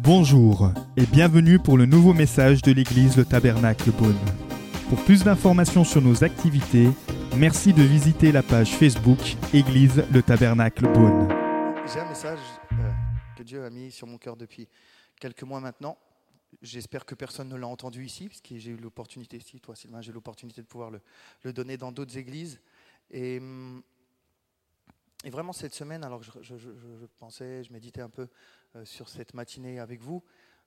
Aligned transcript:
Bonjour 0.00 0.70
et 0.96 1.06
bienvenue 1.06 1.58
pour 1.58 1.78
le 1.78 1.86
nouveau 1.86 2.12
message 2.12 2.62
de 2.62 2.72
l'église 2.72 3.16
Le 3.16 3.24
Tabernacle 3.24 3.90
Beaune. 3.90 4.18
Pour 4.88 5.02
plus 5.04 5.24
d'informations 5.24 5.82
sur 5.82 6.02
nos 6.02 6.22
activités, 6.22 6.88
merci 7.36 7.72
de 7.72 7.82
visiter 7.82 8.30
la 8.30 8.42
page 8.42 8.76
Facebook 8.76 9.18
Église 9.52 10.04
Le 10.12 10.22
Tabernacle 10.22 10.84
Beaune. 10.92 11.28
J'ai 11.92 12.00
un 12.00 12.08
message 12.08 12.38
euh, 12.72 12.90
que 13.36 13.42
Dieu 13.42 13.64
a 13.64 13.70
mis 13.70 13.90
sur 13.90 14.06
mon 14.06 14.18
cœur 14.18 14.36
depuis 14.36 14.68
quelques 15.18 15.42
mois 15.42 15.60
maintenant. 15.60 15.96
J'espère 16.62 17.06
que 17.06 17.14
personne 17.14 17.48
ne 17.48 17.56
l'a 17.56 17.66
entendu 17.66 18.04
ici, 18.04 18.28
parce 18.28 18.40
que 18.40 18.58
j'ai 18.58 18.70
eu 18.70 18.76
l'opportunité, 18.76 19.40
si 19.40 19.60
toi 19.60 19.74
Sylvain, 19.74 20.00
j'ai 20.00 20.10
eu 20.10 20.14
l'opportunité 20.14 20.60
de 20.60 20.66
pouvoir 20.66 20.90
le, 20.90 21.52
donner 21.52 21.76
dans 21.76 21.92
d'autres 21.92 22.16
églises. 22.16 22.60
Et, 23.10 23.38
hum, 23.38 23.82
et 25.24 25.30
vraiment 25.30 25.52
cette 25.52 25.74
semaine, 25.74 26.04
alors 26.04 26.22
je, 26.22 26.30
je- 26.42 27.06
pensais, 27.18 27.64
je 27.64 27.72
méditais 27.72 28.02
un 28.02 28.10
peu 28.10 28.28
euh, 28.76 28.84
sur 28.84 29.08
cette 29.08 29.34
matinée 29.34 29.80
avec 29.80 30.00
vous, 30.00 30.22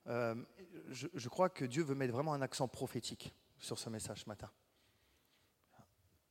euh, 0.08 0.36
je, 0.90 1.08
je 1.14 1.30
crois 1.30 1.50
que 1.50 1.64
Dieu 1.64 1.84
veut 1.84 1.96
mettre 1.96 2.14
vraiment 2.14 2.34
un 2.34 2.42
accent 2.42 2.68
prophétique 2.68 3.34
sur 3.60 3.78
ce 3.78 3.90
message 3.90 4.24
ce 4.24 4.30
matin. 4.30 4.50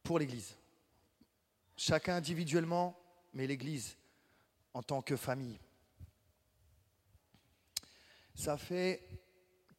Pour 0.03 0.19
l'Église. 0.19 0.57
Chacun 1.77 2.17
individuellement, 2.17 2.99
mais 3.33 3.47
l'Église 3.47 3.97
en 4.75 4.83
tant 4.83 5.03
que 5.03 5.17
famille. 5.17 5.59
Ça 8.35 8.57
fait 8.57 9.09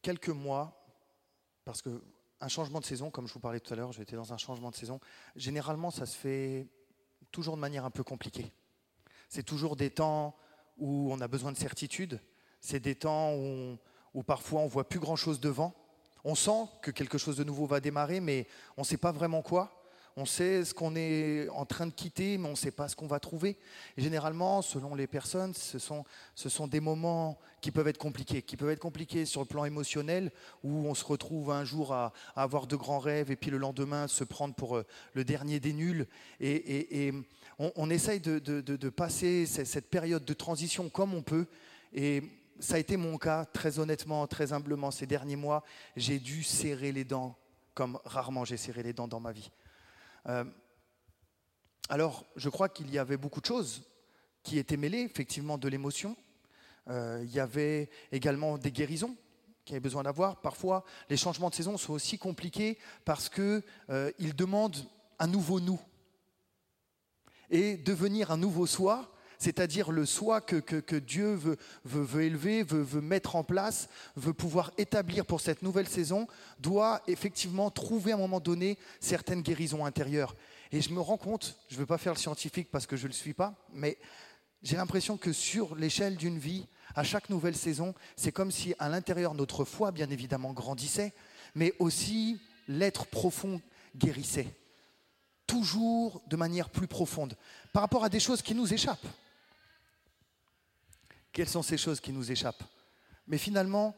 quelques 0.02 0.28
mois, 0.28 0.86
parce 1.64 1.82
que 1.82 2.02
un 2.40 2.48
changement 2.48 2.80
de 2.80 2.84
saison, 2.84 3.10
comme 3.10 3.26
je 3.26 3.34
vous 3.34 3.40
parlais 3.40 3.60
tout 3.60 3.72
à 3.72 3.76
l'heure, 3.76 3.92
j'étais 3.92 4.16
dans 4.16 4.32
un 4.32 4.36
changement 4.38 4.70
de 4.70 4.76
saison, 4.76 5.00
généralement 5.34 5.90
ça 5.90 6.06
se 6.06 6.16
fait 6.16 6.68
toujours 7.30 7.56
de 7.56 7.60
manière 7.60 7.84
un 7.84 7.90
peu 7.90 8.04
compliquée. 8.04 8.52
C'est 9.28 9.42
toujours 9.42 9.76
des 9.76 9.90
temps 9.90 10.36
où 10.78 11.12
on 11.12 11.20
a 11.20 11.28
besoin 11.28 11.52
de 11.52 11.56
certitude, 11.56 12.20
c'est 12.60 12.80
des 12.80 12.94
temps 12.94 13.34
où, 13.34 13.78
où 14.14 14.22
parfois 14.22 14.60
on 14.60 14.66
voit 14.66 14.88
plus 14.88 15.00
grand-chose 15.00 15.40
devant. 15.40 15.74
On 16.24 16.34
sent 16.34 16.68
que 16.82 16.90
quelque 16.90 17.18
chose 17.18 17.36
de 17.36 17.44
nouveau 17.44 17.66
va 17.66 17.80
démarrer, 17.80 18.20
mais 18.20 18.46
on 18.76 18.82
ne 18.82 18.86
sait 18.86 18.96
pas 18.96 19.12
vraiment 19.12 19.42
quoi. 19.42 19.77
On 20.20 20.26
sait 20.26 20.64
ce 20.64 20.74
qu'on 20.74 20.96
est 20.96 21.48
en 21.50 21.64
train 21.64 21.86
de 21.86 21.92
quitter, 21.92 22.38
mais 22.38 22.48
on 22.48 22.50
ne 22.50 22.56
sait 22.56 22.72
pas 22.72 22.88
ce 22.88 22.96
qu'on 22.96 23.06
va 23.06 23.20
trouver. 23.20 23.56
Généralement, 23.96 24.62
selon 24.62 24.96
les 24.96 25.06
personnes, 25.06 25.54
ce 25.54 25.78
sont, 25.78 26.66
des 26.66 26.80
moments 26.80 27.38
qui 27.60 27.70
peuvent 27.70 27.86
être 27.86 27.98
compliqués, 27.98 28.42
qui 28.42 28.56
peuvent 28.56 28.70
être 28.70 28.80
compliqués 28.80 29.26
sur 29.26 29.42
le 29.42 29.46
plan 29.46 29.64
émotionnel, 29.64 30.32
où 30.64 30.88
on 30.88 30.94
se 30.96 31.04
retrouve 31.04 31.52
un 31.52 31.64
jour 31.64 31.92
à, 31.92 32.12
avoir 32.34 32.66
de 32.66 32.74
grands 32.74 32.98
rêves, 32.98 33.30
et 33.30 33.36
puis 33.36 33.52
le 33.52 33.58
lendemain 33.58 34.08
se 34.08 34.24
prendre 34.24 34.56
pour 34.56 34.78
euh, 34.78 34.86
le 35.14 35.22
dernier 35.22 35.60
des 35.60 35.72
nuls. 35.72 36.08
Et, 36.40 37.12
on, 37.60 37.88
essaye 37.88 38.18
de, 38.18 38.88
passer 38.88 39.46
ce- 39.46 39.64
cette 39.64 39.88
période 39.88 40.24
de 40.24 40.34
transition 40.34 40.88
comme 40.88 41.14
on 41.14 41.22
peut. 41.22 41.46
Et 41.94 42.24
ça 42.58 42.74
a 42.74 42.78
été 42.78 42.96
mon 42.96 43.18
cas, 43.18 43.44
très 43.44 43.78
honnêtement, 43.78 44.26
très 44.26 44.52
humblement, 44.52 44.90
ces 44.90 45.06
derniers 45.06 45.36
mois. 45.36 45.62
J'ai 45.94 46.18
dû 46.18 46.42
serrer 46.42 46.90
les 46.90 47.04
dents, 47.04 47.36
comme 47.72 48.00
rarement 48.04 48.44
j'ai 48.44 48.56
serré 48.56 48.82
les 48.82 48.92
dents 48.92 49.06
dans 49.06 49.20
ma 49.20 49.30
vie. 49.30 49.52
Euh, 50.28 50.44
alors, 51.88 52.26
je 52.36 52.48
crois 52.48 52.68
qu'il 52.68 52.90
y 52.90 52.98
avait 52.98 53.16
beaucoup 53.16 53.40
de 53.40 53.46
choses 53.46 53.82
qui 54.42 54.58
étaient 54.58 54.76
mêlées, 54.76 55.00
effectivement, 55.00 55.58
de 55.58 55.68
l'émotion. 55.68 56.16
Euh, 56.88 57.22
il 57.24 57.30
y 57.30 57.40
avait 57.40 57.90
également 58.12 58.58
des 58.58 58.72
guérisons 58.72 59.16
qui 59.64 59.72
avaient 59.72 59.80
besoin 59.80 60.02
d'avoir. 60.02 60.40
Parfois, 60.40 60.84
les 61.08 61.16
changements 61.16 61.50
de 61.50 61.54
saison 61.54 61.76
sont 61.76 61.92
aussi 61.92 62.18
compliqués 62.18 62.78
parce 63.04 63.28
qu'ils 63.28 64.36
demandent 64.36 64.86
un 65.18 65.26
nouveau 65.26 65.60
nous. 65.60 65.80
Et 67.50 67.76
devenir 67.76 68.30
un 68.30 68.36
nouveau 68.36 68.66
soi, 68.66 69.10
c'est-à-dire 69.38 69.90
le 69.90 70.04
soi 70.06 70.40
que, 70.40 70.98
Dieu 70.98 71.38
veut 71.84 72.22
élever, 72.22 72.62
veut, 72.62 72.82
veut 72.82 73.00
mettre 73.00 73.36
en 73.36 73.44
place, 73.44 73.88
veut 74.16 74.32
pouvoir 74.32 74.72
établir 74.78 75.24
pour 75.24 75.40
cette 75.40 75.62
nouvelle 75.62 75.88
saison, 75.88 76.26
doit 76.60 77.02
effectivement 77.06 77.70
trouver 77.70 78.12
à 78.12 78.16
un 78.16 78.18
moment 78.18 78.40
donné 78.40 78.78
certaines 79.00 79.42
guérisons 79.42 79.84
intérieures. 79.84 80.34
Et 80.72 80.80
je 80.80 80.92
me 80.92 81.00
rends 81.00 81.16
compte, 81.16 81.56
je 81.68 81.74
ne 81.74 81.80
veux 81.80 81.86
pas 81.86 81.98
faire 81.98 82.12
le 82.12 82.18
scientifique 82.18 82.68
parce 82.70 82.86
que 82.86 82.96
je 82.96 83.04
ne 83.04 83.08
le 83.08 83.14
suis 83.14 83.32
pas, 83.32 83.54
mais 83.72 83.96
j'ai 84.62 84.76
l'impression 84.76 85.16
que 85.16 85.32
sur 85.32 85.76
l'échelle 85.76 86.16
d'une 86.16 86.38
vie, 86.38 86.66
à 86.94 87.04
chaque 87.04 87.30
nouvelle 87.30 87.56
saison, 87.56 87.94
c'est 88.16 88.32
comme 88.32 88.50
si 88.50 88.74
à 88.78 88.88
l'intérieur 88.88 89.34
notre 89.34 89.64
foi, 89.64 89.92
bien 89.92 90.10
évidemment, 90.10 90.52
grandissait, 90.52 91.12
mais 91.54 91.74
aussi 91.78 92.40
l'être 92.66 93.06
profond 93.06 93.60
guérissait. 93.96 94.48
Toujours 95.46 96.22
de 96.26 96.36
manière 96.36 96.68
plus 96.68 96.88
profonde, 96.88 97.36
par 97.72 97.82
rapport 97.82 98.04
à 98.04 98.08
des 98.08 98.20
choses 98.20 98.42
qui 98.42 98.54
nous 98.54 98.72
échappent. 98.72 99.06
Quelles 101.38 101.48
sont 101.48 101.62
ces 101.62 101.78
choses 101.78 102.00
qui 102.00 102.10
nous 102.10 102.32
échappent 102.32 102.64
Mais 103.28 103.38
finalement, 103.38 103.94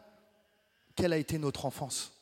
quelle 0.95 1.15
a 1.15 1.17
été 1.17 1.39
notre 1.39 1.65
enfance? 1.65 2.13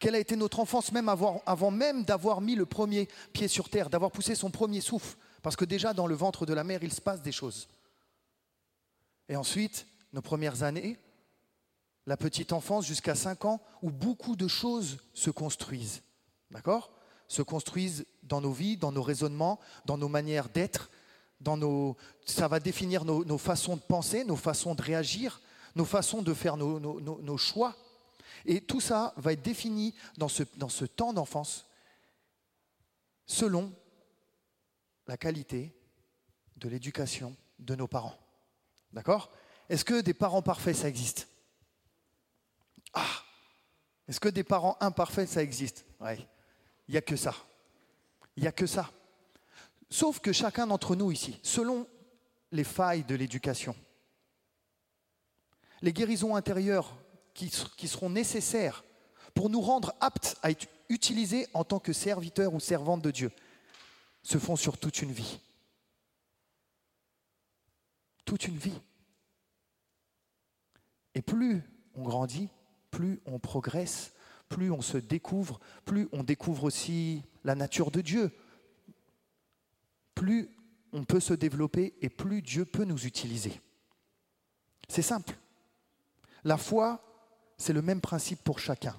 Quelle 0.00 0.16
a 0.16 0.18
été 0.18 0.34
notre 0.34 0.58
enfance 0.58 0.90
même 0.90 1.08
avant, 1.08 1.70
même 1.70 2.02
d'avoir 2.02 2.40
mis 2.40 2.56
le 2.56 2.66
premier 2.66 3.06
pied 3.32 3.46
sur 3.46 3.68
terre, 3.68 3.88
d'avoir 3.88 4.10
poussé 4.10 4.34
son 4.34 4.50
premier 4.50 4.80
souffle? 4.80 5.16
Parce 5.42 5.54
que 5.54 5.64
déjà 5.64 5.94
dans 5.94 6.08
le 6.08 6.16
ventre 6.16 6.44
de 6.44 6.52
la 6.54 6.64
mère, 6.64 6.82
il 6.82 6.92
se 6.92 7.00
passe 7.00 7.22
des 7.22 7.30
choses. 7.30 7.68
Et 9.28 9.36
ensuite, 9.36 9.86
nos 10.12 10.22
premières 10.22 10.64
années, 10.64 10.98
la 12.08 12.16
petite 12.16 12.52
enfance 12.52 12.84
jusqu'à 12.84 13.14
5 13.14 13.44
ans, 13.44 13.60
où 13.80 13.92
beaucoup 13.92 14.34
de 14.34 14.48
choses 14.48 14.98
se 15.14 15.30
construisent. 15.30 16.02
D'accord? 16.50 16.90
Se 17.28 17.42
construisent 17.42 18.06
dans 18.24 18.40
nos 18.40 18.50
vies, 18.50 18.76
dans 18.76 18.90
nos 18.90 19.04
raisonnements, 19.04 19.60
dans 19.84 19.98
nos 19.98 20.08
manières 20.08 20.48
d'être, 20.48 20.90
dans 21.42 21.56
nos, 21.56 21.96
ça 22.24 22.48
va 22.48 22.60
définir 22.60 23.04
nos, 23.04 23.38
façons 23.38 23.76
de 23.76 23.80
penser, 23.82 24.24
nos 24.24 24.36
façons 24.36 24.74
de 24.74 24.82
réagir, 24.82 25.40
nos 25.74 25.84
façons 25.84 26.22
de 26.22 26.34
faire 26.34 26.56
nos- 26.56 26.78
nos 26.80 27.36
choix. 27.36 27.76
Et 28.46 28.60
tout 28.60 28.80
ça 28.80 29.12
va 29.16 29.32
être 29.32 29.42
défini 29.42 29.94
dans 30.16 30.28
ce, 30.28 30.42
dans 30.56 30.68
ce 30.68 30.84
temps 30.84 31.12
d'enfance 31.12 31.66
selon 33.26 33.72
la 35.06 35.16
qualité 35.16 35.72
de 36.56 36.68
l'éducation 36.68 37.36
de 37.58 37.74
nos 37.74 37.86
parents. 37.88 38.16
D'accord? 38.92 39.30
Est-ce 39.68 39.84
que 39.84 40.00
des 40.00 40.14
parents 40.14 40.42
parfaits, 40.42 40.76
ça 40.76 40.88
existe? 40.88 41.28
Ah 42.92 43.06
Est-ce 44.08 44.20
que 44.20 44.28
des 44.28 44.44
parents 44.44 44.76
imparfaits, 44.80 45.28
ça 45.28 45.42
existe? 45.42 45.84
Oui. 46.00 46.26
Il 46.88 46.92
n'y 46.92 46.98
a 46.98 47.02
que 47.02 47.16
ça. 47.16 47.34
Il 48.36 48.42
n'y 48.42 48.48
a 48.48 48.52
que 48.52 48.66
ça. 48.66 48.90
Sauf 49.92 50.20
que 50.20 50.32
chacun 50.32 50.66
d'entre 50.66 50.96
nous 50.96 51.12
ici, 51.12 51.38
selon 51.42 51.86
les 52.50 52.64
failles 52.64 53.04
de 53.04 53.14
l'éducation, 53.14 53.76
les 55.82 55.92
guérisons 55.92 56.34
intérieures 56.34 56.96
qui, 57.34 57.50
seront 57.50 58.08
nécessaires 58.08 58.84
pour 59.34 59.50
nous 59.50 59.60
rendre 59.60 59.94
aptes 60.00 60.38
à 60.42 60.50
être 60.50 60.66
utilisés 60.88 61.46
en 61.52 61.64
tant 61.64 61.78
que 61.78 61.92
serviteurs 61.92 62.54
ou 62.54 62.58
servantes 62.58 63.02
de 63.02 63.10
Dieu, 63.10 63.32
se 64.22 64.38
font 64.38 64.56
sur 64.56 64.78
toute 64.78 65.02
une 65.02 65.12
vie. 65.12 65.40
Toute 68.24 68.46
une 68.46 68.56
vie. 68.56 68.80
Et 71.14 71.20
plus 71.20 71.62
on 71.96 72.04
grandit, 72.04 72.48
plus 72.90 73.20
on 73.26 73.38
progresse, 73.38 74.14
plus 74.48 74.70
on 74.70 74.80
se 74.80 74.96
découvre, 74.96 75.60
plus 75.84 76.08
on 76.12 76.22
découvre 76.22 76.64
aussi 76.64 77.22
la 77.44 77.54
nature 77.54 77.90
de 77.90 78.00
Dieu, 78.00 78.32
plus 80.22 80.48
on 80.92 81.02
peut 81.02 81.18
se 81.18 81.34
développer 81.34 81.94
et 82.00 82.08
plus 82.08 82.42
Dieu 82.42 82.64
peut 82.64 82.84
nous 82.84 83.06
utiliser. 83.06 83.60
C'est 84.86 85.02
simple. 85.02 85.36
La 86.44 86.56
foi, 86.56 87.02
c'est 87.56 87.72
le 87.72 87.82
même 87.82 88.00
principe 88.00 88.38
pour 88.44 88.60
chacun. 88.60 88.94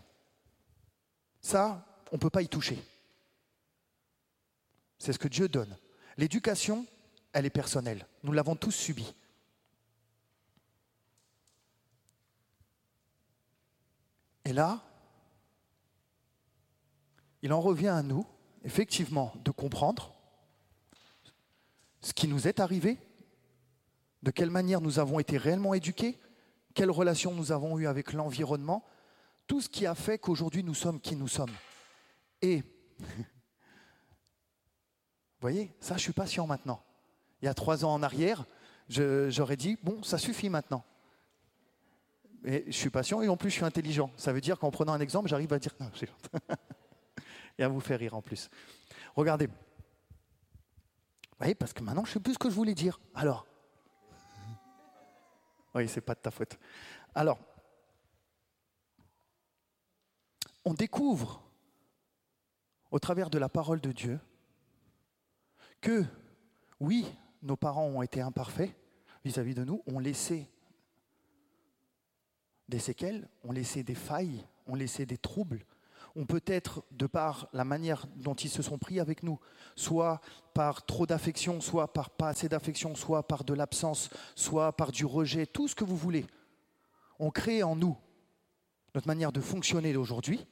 Ça, 1.40 1.86
on 2.12 2.16
ne 2.16 2.20
peut 2.20 2.30
pas 2.30 2.42
y 2.42 2.50
toucher. 2.50 2.78
C'est 4.98 5.14
ce 5.14 5.20
que 5.20 5.30
Dieu 5.30 5.48
donne. 5.48 5.78
L'éducation, 6.18 6.86
elle 7.32 7.46
est 7.46 7.50
personnelle. 7.50 8.06
Nous 8.24 8.34
l'avons 8.34 8.58
tous 8.58 8.72
subie. 8.72 9.16
Et 14.44 14.52
là, 14.52 14.84
il 17.42 17.54
en 17.54 17.62
revient 17.62 17.88
à 17.88 18.04
nous, 18.04 18.28
effectivement, 18.66 19.32
de 19.46 19.52
comprendre 19.52 20.13
ce 22.04 22.14
qui 22.14 22.28
nous 22.28 22.48
est 22.48 22.60
arrivé, 22.60 23.00
de 24.22 24.32
quelle 24.32 24.50
manière 24.50 24.82
nous 24.82 25.00
avons 25.00 25.20
été 25.20 25.38
réellement 25.38 25.74
éduqués, 25.74 26.20
quelle 26.74 26.92
relation 26.92 27.34
nous 27.34 27.52
avons 27.52 27.80
eue 27.80 27.88
avec 27.88 28.14
l'environnement, 28.14 28.86
tout 29.48 29.62
ce 29.62 29.70
qui 29.70 29.86
a 29.86 29.96
fait 29.96 30.20
qu'aujourd'hui 30.20 30.64
nous 30.64 30.74
sommes 30.74 31.00
qui 31.00 31.16
nous 31.16 31.28
sommes. 31.28 31.52
Et, 32.42 32.64
vous 33.00 33.08
voyez, 35.42 35.74
ça, 35.80 35.96
je 35.96 36.02
suis 36.02 36.14
patient 36.14 36.46
maintenant. 36.46 36.84
Il 37.42 37.46
y 37.46 37.48
a 37.48 37.54
trois 37.54 37.86
ans 37.86 37.94
en 37.94 38.04
arrière, 38.04 38.46
j'aurais 38.90 39.58
dit, 39.58 39.78
bon, 39.82 40.04
ça 40.04 40.18
suffit 40.18 40.50
maintenant. 40.50 40.84
Et 42.46 42.66
je 42.68 42.78
suis 42.78 42.90
patient 42.90 43.22
et 43.22 43.30
en 43.30 43.38
plus 43.38 43.50
je 43.50 43.56
suis 43.56 43.66
intelligent. 43.66 44.12
Ça 44.18 44.34
veut 44.34 44.42
dire 44.42 44.60
qu'en 44.60 44.72
prenant 44.72 44.92
un 44.92 45.00
exemple, 45.00 45.30
j'arrive 45.30 45.54
à 45.54 45.60
dire. 45.60 45.74
Non, 45.80 45.90
et 47.58 47.64
à 47.64 47.68
vous 47.68 47.80
faire 47.80 48.00
rire 48.00 48.16
en 48.16 48.22
plus. 48.22 48.50
Regardez. 49.16 49.48
Parce 51.60 51.74
que 51.74 51.84
maintenant 51.84 52.06
je 52.06 52.14
sais 52.14 52.20
plus 52.22 52.34
ce 52.34 52.40
que 52.40 52.50
je 52.50 52.56
voulais 52.56 52.74
dire. 52.74 53.00
Alors, 53.14 53.46
Oui, 55.76 55.90
c'est 55.90 56.02
pas 56.02 56.16
de 56.16 56.20
ta 56.20 56.32
faute. 56.32 56.58
Alors, 57.16 57.40
on 60.64 60.74
découvre 60.74 61.44
au 62.92 63.00
travers 63.00 63.30
de 63.30 63.38
la 63.38 63.50
parole 63.50 63.82
de 63.82 63.92
Dieu 63.92 64.20
que, 65.82 66.06
oui, 66.80 67.06
nos 67.42 67.58
parents 67.58 67.88
ont 67.88 68.02
été 68.02 68.22
imparfaits 68.22 68.74
vis-à-vis 69.26 69.56
de 69.56 69.64
nous, 69.64 69.82
ont 69.88 70.00
laissé 70.00 70.50
des 72.70 72.80
séquelles, 72.80 73.28
ont 73.44 73.52
laissé 73.52 73.84
des 73.84 73.96
failles, 73.96 74.46
ont 74.68 74.76
laissé 74.76 75.06
des 75.06 75.18
troubles, 75.18 75.66
ont 76.16 76.26
peut-être, 76.26 76.84
de 76.92 77.08
par 77.08 77.48
la 77.54 77.64
manière 77.64 78.06
dont 78.16 78.36
ils 78.36 78.50
se 78.50 78.62
sont 78.62 78.78
pris 78.78 79.00
avec 79.00 79.24
nous, 79.24 79.40
soit 79.76 80.22
par 80.54 80.86
trop 80.86 81.06
d'affection, 81.08 81.60
soit 81.62 81.92
par 81.92 82.12
pas 82.12 82.30
assez 82.30 82.50
d'affection, 82.50 82.96
soit 82.96 83.28
par 83.28 83.44
de 83.44 83.54
l'absence, 83.54 84.10
soit 84.36 84.76
par 84.76 84.92
du 84.92 85.06
rejet, 85.06 85.46
tout 85.46 85.68
ce 85.68 85.76
que 85.76 85.84
vous 85.84 85.98
voulez, 85.98 86.26
ont 87.20 87.32
créé 87.32 87.64
en 87.64 87.76
nous 87.76 87.98
notre 88.94 89.08
manière 89.08 89.32
de 89.32 89.42
fonctionner 89.42 89.94
d'aujourd'hui. 89.94 90.46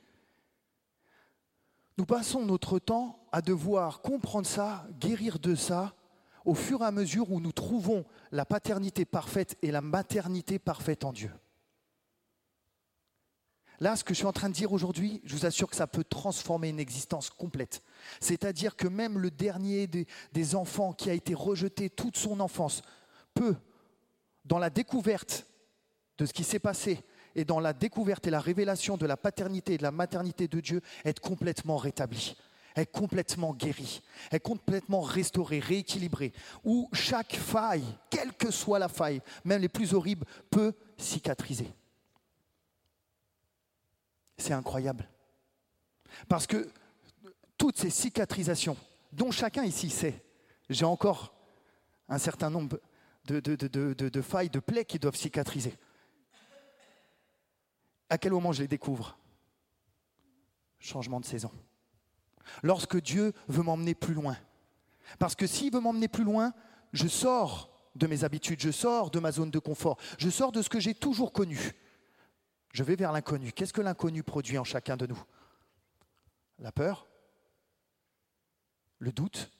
Nous 1.98 2.06
passons 2.06 2.46
notre 2.46 2.80
temps 2.80 3.19
à 3.31 3.42
devoir 3.42 4.02
comprendre 4.02 4.48
ça, 4.48 4.88
guérir 5.00 5.38
de 5.38 5.54
ça, 5.54 5.94
au 6.46 6.56
fur 6.56 6.81
et 6.81 6.86
à 6.86 6.92
mesure 6.92 7.31
où 7.31 7.40
nous 7.40 7.52
trouvons 7.52 8.06
la 8.31 8.46
paternité 8.46 9.06
parfaite 9.06 9.57
et 9.62 9.72
la 9.72 9.81
maternité 9.81 10.57
parfaite 10.57 11.06
en 11.06 11.14
Dieu. 11.14 11.31
Là, 13.81 13.95
ce 13.95 14.04
que 14.04 14.13
je 14.13 14.19
suis 14.19 14.28
en 14.28 14.31
train 14.31 14.48
de 14.48 14.54
dire 14.54 14.72
aujourd'hui, 14.72 15.22
je 15.25 15.36
vous 15.36 15.48
assure 15.48 15.68
que 15.68 15.75
ça 15.75 15.88
peut 15.88 16.04
transformer 16.04 16.69
une 16.69 16.80
existence 16.80 17.31
complète. 17.31 17.81
C'est-à-dire 18.19 18.75
que 18.75 18.88
même 18.88 19.18
le 19.18 19.31
dernier 19.31 19.88
des, 19.88 20.56
enfants 20.56 20.94
qui 20.94 21.10
a 21.10 21.13
été 21.13 21.33
rejeté 21.33 21.89
toute 21.89 22.16
son 22.16 22.39
enfance 22.42 22.83
peut, 23.33 23.56
dans 24.45 24.60
la 24.60 24.69
découverte 24.69 25.48
de 26.19 26.28
ce 26.28 26.33
qui 26.33 26.44
s'est 26.44 26.60
passé 26.60 27.04
et 27.33 27.44
dans 27.44 27.60
la 27.60 27.74
découverte 27.74 28.28
et 28.28 28.30
la 28.30 28.39
révélation 28.39 28.98
de 28.98 29.07
la 29.07 29.18
paternité 29.18 29.74
et 29.74 29.78
de 29.80 29.83
la 29.83 29.92
maternité 29.92 30.48
de 30.48 30.60
Dieu, 30.60 30.81
être 31.04 31.19
complètement 31.19 31.78
rétabli 31.78 32.36
être 32.78 32.94
complètement 32.94 33.54
guéri, 33.54 34.01
être 34.31 34.44
complètement 34.44 35.01
restauré, 35.01 35.60
rééquilibré, 35.60 36.31
où 36.63 36.88
chaque 36.94 37.36
faille, 37.36 37.83
quelle 38.10 38.31
que 38.31 38.50
soit 38.50 38.80
la 38.80 38.88
faille, 38.88 39.22
même 39.44 39.62
les 39.62 39.68
plus 39.68 39.94
horribles, 39.94 40.25
peut 40.50 40.72
cicatriser. 40.98 41.68
C'est 44.42 44.54
incroyable. 44.54 45.08
Parce 46.28 46.48
que 46.48 46.68
toutes 47.58 47.78
ces 47.78 47.92
cicatrisations, 47.92 48.76
dont 49.14 49.30
chacun 49.30 49.64
ici 49.64 49.92
sait, 49.92 50.26
j'ai 50.68 50.84
encore 50.86 51.36
un 52.10 52.18
certain 52.18 52.50
nombre 52.50 52.80
de, 53.26 54.22
failles, 54.22 54.50
de 54.50 54.60
plaies 54.60 54.86
qui 54.86 54.98
doivent 54.98 55.16
cicatriser. 55.16 55.78
À 58.10 58.18
quel 58.18 58.32
moment 58.32 58.52
je 58.52 58.64
les 58.64 58.68
découvre? 58.68 59.16
Changement 60.80 61.20
de 61.20 61.26
saison. 61.26 61.52
Lorsque 62.64 63.00
Dieu 63.00 63.34
veut 63.48 63.62
m'emmener 63.62 63.94
plus 63.94 64.16
loin. 64.16 64.38
Parce 65.20 65.36
que 65.36 65.46
s'il 65.46 65.72
veut 65.72 65.82
m'emmener 65.82 66.08
plus 66.08 66.24
loin, 66.24 66.52
je 66.94 67.08
sors 67.08 67.70
de 67.94 68.08
mes 68.08 68.24
habitudes, 68.24 68.60
je 68.60 68.72
sors 68.72 69.12
de 69.12 69.20
ma 69.20 69.32
zone 69.32 69.52
de 69.52 69.60
confort, 69.60 69.98
je 70.18 70.30
sors 70.32 70.52
de 70.52 70.64
ce 70.64 70.70
que 70.70 70.80
j'ai 70.80 70.96
toujours 70.96 71.32
connu. 71.32 71.74
Je 72.73 72.83
vais 72.83 72.95
vers 72.95 73.12
l'inconnu. 73.12 73.51
Qu'est-ce 73.51 73.73
que 73.73 73.81
l'inconnu 73.81 74.23
produit 74.23 74.57
en 74.57 74.63
chacun 74.63 74.97
de 74.97 75.06
nous? 75.06 75.21
La 76.59 76.71
peur? 76.71 77.07
Le 79.00 79.12
doute? 79.12 79.51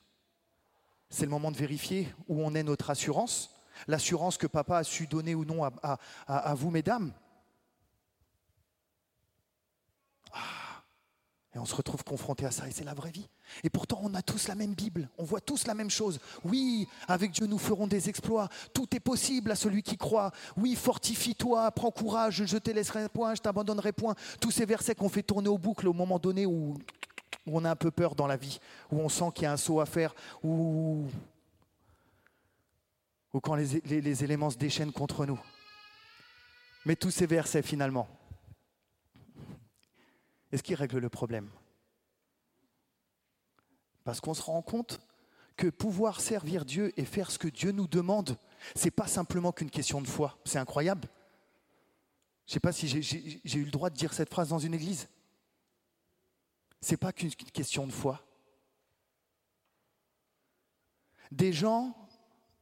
C'est 1.10 1.26
le 1.26 1.32
moment 1.32 1.52
de 1.52 1.58
vérifier 1.58 2.14
où 2.28 2.42
on 2.42 2.56
est 2.56 2.64
notre 2.64 2.90
assurance? 2.90 3.54
L'assurance 3.88 4.38
que 4.38 4.48
papa 4.48 4.78
a 4.78 4.84
su 4.84 5.08
donner 5.08 5.36
ou 5.36 5.44
non 5.44 5.64
à, 5.64 6.56
vous, 6.56 6.70
mesdames? 6.70 7.14
Et 11.54 11.60
on 11.60 11.66
se 11.66 11.76
retrouve 11.76 12.04
confronté 12.06 12.46
à 12.46 12.52
ça, 12.52 12.68
et 12.68 12.72
c'est 12.72 12.86
la 12.86 12.94
vraie 12.94 13.12
vie. 13.12 13.28
Et 13.64 13.70
pourtant, 13.70 14.00
on 14.04 14.14
a 14.14 14.22
tous 14.22 14.48
la 14.48 14.56
même 14.56 14.74
Bible, 14.74 15.10
on 15.18 15.26
voit 15.26 15.42
tous 15.42 15.68
la 15.68 15.74
même 15.74 15.90
chose. 15.90 16.20
Oui, 16.46 16.88
avec 17.10 17.32
Dieu, 17.32 17.46
nous 17.46 17.58
ferons 17.58 17.88
des 17.88 18.08
exploits. 18.08 18.48
Tout 18.74 18.88
est 18.96 19.02
possible 19.02 19.52
à 19.52 19.56
celui 19.56 19.84
qui 19.84 19.98
croit. 19.98 20.32
Oui, 20.56 20.76
fortifie-toi, 20.76 21.70
prends 21.72 21.92
courage, 21.92 22.46
je 22.46 22.58
te 22.58 22.72
laisserai 22.72 23.10
point, 23.10 23.36
je 23.36 23.42
t'abandonnerai 23.42 23.92
point. 23.92 24.16
Tous 24.40 24.52
ces 24.52 24.66
versets 24.66 24.96
qu'on 24.96 25.10
fait 25.10 25.24
tourner 25.24 25.50
aux 25.50 25.58
boucles 25.58 25.90
au 25.90 25.94
moment 25.94 26.20
donné 26.20 26.46
où, 26.46 26.78
on 27.46 27.66
a 27.66 27.72
un 27.72 27.76
peu 27.76 27.92
peur 27.92 28.16
dans 28.16 28.28
la 28.28 28.38
vie, 28.38 28.60
où 28.90 29.00
on 29.00 29.10
sent 29.10 29.32
qu'il 29.36 29.44
y 29.44 29.48
a 29.48 29.52
un 29.52 29.58
saut 29.58 29.82
à 29.82 29.86
faire, 29.86 30.16
où, 30.44 31.04
quand 33.42 33.56
les, 33.56 33.82
les 33.84 34.24
éléments 34.24 34.52
se 34.52 34.58
déchaînent 34.58 34.94
contre 34.94 35.26
nous. 35.26 35.40
Mais 36.86 36.96
tous 36.96 37.12
ces 37.12 37.26
versets, 37.26 37.62
finalement, 37.62 38.08
est-ce 40.52 40.64
qu'il 40.64 40.76
règle 40.76 40.98
le 40.98 41.10
problème? 41.10 41.50
Parce 44.04 44.20
qu'on 44.20 44.34
se 44.34 44.42
rend 44.42 44.62
compte 44.62 45.00
que 45.56 45.68
pouvoir 45.68 46.22
servir 46.22 46.66
Dieu 46.66 46.92
et 47.00 47.06
faire 47.06 47.30
ce 47.30 47.38
que 47.38 47.48
Dieu 47.48 47.72
nous 47.72 47.88
demande, 47.88 48.38
ce 48.76 48.86
n'est 48.86 48.92
pas 48.92 49.08
simplement 49.08 49.52
qu'une 49.52 49.70
question 49.70 50.02
de 50.02 50.08
foi. 50.08 50.38
C'est 50.44 50.60
incroyable. 50.60 51.08
Je 52.48 52.52
ne 52.52 52.54
sais 52.54 52.60
pas 52.60 52.72
si 52.72 52.88
j'ai 52.88 53.60
eu 53.60 53.66
le 53.66 53.72
droit 53.72 53.90
de 53.90 53.96
dire 53.96 54.14
cette 54.14 54.30
phrase 54.30 54.50
dans 54.50 54.60
une 54.60 54.74
église. 54.74 55.08
Ce 56.82 56.92
n'est 56.92 56.98
pas 56.98 57.14
qu'une 57.14 57.34
question 57.34 57.86
de 57.86 57.92
foi. 57.92 58.26
Des 61.32 61.54
gens 61.54 61.96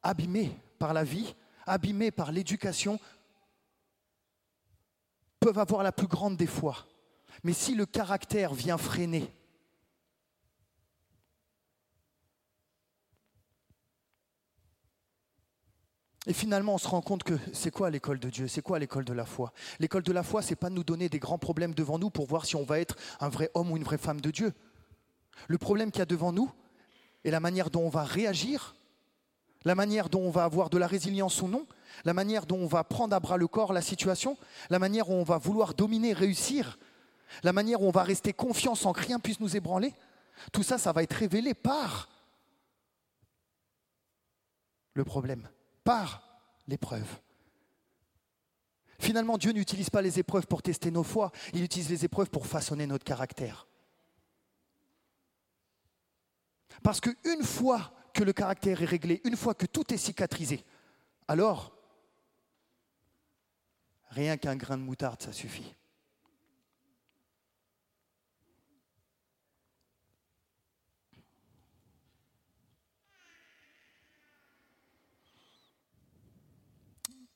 abîmés 0.04 0.56
par 0.78 0.94
la 0.94 1.04
vie, 1.04 1.34
abîmés 1.66 2.12
par 2.12 2.32
l'éducation, 2.32 3.00
peuvent 5.40 5.58
avoir 5.58 5.84
la 5.84 5.92
plus 5.92 6.08
grande 6.08 6.38
des 6.38 6.48
foi. 6.48 6.86
Mais 7.44 7.54
si 7.54 7.76
le 7.76 7.86
caractère 7.86 8.54
vient 8.54 8.78
freiner, 8.78 9.34
Et 16.30 16.34
finalement, 16.34 16.76
on 16.76 16.78
se 16.78 16.88
rend 16.88 17.02
compte 17.02 17.24
que 17.24 17.34
c'est 17.54 17.72
quoi 17.72 17.90
l'école 17.90 18.20
de 18.20 18.30
Dieu 18.30 18.48
C'est 18.48 18.62
quoi 18.62 18.78
l'école 18.78 19.04
de 19.04 19.14
la 19.14 19.26
foi? 19.26 19.52
L'école 19.80 20.04
de 20.04 20.12
la 20.12 20.22
foi, 20.22 20.44
c'est 20.44 20.56
pas 20.56 20.70
nous 20.70 20.84
donner 20.84 21.10
des 21.10 21.18
grands 21.18 21.40
problèmes 21.40 21.74
devant 21.74 21.98
nous 21.98 22.12
pour 22.12 22.28
voir 22.28 22.46
si 22.46 22.56
on 22.56 22.64
va 22.64 22.80
être 22.80 22.98
un 23.20 23.30
vrai 23.30 23.50
homme 23.56 23.72
ou 23.72 23.78
une 23.78 23.84
vraie 23.84 23.98
femme 23.98 24.22
de 24.22 24.30
Dieu. 24.30 24.54
Le 25.48 25.58
problème 25.58 25.90
qu'il 25.90 26.00
y 26.00 26.02
a 26.04 26.06
devant 26.06 26.32
nous 26.32 26.52
et 27.24 27.32
la 27.32 27.40
manière 27.40 27.72
dont 27.72 27.82
on 27.82 27.90
va 27.90 28.04
réagir, 28.04 28.76
la 29.66 29.74
manière 29.74 30.08
dont 30.08 30.22
on 30.22 30.30
va 30.30 30.44
avoir 30.44 30.70
de 30.70 30.78
la 30.78 30.86
résilience 30.86 31.42
ou 31.42 31.48
non, 31.48 31.66
la 32.06 32.14
manière 32.14 32.46
dont 32.46 32.60
on 32.60 32.68
va 32.68 32.84
prendre 32.84 33.16
à 33.16 33.20
bras 33.20 33.38
le 33.38 33.48
corps 33.48 33.74
la 33.74 33.82
situation, 33.82 34.38
la 34.70 34.78
manière 34.78 35.10
où 35.10 35.14
on 35.14 35.24
va 35.24 35.40
vouloir 35.40 35.74
dominer, 35.74 36.14
réussir, 36.14 36.78
la 37.44 37.54
manière 37.54 37.82
où 37.82 37.88
on 37.88 37.92
va 37.92 38.04
rester 38.04 38.34
confiant 38.34 38.76
sans 38.76 38.94
que 38.94 39.02
rien 39.02 39.20
puisse 39.20 39.40
nous 39.40 39.56
ébranler, 39.56 39.94
tout 40.52 40.64
ça, 40.64 40.78
ça 40.78 40.92
va 40.92 41.04
être 41.04 41.14
révélé 41.14 41.54
par 41.54 42.10
le 44.94 45.04
problème, 45.04 45.50
par 45.84 46.24
l'épreuve. 46.68 47.08
Finalement, 49.00 49.38
Dieu 49.38 49.52
n'utilise 49.52 49.90
pas 49.90 50.02
les 50.02 50.20
épreuves 50.20 50.48
pour 50.48 50.62
tester 50.62 50.92
nos 50.92 51.04
foi, 51.04 51.32
il 51.54 51.64
utilise 51.64 51.90
les 51.90 52.06
épreuves 52.06 52.30
pour 52.30 52.48
façonner 52.48 52.86
notre 52.86 53.06
caractère. 53.06 53.68
Parce 56.84 57.00
qu'une 57.00 57.44
fois 57.44 57.94
que 58.14 58.24
le 58.24 58.34
caractère 58.34 58.82
est 58.82 58.86
réglé, 58.86 59.22
une 59.24 59.38
fois 59.38 59.54
que 59.54 59.66
tout 59.66 59.94
est 59.94 59.98
cicatrisé, 59.98 60.66
alors, 61.28 61.72
rien 64.10 64.38
qu'un 64.38 64.56
grain 64.56 64.78
de 64.78 64.84
moutarde, 64.84 65.22
ça 65.22 65.32
suffit. 65.32 65.76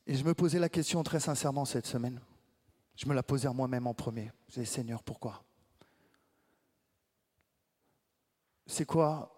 Et 0.06 0.16
je 0.16 0.24
me 0.24 0.34
posais 0.34 0.60
la 0.60 0.70
question 0.70 1.04
très 1.04 1.20
sincèrement 1.20 1.66
cette 1.66 1.88
semaine. 1.88 2.20
Je 2.96 3.08
me 3.08 3.14
la 3.14 3.24
posais 3.24 3.48
à 3.48 3.54
moi-même 3.54 3.88
en 3.88 3.94
premier. 3.94 4.32
Je 4.48 4.56
disais, 4.56 4.66
Seigneur, 4.66 5.02
pourquoi? 5.02 5.44
C'est 8.66 8.86
quoi 8.86 9.34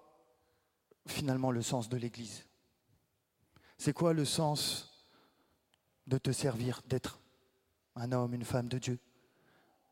finalement 1.08 1.52
le 1.52 1.62
sens 1.62 1.88
de 1.90 1.98
l'Église? 1.98 2.46
C'est 3.78 3.94
quoi 3.94 4.14
le 4.14 4.26
sens 4.26 5.06
de 6.08 6.18
te 6.18 6.32
servir, 6.32 6.82
d'être 6.88 7.20
un 7.96 8.12
homme, 8.12 8.34
une 8.34 8.46
femme 8.46 8.68
de 8.68 8.78
Dieu? 8.78 9.00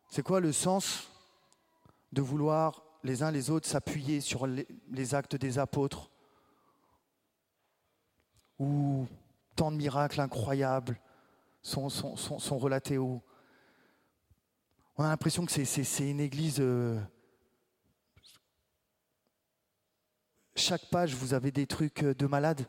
C'est 0.10 0.24
quoi 0.24 0.40
le 0.40 0.52
sens 0.52 1.10
de 2.12 2.22
vouloir 2.22 2.84
les 3.04 3.24
uns 3.24 3.32
les 3.32 3.50
autres 3.50 3.68
s'appuyer 3.68 4.22
sur 4.22 4.48
les, 4.48 5.16
actes 5.16 5.36
des 5.36 5.60
apôtres? 5.60 6.10
Ou 8.60 9.08
tant 9.56 9.72
de 9.72 9.78
miracles 9.78 10.22
incroyables 10.22 11.00
sont, 11.62 11.88
relatés 12.58 12.98
où 12.98 13.22
on 14.98 15.04
a 15.04 15.08
l'impression 15.08 15.46
que 15.46 15.52
c'est 15.52 16.10
une 16.10 16.20
église. 16.20 16.58
Euh, 16.60 17.00
chaque 20.56 20.90
page, 20.90 21.16
vous 21.16 21.34
avez 21.34 21.52
des 21.52 21.66
trucs 21.66 22.04
de 22.04 22.28
malade. 22.28 22.68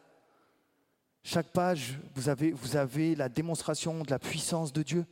Chaque 1.23 1.53
page, 1.53 1.99
vous 2.15 2.29
avez, 2.29 2.53
vous 2.53 2.77
avez 2.77 3.15
la 3.15 3.29
démonstration 3.29 4.03
de 4.03 4.11
la 4.11 4.19
puissance 4.19 4.73
de 4.73 4.83
Dieu. 4.83 5.07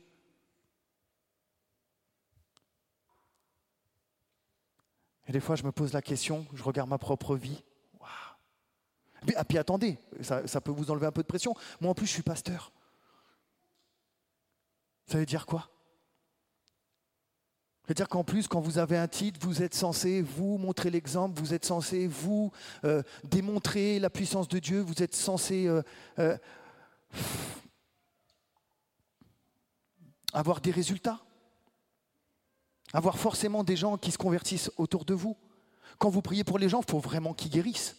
Et 5.27 5.31
des 5.31 5.39
fois, 5.39 5.55
je 5.55 5.63
me 5.63 5.71
pose 5.71 5.93
la 5.93 6.01
question, 6.01 6.45
je 6.53 6.63
regarde 6.63 6.89
ma 6.89 6.97
propre 6.97 7.35
vie. 7.35 7.63
Et 9.27 9.43
puis 9.47 9.57
attendez, 9.57 9.97
ça, 10.21 10.47
ça 10.47 10.61
peut 10.61 10.71
vous 10.71 10.91
enlever 10.91 11.05
un 11.05 11.11
peu 11.11 11.21
de 11.21 11.27
pression. 11.27 11.55
Moi 11.81 11.91
en 11.91 11.93
plus, 11.93 12.07
je 12.07 12.11
suis 12.11 12.23
pasteur. 12.23 12.71
Ça 15.07 15.17
veut 15.17 15.25
dire 15.25 15.45
quoi? 15.45 15.69
C'est-à-dire 17.85 18.07
qu'en 18.07 18.23
plus, 18.23 18.47
quand 18.47 18.61
vous 18.61 18.77
avez 18.77 18.97
un 18.97 19.09
titre, 19.09 19.39
vous 19.43 19.61
êtes 19.61 19.73
censé 19.73 20.21
vous 20.21 20.57
montrer 20.57 20.89
l'exemple, 20.89 21.39
vous 21.39 21.53
êtes 21.53 21.65
censé 21.65 22.07
vous 22.07 22.51
euh, 22.85 23.03
démontrer 23.25 23.99
la 23.99 24.09
puissance 24.09 24.47
de 24.47 24.59
Dieu, 24.59 24.79
vous 24.79 25.03
êtes 25.03 25.13
censé 25.13 25.67
euh, 25.67 25.81
euh, 26.17 26.37
avoir 30.31 30.61
des 30.61 30.71
résultats, 30.71 31.19
avoir 32.93 33.17
forcément 33.17 33.65
des 33.65 33.75
gens 33.75 33.97
qui 33.97 34.11
se 34.11 34.17
convertissent 34.17 34.71
autour 34.77 35.03
de 35.03 35.13
vous. 35.13 35.35
Quand 35.97 36.09
vous 36.09 36.21
priez 36.21 36.45
pour 36.45 36.59
les 36.59 36.69
gens, 36.69 36.79
il 36.79 36.89
faut 36.89 36.99
vraiment 36.99 37.33
qu'ils 37.33 37.51
guérissent. 37.51 37.97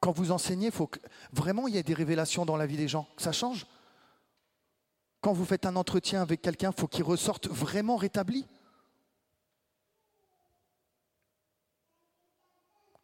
Quand 0.00 0.12
vous 0.12 0.30
enseignez, 0.32 0.66
il 0.66 0.72
faut 0.72 0.86
que 0.86 0.98
vraiment 1.32 1.68
il 1.68 1.74
y 1.74 1.78
ait 1.78 1.82
des 1.82 1.94
révélations 1.94 2.46
dans 2.46 2.56
la 2.56 2.66
vie 2.66 2.78
des 2.78 2.88
gens, 2.88 3.06
que 3.16 3.22
ça 3.22 3.32
change. 3.32 3.66
Quand 5.20 5.34
vous 5.34 5.44
faites 5.44 5.66
un 5.66 5.76
entretien 5.76 6.22
avec 6.22 6.40
quelqu'un, 6.40 6.72
il 6.74 6.80
faut 6.80 6.88
qu'il 6.88 7.04
ressorte 7.04 7.48
vraiment 7.48 7.96
rétabli. 7.96 8.46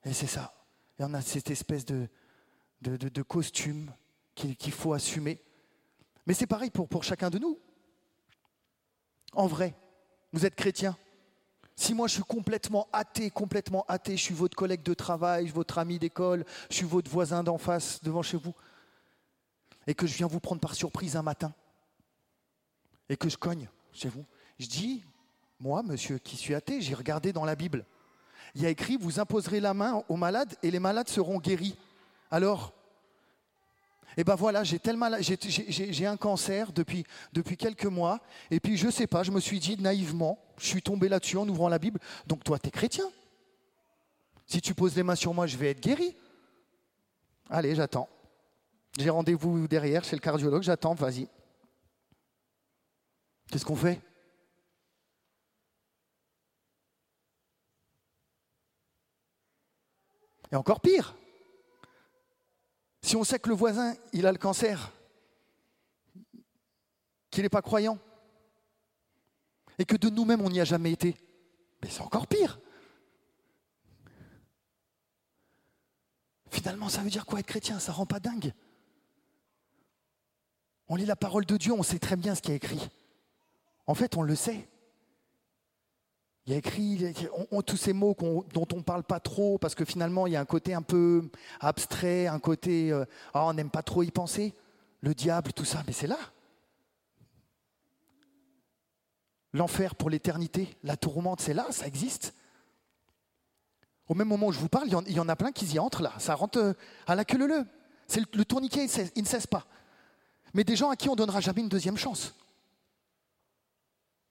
Et 0.04 0.14
c'est 0.14 0.26
ça. 0.26 0.54
Et 0.98 1.04
on 1.04 1.12
a 1.12 1.20
cette 1.20 1.50
espèce 1.50 1.84
de, 1.84 2.08
de, 2.80 3.22
costume 3.22 3.92
qu'il 4.34 4.72
faut 4.72 4.94
assumer. 4.94 5.42
Mais 6.26 6.32
c'est 6.32 6.46
pareil 6.46 6.70
pour, 6.70 6.88
pour 6.88 7.04
chacun 7.04 7.28
de 7.28 7.38
nous. 7.38 7.58
En 9.32 9.46
vrai, 9.46 9.74
vous 10.32 10.46
êtes 10.46 10.54
chrétien. 10.54 10.96
Si 11.76 11.92
moi 11.92 12.08
je 12.08 12.14
suis 12.14 12.22
complètement 12.22 12.88
athée, 12.92 13.30
complètement 13.30 13.84
athée, 13.86 14.16
je 14.16 14.22
suis 14.22 14.34
votre 14.34 14.56
collègue 14.56 14.82
de 14.82 14.94
travail, 14.94 15.48
votre 15.48 15.78
ami 15.78 15.98
d'école, 15.98 16.44
je 16.70 16.76
suis 16.76 16.86
votre 16.86 17.10
voisin 17.10 17.42
d'en 17.42 17.58
face 17.58 18.02
devant 18.02 18.22
chez 18.22 18.38
vous, 18.38 18.54
et 19.86 19.94
que 19.94 20.06
je 20.06 20.14
viens 20.14 20.26
vous 20.26 20.40
prendre 20.40 20.60
par 20.60 20.74
surprise 20.74 21.16
un 21.16 21.22
matin, 21.22 21.52
et 23.10 23.16
que 23.16 23.28
je 23.28 23.36
cogne 23.36 23.68
chez 23.92 24.08
vous. 24.08 24.24
Je 24.58 24.66
dis, 24.66 25.04
moi, 25.60 25.82
monsieur 25.82 26.18
qui 26.18 26.36
suis 26.36 26.54
athée, 26.54 26.80
j'ai 26.80 26.94
regardé 26.94 27.32
dans 27.32 27.44
la 27.44 27.56
Bible. 27.56 27.84
Il 28.54 28.62
y 28.62 28.66
a 28.66 28.70
écrit, 28.70 28.96
vous 28.96 29.20
imposerez 29.20 29.60
la 29.60 29.74
main 29.74 30.02
aux 30.08 30.16
malades 30.16 30.54
et 30.62 30.70
les 30.70 30.78
malades 30.78 31.08
seront 31.08 31.38
guéris. 31.38 31.76
Alors, 32.30 32.72
eh 34.16 34.24
ben 34.24 34.34
voilà, 34.34 34.64
j'ai 34.64 34.78
tellement, 34.78 35.10
j'ai 35.20 36.06
un 36.06 36.16
cancer 36.16 36.72
depuis, 36.72 37.04
depuis 37.32 37.56
quelques 37.56 37.86
mois, 37.86 38.20
et 38.50 38.60
puis 38.60 38.76
je 38.76 38.88
sais 38.88 39.06
pas, 39.06 39.22
je 39.22 39.30
me 39.30 39.40
suis 39.40 39.58
dit 39.58 39.76
naïvement, 39.76 40.38
je 40.58 40.66
suis 40.66 40.82
tombé 40.82 41.08
là-dessus 41.08 41.36
en 41.36 41.48
ouvrant 41.48 41.68
la 41.68 41.78
Bible, 41.78 42.00
donc 42.26 42.42
toi, 42.42 42.58
tu 42.58 42.68
es 42.68 42.70
chrétien. 42.70 43.10
Si 44.46 44.60
tu 44.60 44.74
poses 44.74 44.96
les 44.96 45.02
mains 45.02 45.16
sur 45.16 45.34
moi, 45.34 45.46
je 45.46 45.56
vais 45.56 45.70
être 45.70 45.80
guéri. 45.80 46.16
Allez, 47.50 47.74
j'attends. 47.74 48.08
J'ai 48.98 49.10
rendez-vous 49.10 49.68
derrière 49.68 50.04
chez 50.04 50.16
le 50.16 50.20
cardiologue, 50.20 50.62
j'attends, 50.62 50.94
vas-y. 50.94 51.28
Qu'est-ce 53.50 53.64
qu'on 53.64 53.76
fait? 53.76 54.00
Et 60.52 60.56
encore 60.56 60.80
pire, 60.80 61.14
si 63.06 63.14
on 63.14 63.22
sait 63.22 63.38
que 63.38 63.48
le 63.48 63.54
voisin, 63.54 63.94
il 64.12 64.26
a 64.26 64.32
le 64.32 64.38
cancer, 64.38 64.92
qu'il 67.30 67.44
n'est 67.44 67.48
pas 67.48 67.62
croyant, 67.62 68.00
et 69.78 69.84
que 69.84 69.96
de 69.96 70.10
nous-mêmes, 70.10 70.40
on 70.40 70.50
n'y 70.50 70.60
a 70.60 70.64
jamais 70.64 70.90
été, 70.90 71.16
mais 71.80 71.88
c'est 71.88 72.00
encore 72.00 72.26
pire. 72.26 72.58
Finalement, 76.50 76.88
ça 76.88 77.02
veut 77.02 77.10
dire 77.10 77.26
quoi 77.26 77.38
être 77.38 77.46
chrétien? 77.46 77.78
Ça 77.78 77.92
rend 77.92 78.06
pas 78.06 78.18
dingue. 78.18 78.52
On 80.88 80.96
lit 80.96 81.06
la 81.06 81.14
parole 81.14 81.46
de 81.46 81.56
Dieu, 81.56 81.72
on 81.72 81.84
sait 81.84 82.00
très 82.00 82.16
bien 82.16 82.34
ce 82.34 82.42
qui 82.42 82.50
est 82.50 82.56
écrit. 82.56 82.88
En 83.86 83.94
fait, 83.94 84.16
on 84.16 84.22
le 84.22 84.34
sait. 84.34 84.68
Il 86.46 86.52
y 86.52 86.54
a 86.54 86.58
écrit 86.58 87.12
tous 87.66 87.76
ces 87.76 87.92
mots 87.92 88.16
dont 88.52 88.68
on 88.72 88.76
ne 88.76 88.82
parle 88.82 89.02
pas 89.02 89.18
trop, 89.18 89.58
parce 89.58 89.74
que 89.74 89.84
finalement, 89.84 90.26
il 90.26 90.34
y 90.34 90.36
a 90.36 90.40
un 90.40 90.44
côté 90.44 90.74
un 90.74 90.82
peu 90.82 91.28
abstrait, 91.60 92.28
un 92.28 92.38
côté 92.38 92.92
euh, 92.92 93.04
ah, 93.34 93.46
on 93.46 93.54
n'aime 93.54 93.70
pas 93.70 93.82
trop 93.82 94.02
y 94.04 94.10
penser. 94.10 94.54
Le 95.00 95.12
diable, 95.12 95.52
tout 95.52 95.64
ça, 95.64 95.82
mais 95.86 95.92
c'est 95.92 96.06
là. 96.06 96.18
L'enfer 99.52 99.96
pour 99.96 100.08
l'éternité, 100.08 100.76
la 100.84 100.96
tourmente, 100.96 101.40
c'est 101.40 101.54
là, 101.54 101.66
ça 101.70 101.86
existe. 101.86 102.32
Au 104.08 104.14
même 104.14 104.28
moment 104.28 104.46
où 104.46 104.52
je 104.52 104.60
vous 104.60 104.68
parle, 104.68 104.86
il 105.06 105.14
y 105.14 105.20
en, 105.20 105.28
a 105.28 105.36
plein 105.36 105.50
qui 105.50 105.66
y 105.66 105.78
entrent 105.80 106.02
là. 106.02 106.12
Ça 106.18 106.36
rentre 106.36 106.58
euh, 106.58 106.74
à 107.08 107.16
la 107.16 107.24
queue 107.24 107.44
leu. 107.44 107.66
C'est 108.06 108.20
le, 108.20 108.26
le 108.32 108.44
tourniquet, 108.44 108.86
il 109.16 109.22
ne 109.22 109.28
cesse 109.28 109.48
pas. 109.48 109.66
Mais 110.54 110.62
des 110.62 110.76
gens 110.76 110.90
à 110.90 110.96
qui 110.96 111.08
on 111.08 111.12
ne 111.12 111.18
donnera 111.18 111.40
jamais 111.40 111.62
une 111.62 111.68
deuxième 111.68 111.96
chance 111.96 112.34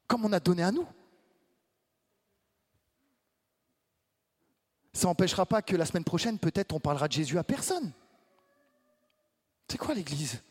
comme 0.07 0.25
on 0.25 0.33
a 0.33 0.39
donné 0.39 0.63
à 0.63 0.71
nous. 0.71 0.85
Ça 4.95 5.07
n'empêchera 5.07 5.45
pas 5.45 5.61
que 5.61 5.75
la 5.75 5.85
semaine 5.85 6.05
prochaine, 6.05 6.39
peut-être, 6.39 6.73
on 6.73 6.79
parlera 6.79 7.07
de 7.09 7.13
Jésus 7.13 7.37
à 7.37 7.43
personne. 7.43 7.91
C'est 9.67 9.77
quoi 9.77 9.93
l'Église? 9.93 10.41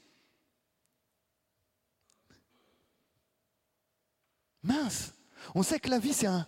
Mince, 4.63 5.15
on 5.55 5.63
sait 5.63 5.81
que 5.81 5.89
la 5.89 5.99
vie, 5.99 6.13
c'est 6.13 6.27
un, 6.27 6.47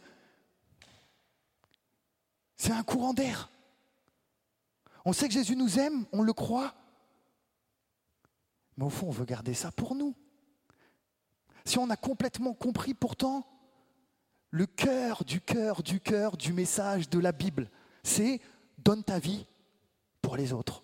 c'est 2.57 2.73
un 2.73 2.83
courant 2.83 3.15
d'air. 3.15 3.51
On 5.07 5.13
sait 5.13 5.29
que 5.29 5.35
Jésus 5.35 5.57
nous 5.57 5.79
aime, 5.79 6.05
on 6.13 6.23
le 6.23 6.33
croit. 6.35 6.75
Mais 8.77 8.85
au 8.85 8.91
fond, 8.91 9.09
on 9.09 9.13
veut 9.13 9.25
garder 9.25 9.55
ça 9.55 9.73
pour 9.73 9.95
nous 9.95 10.15
si 11.65 11.79
on 11.79 11.91
a 11.91 11.97
complètement 11.97 12.55
compris 12.55 12.95
pourtant 12.95 13.45
le 14.51 14.67
cœur 14.67 15.25
du 15.25 15.41
cœur 15.41 15.83
du 15.83 15.99
cœur 16.01 16.37
du 16.37 16.53
message 16.53 17.11
de 17.11 17.19
la 17.19 17.33
Bible, 17.33 17.69
c'est 18.07 18.41
donne 18.79 19.03
ta 19.03 19.19
vie 19.19 19.45
pour 20.23 20.37
les 20.37 20.53
autres. 20.53 20.83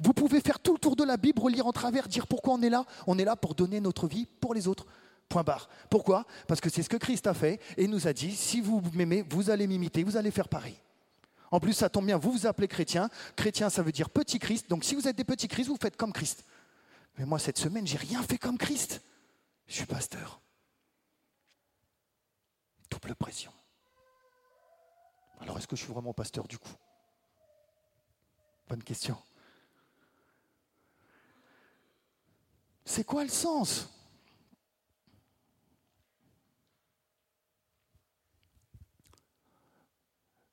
vous 0.00 0.12
pouvez 0.12 0.40
faire 0.40 0.60
tout 0.60 0.72
le 0.72 0.78
tour 0.78 0.96
de 0.96 1.04
la 1.04 1.16
Bible, 1.16 1.40
relire 1.40 1.66
en 1.66 1.72
travers, 1.72 2.08
dire 2.08 2.26
pourquoi 2.26 2.54
on 2.54 2.62
est 2.62 2.70
là. 2.70 2.84
On 3.06 3.18
est 3.18 3.24
là 3.24 3.36
pour 3.36 3.54
donner 3.54 3.80
notre 3.80 4.06
vie 4.06 4.26
pour 4.26 4.54
les 4.54 4.68
autres. 4.68 4.86
Point 5.28 5.42
barre. 5.44 5.68
Pourquoi? 5.88 6.26
Parce 6.48 6.60
que 6.60 6.68
c'est 6.70 6.82
ce 6.82 6.88
que 6.88 6.96
Christ 6.96 7.26
a 7.26 7.34
fait 7.34 7.60
et 7.76 7.86
nous 7.86 8.06
a 8.06 8.12
dit 8.12 8.34
si 8.34 8.60
vous 8.60 8.82
m'aimez, 8.94 9.24
vous 9.28 9.50
allez 9.50 9.66
m'imiter, 9.66 10.02
vous 10.02 10.16
allez 10.16 10.30
faire 10.30 10.48
pareil. 10.48 10.76
En 11.52 11.58
plus, 11.58 11.72
ça 11.72 11.88
tombe 11.88 12.06
bien, 12.06 12.16
vous 12.16 12.32
vous 12.32 12.46
appelez 12.46 12.68
chrétien. 12.68 13.10
Chrétien, 13.34 13.70
ça 13.70 13.82
veut 13.82 13.92
dire 13.92 14.10
petit 14.10 14.38
Christ. 14.38 14.68
Donc 14.68 14.84
si 14.84 14.94
vous 14.94 15.08
êtes 15.08 15.16
des 15.16 15.24
petits 15.24 15.48
Christ, 15.48 15.68
vous 15.68 15.78
faites 15.80 15.96
comme 15.96 16.12
Christ. 16.12 16.44
Mais 17.18 17.24
moi, 17.24 17.38
cette 17.38 17.58
semaine, 17.58 17.86
j'ai 17.86 17.98
rien 17.98 18.22
fait 18.22 18.38
comme 18.38 18.58
Christ. 18.58 19.02
Je 19.66 19.74
suis 19.74 19.86
pasteur. 19.86 20.40
Double 22.90 23.14
pression. 23.14 23.52
Alors, 25.40 25.58
est-ce 25.58 25.66
que 25.66 25.76
je 25.76 25.82
suis 25.82 25.92
vraiment 25.92 26.12
pasteur 26.12 26.46
du 26.46 26.58
coup? 26.58 26.72
Bonne 28.68 28.82
question. 28.82 29.16
C'est 32.84 33.04
quoi 33.04 33.24
le 33.24 33.30
sens? 33.30 33.88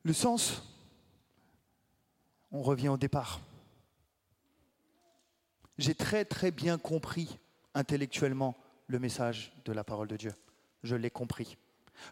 Le 0.04 0.14
sens, 0.14 0.64
on 2.52 2.62
revient 2.62 2.90
au 2.90 2.98
départ 2.98 3.42
j'ai 5.78 5.96
très 5.96 6.26
très 6.26 6.52
bien 6.52 6.78
compris 6.78 7.40
intellectuellement 7.74 8.56
le 8.88 9.00
message 9.00 9.54
de 9.66 9.72
la 9.72 9.84
parole 9.84 10.08
de 10.08 10.18
Dieu. 10.18 10.34
Je 10.84 10.96
l'ai 10.96 11.10
compris. 11.10 11.58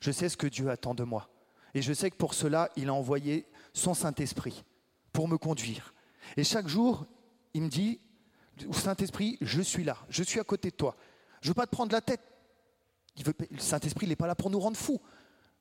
Je 0.01 0.11
sais 0.11 0.29
ce 0.29 0.37
que 0.37 0.47
Dieu 0.47 0.69
attend 0.69 0.93
de 0.93 1.03
moi. 1.03 1.29
Et 1.75 1.81
je 1.81 1.93
sais 1.93 2.09
que 2.09 2.15
pour 2.15 2.33
cela, 2.33 2.71
il 2.77 2.87
a 2.87 2.93
envoyé 2.93 3.45
son 3.73 3.93
Saint-Esprit 3.93 4.63
pour 5.11 5.27
me 5.27 5.37
conduire. 5.37 5.93
Et 6.37 6.45
chaque 6.45 6.69
jour, 6.69 7.05
il 7.53 7.63
me 7.63 7.67
dit, 7.67 7.99
Saint-Esprit, 8.71 9.37
je 9.41 9.61
suis 9.61 9.83
là, 9.83 9.97
je 10.09 10.23
suis 10.23 10.39
à 10.39 10.45
côté 10.45 10.71
de 10.71 10.75
toi. 10.75 10.95
Je 11.41 11.47
ne 11.47 11.51
veux 11.51 11.55
pas 11.55 11.67
te 11.67 11.71
prendre 11.71 11.91
la 11.91 11.99
tête. 11.99 12.21
le 13.25 13.59
Saint-Esprit, 13.59 14.07
n'est 14.07 14.15
pas 14.15 14.25
là 14.25 14.35
pour 14.35 14.49
nous 14.49 14.59
rendre 14.59 14.77
fous. 14.77 15.01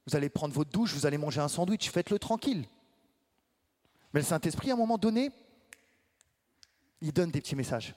Vous 0.07 0.15
allez 0.15 0.29
prendre 0.29 0.55
votre 0.55 0.71
douche, 0.71 0.95
vous 0.95 1.05
allez 1.05 1.19
manger 1.19 1.41
un 1.41 1.49
sandwich, 1.49 1.91
faites-le 1.91 2.21
tranquille. 2.21 2.65
Mais 4.13 4.21
le 4.21 4.27
Saint-Esprit, 4.27 4.71
à 4.71 4.75
un 4.75 4.77
moment 4.79 4.99
donné, 4.99 5.33
il 7.01 7.13
donne 7.13 7.33
des 7.33 7.41
petits 7.41 7.57
messages. 7.57 7.93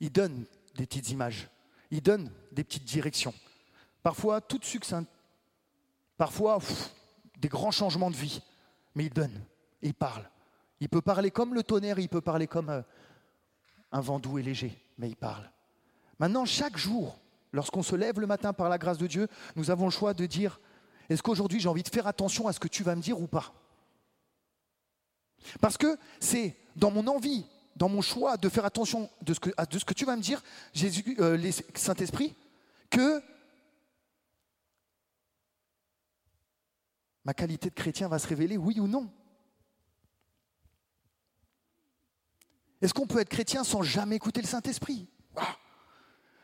Il 0.00 0.10
donne 0.10 0.46
des 0.74 0.86
petites 0.86 1.10
images. 1.10 1.50
Il 1.90 2.00
donne 2.00 2.30
des 2.50 2.64
petites 2.64 2.84
directions. 2.84 3.34
Parfois, 4.02 4.40
toutes 4.40 4.64
succinctes. 4.64 5.10
Parfois, 6.16 6.58
des 7.38 7.48
grands 7.48 7.70
changements 7.70 8.10
de 8.10 8.16
vie. 8.16 8.40
Mais 8.94 9.04
il 9.06 9.12
donne, 9.12 9.44
il 9.82 9.94
parle. 9.94 10.28
Il 10.80 10.88
peut 10.88 11.02
parler 11.02 11.30
comme 11.30 11.54
le 11.54 11.62
tonnerre, 11.62 11.98
il 11.98 12.08
peut 12.08 12.20
parler 12.20 12.46
comme 12.46 12.70
euh, 12.70 12.82
un 13.92 14.00
vent 14.00 14.18
doux 14.18 14.38
et 14.38 14.42
léger, 14.42 14.76
mais 14.98 15.08
il 15.08 15.16
parle. 15.16 15.50
Maintenant, 16.18 16.44
chaque 16.44 16.76
jour, 16.76 17.18
lorsqu'on 17.52 17.82
se 17.82 17.96
lève 17.96 18.20
le 18.20 18.26
matin 18.26 18.52
par 18.52 18.68
la 18.68 18.78
grâce 18.78 18.98
de 18.98 19.06
Dieu, 19.06 19.28
nous 19.56 19.70
avons 19.70 19.86
le 19.86 19.90
choix 19.90 20.14
de 20.14 20.26
dire, 20.26 20.60
est-ce 21.08 21.22
qu'aujourd'hui 21.22 21.60
j'ai 21.60 21.68
envie 21.68 21.82
de 21.82 21.88
faire 21.88 22.06
attention 22.06 22.48
à 22.48 22.52
ce 22.52 22.60
que 22.60 22.68
tu 22.68 22.82
vas 22.82 22.94
me 22.94 23.02
dire 23.02 23.20
ou 23.20 23.26
pas? 23.26 23.52
Parce 25.60 25.76
que 25.76 25.98
c'est 26.20 26.56
dans 26.76 26.90
mon 26.90 27.06
envie, 27.06 27.44
dans 27.76 27.88
mon 27.88 28.00
choix 28.00 28.36
de 28.36 28.48
faire 28.48 28.64
attention 28.64 29.10
de 29.22 29.34
ce 29.34 29.40
que, 29.40 29.50
à 29.56 29.66
ce 29.70 29.84
que 29.84 29.94
tu 29.94 30.04
vas 30.04 30.16
me 30.16 30.22
dire, 30.22 30.42
Jésus, 30.72 31.16
euh, 31.18 31.50
Saint-Esprit, 31.74 32.34
que 32.90 33.22
ma 37.24 37.34
qualité 37.34 37.70
de 37.70 37.74
chrétien 37.74 38.08
va 38.08 38.18
se 38.18 38.26
révéler, 38.26 38.56
oui 38.56 38.80
ou 38.80 38.86
non? 38.86 39.10
Est-ce 42.80 42.92
qu'on 42.92 43.06
peut 43.06 43.20
être 43.20 43.30
chrétien 43.30 43.64
sans 43.64 43.82
jamais 43.82 44.16
écouter 44.16 44.42
le 44.42 44.46
Saint-Esprit? 44.46 45.06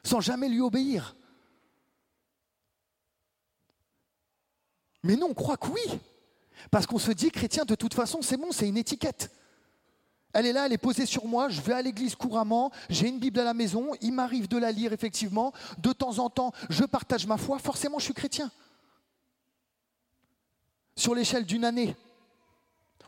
Sans 0.02 0.20
jamais 0.20 0.48
lui 0.48 0.60
obéir? 0.60 1.14
Mais 5.02 5.16
non, 5.16 5.28
on 5.30 5.34
croit 5.34 5.56
que 5.56 5.68
oui. 5.68 6.00
Parce 6.70 6.86
qu'on 6.86 6.98
se 6.98 7.10
dit 7.12 7.30
chrétien, 7.30 7.64
de 7.64 7.74
toute 7.74 7.94
façon, 7.94 8.22
c'est 8.22 8.36
bon, 8.36 8.52
c'est 8.52 8.68
une 8.68 8.76
étiquette. 8.76 9.30
Elle 10.32 10.46
est 10.46 10.52
là, 10.52 10.66
elle 10.66 10.72
est 10.72 10.78
posée 10.78 11.06
sur 11.06 11.26
moi, 11.26 11.48
je 11.48 11.60
vais 11.60 11.72
à 11.72 11.82
l'église 11.82 12.14
couramment, 12.14 12.70
j'ai 12.88 13.08
une 13.08 13.18
Bible 13.18 13.40
à 13.40 13.44
la 13.44 13.54
maison, 13.54 13.92
il 14.00 14.12
m'arrive 14.12 14.46
de 14.46 14.58
la 14.58 14.70
lire 14.70 14.92
effectivement, 14.92 15.52
de 15.78 15.92
temps 15.92 16.20
en 16.20 16.30
temps 16.30 16.52
je 16.68 16.84
partage 16.84 17.26
ma 17.26 17.36
foi, 17.36 17.58
forcément 17.58 17.98
je 17.98 18.04
suis 18.04 18.14
chrétien. 18.14 18.50
Sur 20.96 21.14
l'échelle 21.14 21.46
d'une 21.46 21.64
année, 21.64 21.96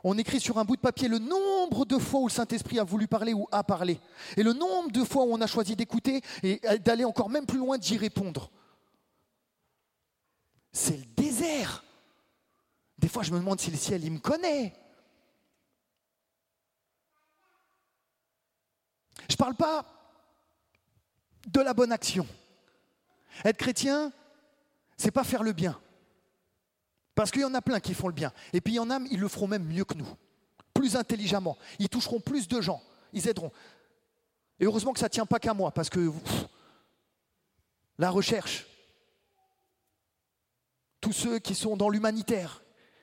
on 0.04 0.18
écrit 0.18 0.40
sur 0.40 0.58
un 0.58 0.64
bout 0.64 0.76
de 0.76 0.80
papier 0.80 1.08
le 1.08 1.18
nombre 1.18 1.84
de 1.84 1.98
fois 1.98 2.20
où 2.20 2.26
le 2.26 2.32
Saint-Esprit 2.32 2.78
a 2.78 2.84
voulu 2.84 3.06
parler 3.06 3.34
ou 3.34 3.46
a 3.52 3.62
parlé, 3.62 4.00
et 4.36 4.42
le 4.42 4.52
nombre 4.52 4.90
de 4.90 5.04
fois 5.04 5.24
où 5.24 5.32
on 5.32 5.40
a 5.40 5.46
choisi 5.46 5.76
d'écouter 5.76 6.22
et 6.42 6.60
d'aller 6.78 7.04
encore 7.04 7.30
même 7.30 7.46
plus 7.46 7.58
loin 7.58 7.78
d'y 7.78 7.96
répondre. 7.96 8.50
C'est 10.72 10.96
le 10.96 11.04
désert. 11.04 11.84
Des 12.98 13.08
fois 13.08 13.22
je 13.22 13.32
me 13.32 13.38
demande 13.38 13.60
si 13.60 13.70
le 13.70 13.76
ciel, 13.76 14.04
il 14.04 14.12
me 14.12 14.18
connaît. 14.18 14.72
Je 19.28 19.34
ne 19.34 19.38
parle 19.38 19.54
pas 19.54 19.84
de 21.46 21.60
la 21.60 21.74
bonne 21.74 21.92
action. 21.92 22.26
Être 23.44 23.56
chrétien, 23.56 24.12
c'est 24.96 25.10
pas 25.10 25.24
faire 25.24 25.42
le 25.42 25.52
bien. 25.52 25.80
Parce 27.14 27.30
qu'il 27.30 27.42
y 27.42 27.44
en 27.44 27.54
a 27.54 27.62
plein 27.62 27.80
qui 27.80 27.94
font 27.94 28.08
le 28.08 28.14
bien. 28.14 28.32
Et 28.52 28.60
puis 28.60 28.74
il 28.74 28.76
y 28.76 28.80
en 28.80 28.90
a, 28.90 28.98
ils 29.10 29.20
le 29.20 29.28
feront 29.28 29.46
même 29.46 29.64
mieux 29.64 29.84
que 29.84 29.94
nous, 29.94 30.08
plus 30.72 30.96
intelligemment. 30.96 31.58
Ils 31.78 31.88
toucheront 31.88 32.20
plus 32.20 32.48
de 32.48 32.60
gens, 32.60 32.82
ils 33.12 33.28
aideront. 33.28 33.52
Et 34.58 34.64
heureusement 34.64 34.92
que 34.92 34.98
ça 35.00 35.06
ne 35.06 35.10
tient 35.10 35.26
pas 35.26 35.38
qu'à 35.38 35.54
moi, 35.54 35.72
parce 35.72 35.90
que 35.90 36.12
la 37.98 38.10
recherche, 38.10 38.66
tous 41.00 41.12
ceux 41.12 41.38
qui 41.38 41.54
sont 41.54 41.76
dans 41.76 41.88
l'humanitaire, 41.88 42.62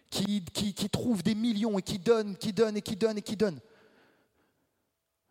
qui, 0.10 0.44
qui, 0.44 0.90
trouvent 0.90 1.22
des 1.22 1.36
millions 1.36 1.78
et 1.78 1.82
qui 1.84 2.00
donnent, 2.00 2.36
qui 2.36 2.54
donnent 2.54 2.78
et 2.78 2.82
qui 2.82 2.96
donnent 2.96 3.18
et 3.18 3.22
qui 3.22 3.36
donnent. 3.36 3.60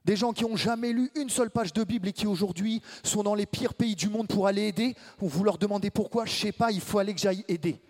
Des 0.04 0.14
gens 0.14 0.32
qui 0.32 0.44
n'ont 0.44 0.56
jamais 0.56 0.92
lu 0.92 1.10
une 1.16 1.28
seule 1.28 1.50
page 1.50 1.72
de 1.72 1.82
Bible 1.82 2.08
et 2.08 2.12
qui 2.12 2.26
aujourd'hui 2.26 2.80
sont 3.02 3.24
dans 3.24 3.34
les 3.34 3.46
pires 3.46 3.74
pays 3.74 3.96
du 3.96 4.08
monde 4.08 4.28
pour 4.28 4.46
aller 4.46 4.68
aider. 4.68 4.94
Vous 5.18 5.44
leur 5.44 5.58
demandez 5.58 5.90
pourquoi, 5.90 6.26
je 6.26 6.32
ne 6.32 6.36
sais 6.36 6.52
pas, 6.52 6.70
il 6.70 6.80
faut 6.80 6.98
aller 6.98 7.12
que 7.12 7.20
j'aille 7.20 7.44
aider. 7.48 7.80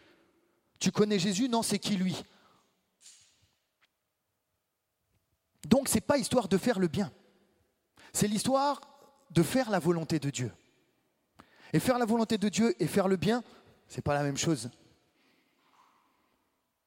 Tu 0.78 0.92
connais 0.92 1.18
Jésus? 1.18 1.48
Non, 1.48 1.62
c'est 1.62 1.78
qui 1.78 1.96
lui? 1.96 2.24
Donc 5.66 5.88
ce 5.88 5.94
n'est 5.94 6.00
pas 6.00 6.18
histoire 6.18 6.48
de 6.48 6.56
faire 6.56 6.78
le 6.78 6.88
bien. 6.88 7.12
C'est 8.12 8.28
l'histoire 8.28 8.80
de 9.30 9.42
faire 9.42 9.70
la 9.70 9.78
volonté 9.78 10.18
de 10.18 10.30
Dieu. 10.30 10.52
Et 11.72 11.80
faire 11.80 11.98
la 11.98 12.06
volonté 12.06 12.38
de 12.38 12.48
Dieu 12.48 12.74
et 12.82 12.86
faire 12.86 13.08
le 13.08 13.16
bien, 13.16 13.42
ce 13.88 13.96
n'est 13.96 14.02
pas 14.02 14.14
la 14.14 14.22
même 14.22 14.38
chose. 14.38 14.70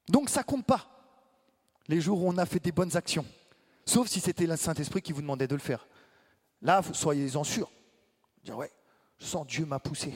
Donc 0.08 0.30
ça 0.30 0.44
compte 0.44 0.66
pas 0.66 0.88
les 1.88 2.02
jours 2.02 2.24
où 2.24 2.28
on 2.28 2.38
a 2.38 2.46
fait 2.46 2.60
des 2.60 2.72
bonnes 2.72 2.96
actions. 2.98 3.26
Sauf 3.86 4.08
si 4.08 4.20
c'était 4.20 4.48
le 4.48 4.56
Saint-Esprit 4.56 5.02
qui 5.02 5.12
vous 5.12 5.22
demandait 5.22 5.48
de 5.48 5.56
le 5.56 5.62
faire. 5.62 5.88
Là, 6.62 6.82
soyez-en 6.94 7.44
sûrs. 7.44 7.72
Dire 8.44 8.58
ouais, 8.58 8.72
je 9.20 9.26
sens 9.26 9.46
Dieu 9.46 9.66
m'a 9.66 9.80
poussé. 9.80 10.14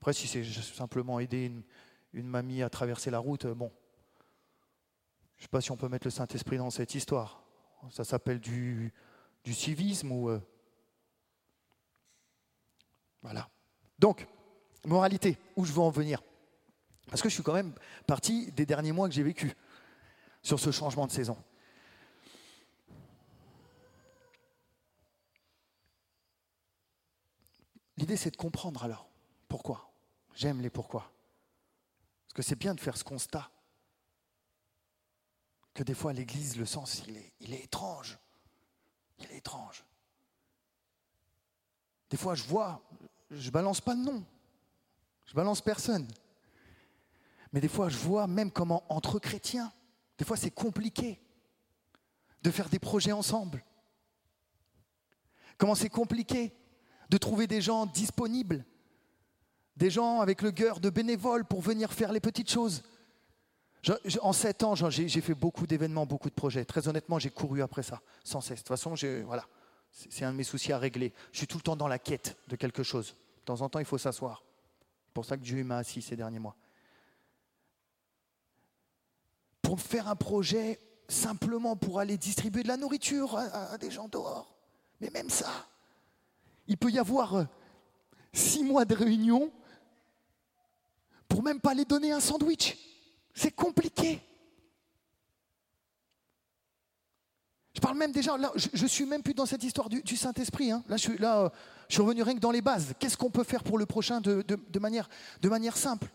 Après, 0.00 0.12
si 0.12 0.26
c'est 0.26 0.44
simplement 0.44 1.20
aider 1.20 1.46
une, 1.46 1.62
une 2.12 2.26
mamie 2.26 2.62
à 2.62 2.70
traverser 2.70 3.10
la 3.10 3.18
route, 3.18 3.46
bon, 3.46 3.70
je 5.36 5.46
ne 5.46 5.48
sais 5.48 5.48
pas 5.48 5.60
si 5.60 5.72
on 5.72 5.76
peut 5.76 5.88
mettre 5.88 6.06
le 6.06 6.10
Saint-Esprit 6.10 6.58
dans 6.58 6.70
cette 6.70 6.94
histoire. 6.94 7.42
Ça 7.90 8.04
s'appelle 8.04 8.38
du, 8.38 8.92
du, 9.42 9.54
civisme 9.54 10.12
ou... 10.12 10.28
Euh, 10.28 10.40
voilà. 13.22 13.48
Donc, 13.98 14.28
moralité, 14.84 15.36
où 15.56 15.64
je 15.64 15.72
veux 15.72 15.80
en 15.80 15.90
venir? 15.90 16.22
Parce 17.08 17.20
que 17.20 17.28
je 17.28 17.34
suis 17.34 17.42
quand 17.42 17.54
même 17.54 17.74
parti 18.06 18.52
des 18.52 18.66
derniers 18.66 18.92
mois 18.92 19.08
que 19.08 19.14
j'ai 19.14 19.24
vécu 19.24 19.52
sur 20.42 20.60
ce 20.60 20.70
changement 20.70 21.06
de 21.06 21.12
saison. 21.12 21.36
L'idée, 27.96 28.16
c'est 28.16 28.30
de 28.30 28.36
comprendre 28.36 28.84
alors 28.84 29.08
pourquoi. 29.48 29.92
J'aime 30.34 30.60
les 30.60 30.70
pourquoi. 30.70 31.10
Parce 32.32 32.46
que 32.46 32.48
c'est 32.48 32.58
bien 32.58 32.74
de 32.74 32.80
faire 32.80 32.96
ce 32.96 33.04
constat. 33.04 33.50
Que 35.74 35.82
des 35.82 35.92
fois, 35.92 36.14
l'Église, 36.14 36.56
le 36.56 36.64
sens, 36.64 37.02
il 37.06 37.52
est, 37.52 37.62
étrange. 37.62 38.18
Il 39.18 39.30
est 39.30 39.36
étrange. 39.36 39.84
Des 42.08 42.16
fois, 42.16 42.34
je 42.34 42.44
vois, 42.44 42.82
je 43.30 43.50
balance 43.50 43.82
pas 43.82 43.94
de 43.94 44.00
nom. 44.00 44.24
Je 45.26 45.34
balance 45.34 45.60
personne. 45.60 46.08
Mais 47.52 47.60
des 47.60 47.68
fois, 47.68 47.90
je 47.90 47.98
vois 47.98 48.26
même 48.26 48.50
comment, 48.50 48.82
entre 48.88 49.18
chrétiens, 49.18 49.70
des 50.16 50.24
fois, 50.24 50.38
c'est 50.38 50.50
compliqué 50.50 51.20
de 52.40 52.50
faire 52.50 52.70
des 52.70 52.78
projets 52.78 53.12
ensemble. 53.12 53.62
Comment 55.58 55.74
c'est 55.74 55.90
compliqué 55.90 56.56
de 57.10 57.18
trouver 57.18 57.46
des 57.46 57.60
gens 57.60 57.84
disponibles 57.84 58.64
des 59.76 59.90
gens 59.90 60.20
avec 60.20 60.42
le 60.42 60.52
cœur 60.52 60.80
de 60.80 60.90
bénévoles 60.90 61.44
pour 61.44 61.60
venir 61.60 61.92
faire 61.92 62.12
les 62.12 62.20
petites 62.20 62.50
choses. 62.50 62.82
en 64.20 64.32
sept 64.32 64.62
ans, 64.62 64.74
j'ai 64.74 65.20
fait 65.20 65.34
beaucoup 65.34 65.66
d'événements, 65.66 66.06
beaucoup 66.06 66.30
de 66.30 66.34
projets. 66.34 66.64
Très 66.64 66.88
honnêtement, 66.88 67.18
j'ai 67.18 67.30
couru 67.30 67.62
après 67.62 67.82
ça, 67.82 68.00
sans 68.24 68.40
cesse. 68.40 68.58
De 68.58 68.64
toute 68.64 68.68
façon, 68.68 68.94
voilà, 69.24 69.46
c'est 69.90 70.24
un 70.24 70.32
de 70.32 70.36
mes 70.36 70.44
soucis 70.44 70.72
à 70.72 70.78
régler. 70.78 71.12
Je 71.32 71.38
suis 71.38 71.46
tout 71.46 71.58
le 71.58 71.62
temps 71.62 71.76
dans 71.76 71.88
la 71.88 71.98
quête 71.98 72.36
de 72.48 72.56
quelque 72.56 72.82
chose. 72.82 73.16
De 73.40 73.44
temps 73.46 73.60
en 73.60 73.68
temps, 73.68 73.78
il 73.78 73.84
faut 73.84 73.98
s'asseoir. 73.98 74.44
C'est 75.06 75.14
pour 75.14 75.24
ça 75.24 75.36
que 75.36 75.42
Dieu 75.42 75.62
m'a 75.64 75.78
assis 75.78 76.02
ces 76.02 76.16
derniers 76.16 76.38
mois. 76.38 76.56
Pour 79.60 79.80
faire 79.80 80.08
un 80.08 80.16
projet 80.16 80.78
simplement 81.08 81.76
pour 81.76 81.98
aller 81.98 82.16
distribuer 82.16 82.62
de 82.62 82.68
la 82.68 82.76
nourriture 82.76 83.36
à 83.36 83.76
des 83.78 83.90
gens 83.90 84.08
dehors. 84.08 84.54
Mais 85.00 85.10
même 85.10 85.30
ça, 85.30 85.50
il 86.68 86.78
peut 86.78 86.90
y 86.90 86.98
avoir 86.98 87.34
euh, 87.34 87.44
six 88.32 88.62
mois 88.62 88.84
de 88.84 88.94
réunion 88.94 89.50
pour 91.32 91.42
même 91.42 91.60
pas 91.60 91.72
les 91.72 91.86
donner 91.86 92.12
un 92.12 92.20
sandwich. 92.20 92.76
C'est 93.34 93.52
compliqué. 93.52 94.20
Je 97.74 97.80
parle 97.80 97.96
même 97.96 98.12
déjà, 98.12 98.36
là, 98.36 98.52
je, 98.54 98.82
ne 98.82 98.86
suis 98.86 99.06
même 99.06 99.22
plus 99.22 99.32
dans 99.32 99.46
cette 99.46 99.64
histoire 99.64 99.88
du, 99.88 100.16
Saint-Esprit. 100.16 100.70
Hein. 100.70 100.84
Là, 100.88 100.98
je 100.98 101.02
suis, 101.02 101.16
là, 101.16 101.50
je 101.88 101.94
suis 101.94 102.02
revenu 102.02 102.22
rien 102.22 102.34
que 102.34 102.40
dans 102.40 102.50
les 102.50 102.60
bases. 102.60 102.92
Qu'est-ce 102.98 103.16
qu'on 103.16 103.30
peut 103.30 103.44
faire 103.44 103.64
pour 103.64 103.78
le 103.78 103.86
prochain 103.86 104.20
de 104.20 104.78
manière 104.78 105.76
simple? 105.78 106.08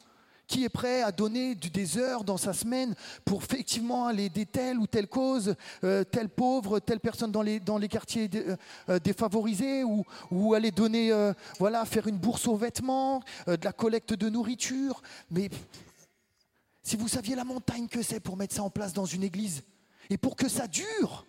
Qui 0.48 0.64
est 0.64 0.70
prêt 0.70 1.02
à 1.02 1.12
donner 1.12 1.56
des 1.56 1.98
heures 1.98 2.24
dans 2.24 2.38
sa 2.38 2.54
semaine 2.54 2.96
pour 3.26 3.44
effectivement 3.44 4.08
aller 4.08 4.26
aider 4.26 4.46
telle 4.46 4.80
ou 4.80 4.88
telle 4.88 5.08
cause, 5.08 5.56
euh, 5.84 6.04
telle 6.04 6.30
pauvre, 6.30 6.80
telle 6.80 7.00
personne 7.00 7.32
dans 7.32 7.42
les, 7.42 7.90
quartiers 7.90 8.30
euh, 8.36 8.56
euh, 8.90 9.00
défavorisés, 9.00 9.84
ou, 9.84 10.54
aller 10.54 10.72
donner, 10.72 11.12
voilà, 11.60 11.86
faire 11.86 12.08
une 12.08 12.18
bourse 12.18 12.48
aux 12.48 12.56
vêtements, 12.56 13.22
de 13.46 13.58
la 13.64 13.74
collecte 13.74 14.14
de 14.14 14.30
nourriture. 14.30 15.02
Mais 15.30 15.50
si 16.82 16.96
vous 16.96 17.08
saviez 17.08 17.36
la 17.36 17.44
montagne 17.44 17.88
que 17.88 18.02
c'est 18.02 18.20
pour 18.20 18.38
mettre 18.38 18.56
ça 18.56 18.64
en 18.64 18.70
place 18.70 18.94
dans 18.94 19.06
une 19.06 19.24
église, 19.24 19.64
et 20.10 20.18
pour 20.18 20.36
que 20.36 20.48
ça 20.48 20.68
dure, 20.68 21.26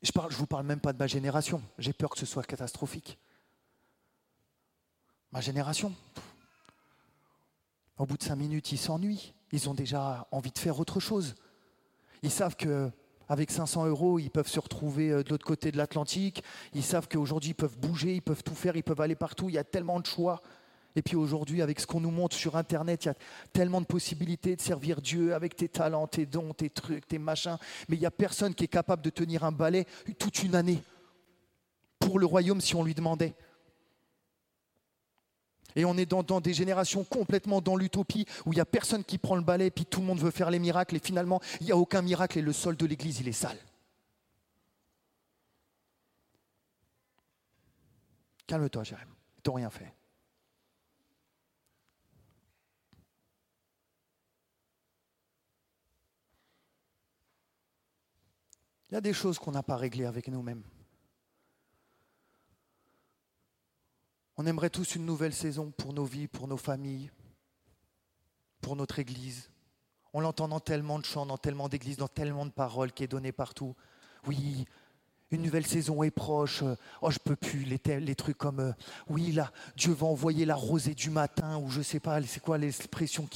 Je 0.00 0.12
ne 0.14 0.30
je 0.30 0.36
vous 0.36 0.46
parle 0.46 0.64
même 0.64 0.80
pas 0.80 0.92
de 0.92 0.98
ma 0.98 1.08
génération. 1.08 1.60
J'ai 1.76 1.92
peur 1.92 2.10
que 2.10 2.18
ce 2.18 2.26
soit 2.26 2.44
catastrophique. 2.44 3.18
Ma 5.32 5.40
génération, 5.40 5.94
au 7.98 8.06
bout 8.06 8.16
de 8.16 8.22
cinq 8.22 8.36
minutes, 8.36 8.72
ils 8.72 8.78
s'ennuient. 8.78 9.34
Ils 9.52 9.68
ont 9.68 9.74
déjà 9.74 10.26
envie 10.30 10.50
de 10.50 10.58
faire 10.58 10.78
autre 10.80 11.00
chose. 11.00 11.34
Ils 12.22 12.30
savent 12.30 12.56
que 12.56 12.90
avec 13.28 13.50
500 13.50 13.86
euros, 13.86 14.18
ils 14.18 14.30
peuvent 14.30 14.48
se 14.48 14.58
retrouver 14.58 15.10
euh, 15.10 15.22
de 15.22 15.28
l'autre 15.28 15.44
côté 15.44 15.70
de 15.70 15.76
l'Atlantique. 15.76 16.42
Ils 16.72 16.82
savent 16.82 17.08
qu'aujourd'hui, 17.08 17.50
ils 17.50 17.54
peuvent 17.54 17.78
bouger, 17.78 18.14
ils 18.14 18.22
peuvent 18.22 18.42
tout 18.42 18.54
faire, 18.54 18.74
ils 18.76 18.82
peuvent 18.82 19.00
aller 19.02 19.16
partout. 19.16 19.50
Il 19.50 19.54
y 19.54 19.58
a 19.58 19.64
tellement 19.64 20.00
de 20.00 20.06
choix. 20.06 20.40
Et 20.96 21.02
puis 21.02 21.14
aujourd'hui, 21.14 21.60
avec 21.60 21.78
ce 21.78 21.86
qu'on 21.86 22.00
nous 22.00 22.10
montre 22.10 22.34
sur 22.34 22.56
Internet, 22.56 23.04
il 23.04 23.08
y 23.08 23.10
a 23.10 23.14
tellement 23.52 23.82
de 23.82 23.86
possibilités 23.86 24.56
de 24.56 24.62
servir 24.62 25.02
Dieu 25.02 25.34
avec 25.34 25.54
tes 25.54 25.68
talents, 25.68 26.06
tes 26.06 26.24
dons, 26.24 26.54
tes 26.54 26.70
trucs, 26.70 27.06
tes 27.06 27.18
machins. 27.18 27.58
Mais 27.88 27.96
il 27.96 28.00
n'y 28.00 28.06
a 28.06 28.10
personne 28.10 28.54
qui 28.54 28.64
est 28.64 28.68
capable 28.68 29.02
de 29.02 29.10
tenir 29.10 29.44
un 29.44 29.52
balai 29.52 29.86
toute 30.18 30.42
une 30.42 30.54
année 30.54 30.82
pour 31.98 32.18
le 32.18 32.24
royaume 32.24 32.62
si 32.62 32.74
on 32.74 32.82
lui 32.82 32.94
demandait. 32.94 33.34
Et 35.78 35.84
on 35.84 35.96
est 35.96 36.06
dans, 36.06 36.40
des 36.40 36.54
générations 36.54 37.04
complètement 37.04 37.60
dans 37.60 37.76
l'utopie 37.76 38.26
où 38.44 38.52
il 38.52 38.56
n'y 38.56 38.60
a 38.60 38.64
personne 38.64 39.04
qui 39.04 39.16
prend 39.16 39.36
le 39.36 39.42
balai 39.42 39.70
puis 39.70 39.86
tout 39.86 40.00
le 40.00 40.06
monde 40.06 40.18
veut 40.18 40.32
faire 40.32 40.50
les 40.50 40.58
miracles 40.58 40.96
et 40.96 40.98
finalement 40.98 41.40
il 41.60 41.66
n'y 41.66 41.72
a 41.72 41.76
aucun 41.76 42.02
miracle 42.02 42.36
et 42.36 42.42
le 42.42 42.52
sol 42.52 42.76
de 42.76 42.84
l'église 42.84 43.20
il 43.20 43.28
est 43.28 43.32
sale. 43.32 43.56
Calme-toi. 48.48 48.82
Ils 48.90 48.96
n'ont 49.46 49.54
rien 49.54 49.70
fait. 49.70 49.94
Il 58.90 58.94
y 58.94 58.96
a 58.96 59.00
des 59.00 59.12
choses 59.12 59.38
qu'on 59.38 59.52
n'a 59.52 59.62
pas 59.62 59.76
réglées 59.76 60.06
avec 60.06 60.26
nous-mêmes. 60.26 60.64
On 64.40 64.46
aimerait 64.46 64.70
tous 64.70 64.94
une 64.94 65.04
nouvelle 65.04 65.34
saison 65.34 65.72
pour 65.72 65.92
nos 65.92 66.04
vies, 66.04 66.28
pour 66.28 66.46
nos 66.46 66.56
familles, 66.56 67.10
pour 68.60 68.76
notre 68.76 69.00
Église. 69.00 69.50
On 70.12 70.20
l'entend 70.20 70.46
dans 70.46 70.60
tellement 70.60 71.00
de 71.00 71.04
chants, 71.04 71.26
dans 71.26 71.38
tellement 71.38 71.68
d'églises, 71.68 71.96
dans 71.96 72.06
tellement 72.06 72.46
de 72.46 72.52
paroles 72.52 72.92
qui 72.92 73.02
est 73.02 73.08
données 73.08 73.32
partout. 73.32 73.74
Oui, 74.28 74.64
une 75.30 75.42
nouvelle 75.42 75.66
saison 75.66 76.02
est 76.02 76.10
proche. 76.10 76.64
Oh, 77.02 77.10
je 77.10 77.18
peux 77.18 77.36
plus. 77.36 77.64
Les, 77.64 78.00
les 78.00 78.14
trucs 78.14 78.38
comme 78.38 78.60
euh, 78.60 78.72
oui, 79.08 79.32
là, 79.32 79.52
Dieu 79.76 79.92
va 79.92 80.06
envoyer 80.06 80.46
la 80.46 80.54
rosée 80.54 80.94
du 80.94 81.10
matin, 81.10 81.58
ou 81.58 81.68
je 81.70 81.82
sais 81.82 82.00
pas, 82.00 82.22
c'est 82.22 82.40
quoi 82.40 82.56
l'expression 82.56 83.28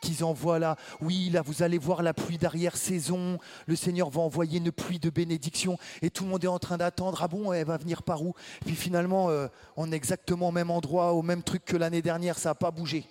qu'ils 0.00 0.24
envoient 0.24 0.58
là. 0.58 0.76
Oui, 1.00 1.28
là, 1.30 1.42
vous 1.42 1.62
allez 1.62 1.76
voir 1.76 2.02
la 2.02 2.14
pluie 2.14 2.38
d'arrière-saison. 2.38 3.38
Le 3.66 3.76
Seigneur 3.76 4.08
va 4.08 4.22
envoyer 4.22 4.58
une 4.58 4.72
pluie 4.72 4.98
de 4.98 5.10
bénédiction. 5.10 5.78
Et 6.00 6.08
tout 6.08 6.24
le 6.24 6.30
monde 6.30 6.44
est 6.44 6.48
en 6.48 6.58
train 6.58 6.78
d'attendre. 6.78 7.18
Ah 7.22 7.28
bon, 7.28 7.52
elle 7.52 7.66
va 7.66 7.76
venir 7.76 8.02
par 8.02 8.22
où? 8.22 8.34
Puis 8.64 8.74
finalement, 8.74 9.28
euh, 9.28 9.48
on 9.76 9.92
est 9.92 9.96
exactement 9.96 10.48
au 10.48 10.52
même 10.52 10.70
endroit, 10.70 11.12
au 11.12 11.22
même 11.22 11.42
truc 11.42 11.64
que 11.64 11.76
l'année 11.76 12.02
dernière. 12.02 12.38
Ça 12.38 12.50
n'a 12.50 12.54
pas 12.54 12.70
bougé. 12.70 13.06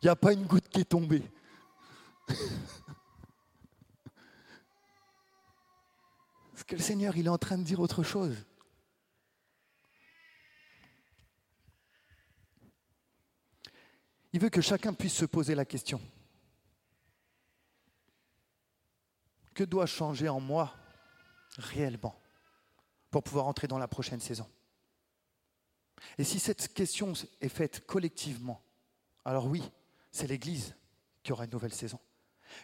Il 0.00 0.06
n'y 0.06 0.10
a 0.10 0.16
pas 0.16 0.32
une 0.32 0.46
goutte 0.46 0.68
qui 0.68 0.80
est 0.80 0.84
tombée. 0.84 1.22
que 6.68 6.76
le 6.76 6.82
Seigneur, 6.82 7.16
il 7.16 7.26
est 7.26 7.30
en 7.30 7.38
train 7.38 7.56
de 7.56 7.64
dire 7.64 7.80
autre 7.80 8.02
chose. 8.02 8.36
Il 14.34 14.40
veut 14.40 14.50
que 14.50 14.60
chacun 14.60 14.92
puisse 14.92 15.14
se 15.14 15.24
poser 15.24 15.54
la 15.54 15.64
question. 15.64 15.98
Que 19.54 19.64
doit 19.64 19.86
changer 19.86 20.28
en 20.28 20.40
moi 20.40 20.76
réellement 21.56 22.20
pour 23.10 23.22
pouvoir 23.22 23.46
entrer 23.46 23.66
dans 23.66 23.78
la 23.78 23.88
prochaine 23.88 24.20
saison? 24.20 24.48
Et 26.18 26.24
si 26.24 26.38
cette 26.38 26.74
question 26.74 27.14
est 27.40 27.48
faite 27.48 27.86
collectivement, 27.86 28.62
alors 29.24 29.46
oui, 29.46 29.62
c'est 30.12 30.26
l'Église 30.26 30.76
qui 31.22 31.32
aura 31.32 31.46
une 31.46 31.50
nouvelle 31.50 31.74
saison. 31.74 31.98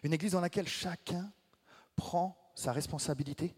Une 0.03 0.13
Église 0.13 0.33
dans 0.33 0.43
laquelle 0.43 0.69
chacun 0.69 1.33
prend 1.97 2.53
sa 2.55 2.71
responsabilité 2.73 3.57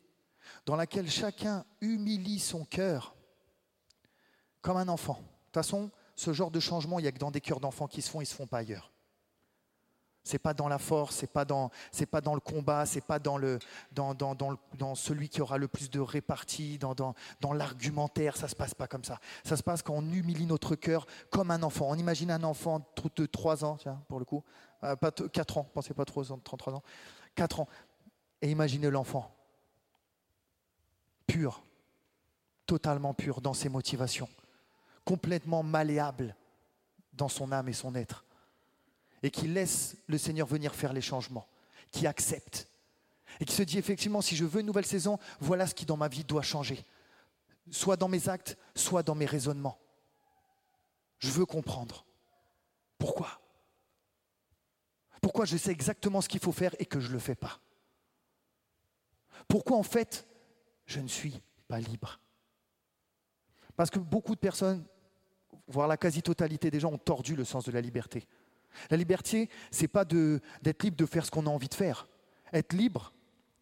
dans 0.67 0.77
laquelle 0.77 1.09
chacun 1.09 1.65
humilie 1.81 2.41
son 2.41 2.65
cœur 2.65 3.15
comme 4.61 4.77
un 4.77 4.89
enfant. 4.89 5.15
De 5.15 5.45
toute 5.47 5.55
façon, 5.55 5.91
ce 6.17 6.33
genre 6.33 6.51
de 6.51 6.61
changement, 6.61 6.99
il 6.99 7.03
n'y 7.03 7.09
a 7.09 7.13
que 7.13 7.19
dans 7.19 7.31
des 7.31 7.41
cœurs 7.41 7.61
d'enfants 7.61 7.87
qui 7.87 8.03
se 8.03 8.11
font, 8.11 8.21
ils 8.21 8.25
ne 8.25 8.29
se 8.29 8.35
font 8.35 8.49
pas 8.49 8.59
ailleurs. 8.59 8.91
C'est 10.25 10.41
pas 10.41 10.55
dans 10.55 10.67
la 10.67 10.79
force, 10.79 11.15
c'est 11.15 11.29
pas 11.29 11.45
dans, 11.45 11.71
pas 12.11 12.21
dans 12.21 12.35
le 12.35 12.41
combat, 12.41 12.85
c'est 12.85 13.01
pas 13.01 13.21
dans 13.21 13.39
le, 13.39 13.61
dans, 13.93 14.13
dans, 14.13 14.35
dans, 14.35 14.95
celui 14.97 15.29
qui 15.29 15.41
aura 15.41 15.57
le 15.57 15.69
plus 15.69 15.89
de 15.89 16.01
répartie, 16.01 16.79
dans, 16.79 16.97
dans, 16.97 17.15
dans 17.41 17.53
l'argumentaire. 17.53 18.37
Ça 18.37 18.49
se 18.49 18.57
passe 18.57 18.75
pas 18.75 18.89
comme 18.89 19.05
ça. 19.05 19.21
Ça 19.45 19.57
se 19.57 19.63
passe 19.63 19.83
quand 19.83 19.95
on 19.95 20.11
humilie 20.11 20.47
notre 20.47 20.75
cœur 20.75 21.07
comme 21.31 21.53
un 21.53 21.63
enfant. 21.63 21.87
On 21.89 21.95
imagine 21.95 22.33
un 22.33 22.43
enfant 22.43 22.81
de 23.15 23.27
3 23.27 23.65
ans, 23.65 23.77
tiens, 23.77 24.03
pour 24.09 24.19
le 24.19 24.25
coup, 24.25 24.43
euh, 24.83 24.97
pas 24.97 25.13
4 25.13 25.59
ans, 25.59 25.71
pensez 25.73 25.95
pas 25.95 26.05
trop, 26.05 26.25
33 26.25 26.75
ans, 26.75 26.83
4 27.37 27.61
ans. 27.61 27.69
Et 28.43 28.51
imaginez 28.51 28.91
l'enfant 28.91 29.36
pur, 31.27 31.63
totalement 32.67 33.15
pur 33.15 33.41
dans 33.41 33.55
ses 33.55 33.69
motivations, 33.69 34.29
complètement 35.05 35.63
malléable 35.63 36.37
dans 37.13 37.29
son 37.29 37.53
âme 37.53 37.69
et 37.69 37.73
son 37.73 37.95
être, 37.95 38.25
et 39.23 39.31
qui 39.31 39.49
laisse 39.49 39.97
le 40.07 40.19
Seigneur 40.19 40.47
venir 40.47 40.75
faire 40.75 40.93
les 40.93 41.01
changements, 41.01 41.47
qui 41.91 42.07
accepte, 42.07 42.69
et 43.41 43.45
qui 43.45 43.55
se 43.55 43.63
dit 43.63 43.79
effectivement, 43.79 44.21
si 44.21 44.37
je 44.37 44.45
veux 44.45 44.61
une 44.61 44.67
nouvelle 44.67 44.87
saison, 44.87 45.19
voilà 45.41 45.67
ce 45.67 45.75
qui 45.75 45.87
dans 45.87 45.97
ma 45.97 46.09
vie 46.09 46.25
doit 46.25 46.43
changer, 46.43 46.85
soit 47.71 47.97
dans 47.97 48.09
mes 48.09 48.29
actes, 48.29 48.57
soit 48.75 49.03
dans 49.03 49.15
mes 49.15 49.27
raisonnements. 49.27 49.79
Je 51.19 51.31
veux 51.31 51.47
comprendre. 51.47 52.05
Pourquoi? 52.99 53.41
Pourquoi 55.21 55.45
je 55.45 55.57
sais 55.57 55.73
exactement 55.73 56.21
ce 56.21 56.29
qu'il 56.29 56.41
faut 56.41 56.53
faire 56.53 56.75
et 56.79 56.87
que 56.87 57.01
je 57.01 57.09
ne 57.09 57.15
le 57.15 57.19
fais 57.19 57.35
pas? 57.35 57.59
Pourquoi 59.49 59.77
en 59.77 59.83
fait 59.83 60.27
je 60.87 61.01
ne 61.01 61.09
suis 61.09 61.43
pas 61.69 61.81
libre. 61.81 62.21
Parce 63.77 63.91
que 63.91 63.99
beaucoup 63.99 64.35
de 64.35 64.41
personnes, 64.41 64.85
voire 65.69 65.89
la 65.89 65.97
quasi-totalité 65.97 66.71
des 66.71 66.81
gens, 66.81 66.93
ont 66.93 66.99
tordu 66.99 67.37
le 67.37 67.45
sens 67.45 67.65
de 67.65 67.73
la 67.73 67.81
liberté. 67.81 68.27
La 68.91 68.97
liberté, 68.97 69.51
ce 69.71 69.83
n'est 69.83 69.89
pas 69.89 70.05
d'être 70.05 70.83
libre 70.83 70.97
de 70.97 71.07
faire 71.07 71.27
ce 71.27 71.31
qu'on 71.31 71.47
a 71.47 71.51
envie 71.51 71.69
de 71.69 71.75
faire. 71.75 72.09
Être 72.53 72.73
libre, 72.73 73.13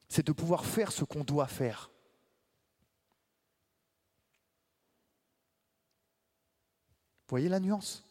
c'est 0.09 0.27
de 0.27 0.33
pouvoir 0.33 0.65
faire 0.65 0.93
ce 0.93 1.05
qu'on 1.05 1.25
doit 1.25 1.49
faire. 1.49 1.91
Vous 7.27 7.31
voyez 7.31 7.49
la 7.49 7.59
nuance? 7.59 8.05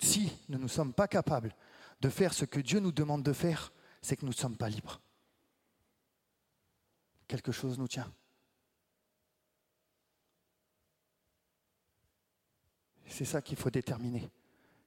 Si 0.00 0.36
nous 0.48 0.58
ne 0.58 0.68
sommes 0.68 0.92
pas 0.92 1.08
capables 1.08 1.54
de 2.00 2.08
faire 2.10 2.34
ce 2.34 2.44
que 2.44 2.60
Dieu 2.60 2.80
nous 2.80 2.92
demande 2.92 3.22
de 3.22 3.32
faire, 3.32 3.72
c'est 4.04 4.16
que 4.16 4.26
nous 4.26 4.32
ne 4.32 4.36
sommes 4.36 4.58
pas 4.58 4.68
libres. 4.68 5.00
Quelque 7.26 7.52
chose 7.52 7.78
nous 7.78 7.88
tient. 7.88 8.12
C'est 13.06 13.24
ça 13.24 13.40
qu'il 13.40 13.56
faut 13.56 13.70
déterminer. 13.70 14.30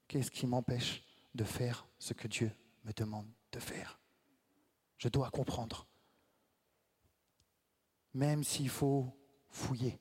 Qu'est-ce 0.08 0.30
qui 0.30 0.46
m'empêche 0.46 1.04
de 1.34 1.44
faire 1.44 1.88
ce 1.98 2.14
que 2.14 2.28
Dieu 2.28 2.52
me 2.84 2.94
demande 2.94 3.26
de 3.52 3.60
faire? 3.60 4.00
Je 5.00 5.10
dois 5.10 5.32
comprendre. 5.32 5.88
Même 8.14 8.44
s'il 8.44 8.70
faut 8.70 9.12
fouiller, 9.50 10.00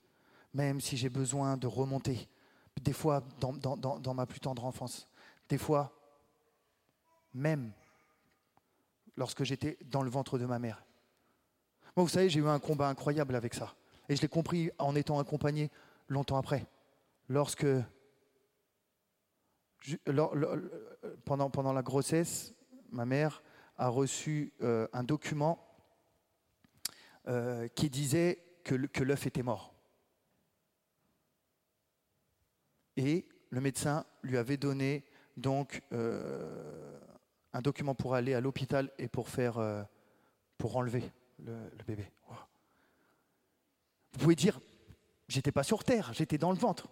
même 0.53 0.79
si 0.79 0.99
j'ai 0.99 1.09
besoin 1.09 1.57
de 1.57 1.67
remonter, 1.67 2.29
des 2.83 2.93
fois 2.93 3.25
dans, 3.41 4.15
ma 4.15 4.27
plus 4.27 4.41
tendre 4.41 4.67
enfance, 4.67 5.09
des 5.49 5.57
fois 5.59 5.91
même 7.33 7.73
lorsque 9.17 9.45
j'étais 9.45 9.79
dans 9.87 10.03
le 10.03 10.11
ventre 10.11 10.39
de 10.39 10.47
ma 10.47 10.59
mère. 10.59 10.85
Moi, 11.97 12.05
vous 12.05 12.11
savez, 12.11 12.29
j'ai 12.29 12.41
eu 12.41 12.47
un 12.47 12.59
combat 12.59 12.89
incroyable 12.89 13.35
avec 13.35 13.55
ça. 13.55 13.75
Et 14.09 14.17
je 14.17 14.23
l'ai 14.23 14.29
compris 14.29 14.71
en 14.79 14.95
étant 14.95 15.19
accompagné 15.19 15.71
longtemps 16.09 16.37
après. 16.37 16.67
Lorsque, 17.29 17.67
pendant, 21.25 21.73
la 21.73 21.83
grossesse, 21.83 22.55
ma 22.91 23.07
mère 23.07 23.43
a 23.79 23.89
reçu 23.89 24.53
euh, 24.63 24.87
un 24.93 25.05
document 25.05 25.67
euh, 27.29 27.67
qui 27.69 27.91
disait 27.91 28.43
que, 28.63 29.03
l'œuf 29.03 29.27
était 29.27 29.43
mort. 29.43 29.75
Et 32.97 33.29
le 33.51 33.61
médecin 33.61 34.05
lui 34.23 34.37
avait 34.37 34.57
donné 34.57 35.05
donc 35.37 35.83
euh, 35.93 36.99
un 37.57 37.63
document 37.63 37.95
pour 37.95 38.15
aller 38.15 38.35
à 38.35 38.41
l'hôpital 38.41 38.93
et 38.99 39.09
pour 39.09 39.31
faire, 39.31 39.57
euh, 39.57 39.83
pour 40.59 40.77
enlever 40.77 41.11
le, 41.43 41.57
bébé. 41.87 42.07
Vous 44.13 44.19
pouvez 44.19 44.35
dire, 44.35 44.61
j'étais 45.29 45.53
pas 45.53 45.63
sur 45.63 45.83
terre, 45.83 46.13
j'étais 46.13 46.37
dans 46.37 46.53
le 46.53 46.59
ventre. 46.59 46.89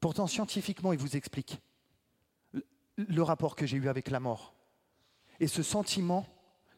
Pourtant, 0.00 0.26
scientifiquement, 0.26 0.92
il 0.92 0.98
vous 0.98 1.16
explique 1.16 1.60
le 2.96 3.22
rapport 3.22 3.56
que 3.56 3.64
j'ai 3.64 3.78
eu 3.78 3.88
avec 3.88 4.10
la 4.10 4.20
mort 4.20 4.54
et 5.40 5.46
ce 5.46 5.62
sentiment 5.62 6.26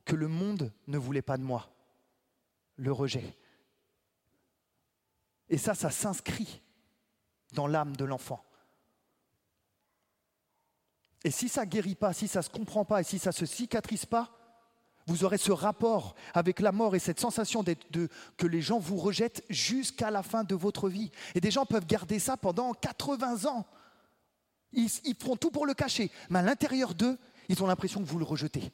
que 0.05 0.15
le 0.15 0.29
monde 0.29 0.73
ne 0.87 0.99
voulait 0.99 1.23
pas 1.23 1.39
de 1.39 1.43
moi, 1.43 1.73
le 2.77 2.93
rejet. 2.93 3.37
Et 5.49 5.59
ça, 5.59 5.75
ça 5.75 5.91
s'inscrit 5.91 6.63
dans 7.53 7.67
l'âme 7.67 7.97
de 7.97 8.05
l'enfant. 8.05 8.45
Et 11.25 11.31
si 11.31 11.49
ça 11.49 11.65
ne 11.65 11.71
guérit 11.71 11.95
pas, 11.95 12.13
si 12.13 12.29
ça 12.29 12.41
ne 12.41 12.45
se 12.45 12.51
comprend 12.51 12.85
pas 12.85 13.01
et 13.01 13.05
si 13.05 13.19
ça 13.19 13.31
ne 13.31 13.35
se 13.35 13.47
cicatrise 13.47 14.07
pas, 14.07 14.31
vous 15.07 15.25
aurez 15.25 15.39
ce 15.39 15.53
rapport 15.53 16.15
avec 16.35 16.61
la 16.61 16.73
mort 16.73 16.95
et 16.95 16.99
cette 16.99 17.21
sensation 17.21 17.65
que 17.65 18.47
les 18.47 18.63
gens 18.63 18.79
vous 18.79 18.97
rejettent 18.97 19.45
jusqu'à 19.51 20.11
la 20.11 20.23
fin 20.23 20.45
de 20.45 20.55
votre 20.55 20.89
vie. 20.89 21.11
Et 21.35 21.41
des 21.41 21.51
gens 21.51 21.67
peuvent 21.67 21.87
garder 21.87 22.19
ça 22.19 22.37
pendant 22.37 22.73
80 22.75 23.47
ans. 23.47 23.67
Ils, 24.73 24.89
ils 25.05 25.17
feront 25.17 25.37
tout 25.37 25.51
pour 25.51 25.67
le 25.67 25.75
cacher, 25.75 26.11
mais 26.29 26.39
à 26.39 26.43
l'intérieur 26.43 26.95
d'eux, 26.95 27.19
ils 27.49 27.63
ont 27.63 27.67
l'impression 27.67 28.01
que 28.01 28.07
vous 28.07 28.19
le 28.19 28.25
rejetez. 28.25 28.71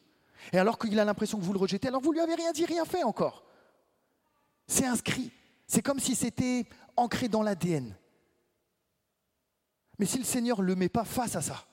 Et 0.52 0.58
alors 0.58 0.78
qu'il 0.78 0.98
a 1.00 1.04
l'impression 1.04 1.38
que 1.38 1.44
vous 1.44 1.54
le 1.54 1.58
rejetez, 1.58 1.88
alors 1.88 2.02
vous 2.02 2.12
lui 2.12 2.20
avez 2.20 2.34
rien 2.34 2.52
dit, 2.52 2.66
rien 2.66 2.84
fait 2.84 3.02
encore. 3.02 3.44
C'est 4.66 4.86
inscrit. 4.86 5.32
C'est 5.66 5.82
comme 5.82 5.98
si 5.98 6.14
c'était 6.14 6.66
ancré 6.96 7.28
dans 7.28 7.42
l'ADN. 7.42 7.96
Mais 9.98 10.06
si 10.06 10.18
le 10.18 10.24
Seigneur 10.24 10.60
ne 10.60 10.66
le 10.66 10.76
met 10.76 10.88
pas 10.88 11.04
face 11.04 11.36
à 11.36 11.40
ça, 11.40 11.66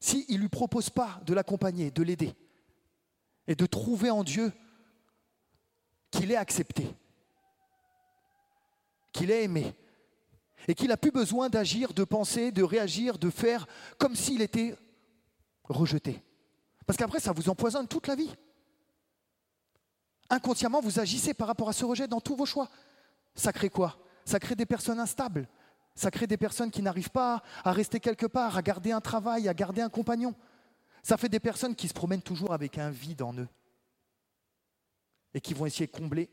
s'il 0.00 0.24
ne 0.28 0.40
lui 0.40 0.48
propose 0.48 0.90
pas 0.90 1.20
de 1.24 1.34
l'accompagner, 1.34 1.90
de 1.90 2.02
l'aider, 2.02 2.34
et 3.46 3.54
de 3.54 3.66
trouver 3.66 4.10
en 4.10 4.24
Dieu 4.24 4.52
qu'il 6.10 6.32
est 6.32 6.36
accepté, 6.36 6.94
qu'il 9.12 9.30
est 9.30 9.44
aimé, 9.44 9.74
et 10.68 10.74
qu'il 10.74 10.88
n'a 10.88 10.96
plus 10.96 11.10
besoin 11.10 11.48
d'agir, 11.48 11.92
de 11.92 12.04
penser, 12.04 12.52
de 12.52 12.62
réagir, 12.62 13.18
de 13.18 13.30
faire 13.30 13.66
comme 13.98 14.16
s'il 14.16 14.42
était 14.42 14.76
rejeté. 15.64 16.22
Parce 16.86 16.96
qu'après, 16.96 17.20
ça 17.20 17.32
vous 17.32 17.48
empoisonne 17.48 17.86
toute 17.86 18.06
la 18.06 18.14
vie. 18.14 18.34
Inconsciemment, 20.28 20.80
vous 20.80 21.00
agissez 21.00 21.34
par 21.34 21.48
rapport 21.48 21.68
à 21.68 21.72
ce 21.72 21.84
rejet 21.84 22.08
dans 22.08 22.20
tous 22.20 22.36
vos 22.36 22.46
choix. 22.46 22.68
Ça 23.34 23.52
crée 23.52 23.70
quoi? 23.70 23.98
Ça 24.24 24.38
crée 24.38 24.54
des 24.54 24.66
personnes 24.66 25.00
instables. 25.00 25.48
Ça 25.94 26.10
crée 26.10 26.26
des 26.26 26.36
personnes 26.36 26.70
qui 26.70 26.82
n'arrivent 26.82 27.10
pas 27.10 27.42
à 27.64 27.72
rester 27.72 28.00
quelque 28.00 28.26
part, 28.26 28.56
à 28.56 28.62
garder 28.62 28.92
un 28.92 29.00
travail, 29.00 29.48
à 29.48 29.54
garder 29.54 29.82
un 29.82 29.88
compagnon. 29.88 30.34
Ça 31.02 31.16
fait 31.16 31.28
des 31.28 31.40
personnes 31.40 31.74
qui 31.74 31.88
se 31.88 31.94
promènent 31.94 32.22
toujours 32.22 32.52
avec 32.52 32.78
un 32.78 32.90
vide 32.90 33.22
en 33.22 33.34
eux 33.34 33.48
et 35.34 35.40
qui 35.40 35.54
vont 35.54 35.66
essayer 35.66 35.86
de 35.86 35.92
combler 35.92 36.30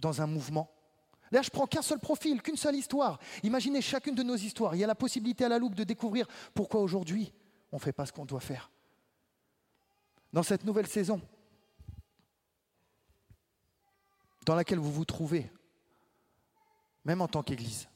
dans 0.00 0.20
un 0.20 0.26
mouvement. 0.26 0.70
Là, 1.30 1.40
je 1.40 1.50
prends 1.50 1.66
qu'un 1.66 1.82
seul 1.82 1.98
profil, 1.98 2.42
qu'une 2.42 2.56
seule 2.56 2.76
histoire. 2.76 3.18
Imaginez 3.42 3.80
chacune 3.80 4.14
de 4.14 4.22
nos 4.22 4.36
histoires. 4.36 4.74
Il 4.74 4.78
y 4.78 4.84
a 4.84 4.86
la 4.86 4.94
possibilité 4.94 5.44
à 5.44 5.48
la 5.48 5.58
loupe 5.58 5.74
de 5.74 5.84
découvrir 5.84 6.26
pourquoi 6.54 6.80
aujourd'hui 6.82 7.32
on 7.72 7.76
ne 7.76 7.80
fait 7.80 7.92
pas 7.92 8.04
ce 8.04 8.12
qu'on 8.12 8.26
doit 8.26 8.40
faire. 8.40 8.70
Dans 10.32 10.42
cette 10.42 10.64
nouvelle 10.64 10.86
saison, 10.86 11.20
dans 14.44 14.54
laquelle 14.54 14.78
vous 14.78 14.92
vous 14.92 15.04
trouvez, 15.04 15.50
même 17.04 17.22
en 17.22 17.28
tant 17.28 17.42
qu'Église, 17.42 17.88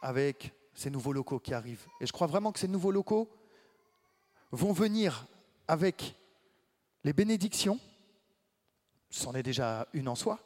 avec 0.00 0.54
ces 0.74 0.90
nouveaux 0.90 1.12
locaux 1.12 1.38
qui 1.38 1.54
arrivent. 1.54 1.86
Et 2.00 2.06
je 2.06 2.12
crois 2.12 2.26
vraiment 2.26 2.52
que 2.52 2.58
ces 2.58 2.68
nouveaux 2.68 2.90
locaux 2.90 3.30
vont 4.52 4.72
venir 4.72 5.26
avec 5.68 6.16
les 7.04 7.12
bénédictions, 7.12 7.78
c'en 9.10 9.34
est 9.34 9.42
déjà 9.42 9.86
une 9.92 10.08
en 10.08 10.14
soi, 10.14 10.40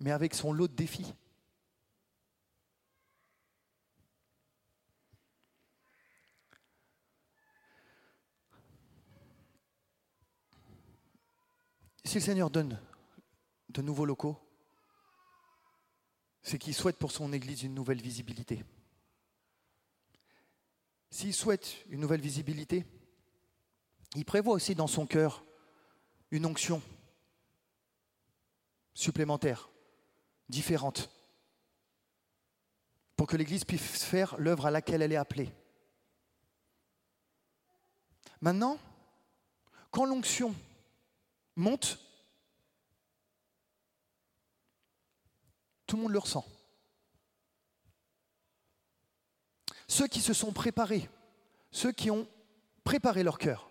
mais 0.00 0.10
avec 0.10 0.34
son 0.34 0.52
lot 0.52 0.68
de 0.68 0.74
défis. 0.74 1.14
Si 12.04 12.16
le 12.16 12.24
Seigneur 12.24 12.50
donne 12.50 12.78
de 13.70 13.82
nouveaux 13.82 14.04
locaux, 14.04 14.43
c'est 16.44 16.58
qu'il 16.58 16.74
souhaite 16.74 16.98
pour 16.98 17.10
son 17.10 17.32
Église 17.32 17.62
une 17.62 17.74
nouvelle 17.74 18.02
visibilité. 18.02 18.64
S'il 21.10 21.32
souhaite 21.32 21.76
une 21.88 22.00
nouvelle 22.00 22.20
visibilité, 22.20 22.84
il 24.14 24.26
prévoit 24.26 24.54
aussi 24.54 24.74
dans 24.74 24.86
son 24.86 25.06
cœur 25.06 25.42
une 26.30 26.44
onction 26.44 26.82
supplémentaire, 28.92 29.70
différente, 30.48 31.10
pour 33.16 33.26
que 33.26 33.36
l'Église 33.36 33.64
puisse 33.64 34.04
faire 34.04 34.36
l'œuvre 34.38 34.66
à 34.66 34.70
laquelle 34.70 35.00
elle 35.00 35.12
est 35.12 35.16
appelée. 35.16 35.50
Maintenant, 38.42 38.78
quand 39.90 40.04
l'onction 40.04 40.54
monte, 41.56 42.03
Monde 45.96 46.12
le 46.12 46.18
ressent. 46.18 46.44
Ceux 49.86 50.06
qui 50.06 50.20
se 50.20 50.32
sont 50.32 50.52
préparés, 50.52 51.08
ceux 51.70 51.92
qui 51.92 52.10
ont 52.10 52.26
préparé 52.84 53.22
leur 53.22 53.38
cœur, 53.38 53.70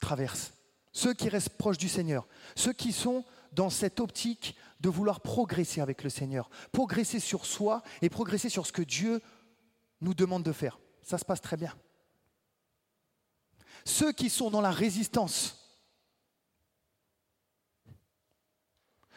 traversent. 0.00 0.52
Ceux 0.92 1.14
qui 1.14 1.28
restent 1.28 1.50
proches 1.50 1.78
du 1.78 1.88
Seigneur, 1.88 2.26
ceux 2.56 2.72
qui 2.72 2.92
sont 2.92 3.24
dans 3.52 3.70
cette 3.70 4.00
optique 4.00 4.56
de 4.80 4.88
vouloir 4.88 5.20
progresser 5.20 5.80
avec 5.80 6.02
le 6.02 6.10
Seigneur, 6.10 6.48
progresser 6.72 7.20
sur 7.20 7.46
soi 7.46 7.82
et 8.02 8.08
progresser 8.08 8.48
sur 8.48 8.66
ce 8.66 8.72
que 8.72 8.82
Dieu 8.82 9.20
nous 10.00 10.14
demande 10.14 10.42
de 10.42 10.52
faire. 10.52 10.78
Ça 11.02 11.18
se 11.18 11.24
passe 11.24 11.40
très 11.40 11.56
bien. 11.56 11.74
Ceux 13.84 14.12
qui 14.12 14.30
sont 14.30 14.50
dans 14.50 14.60
la 14.60 14.70
résistance, 14.70 15.67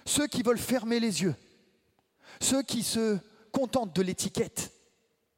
ceux 0.06 0.28
qui 0.28 0.44
veulent 0.44 0.58
fermer 0.58 1.00
les 1.00 1.22
yeux, 1.22 1.36
ceux 2.40 2.64
qui 2.64 2.84
se 2.84 3.18
contentent 3.52 3.96
de 3.96 4.02
l'étiquette, 4.02 4.72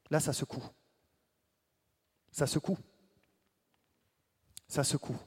là 0.10 0.20
ça 0.20 0.34
secoue. 0.34 0.64
Ça 2.32 2.48
secoue. 2.48 2.78
Ça 4.68 4.84
secoue. 4.84 5.18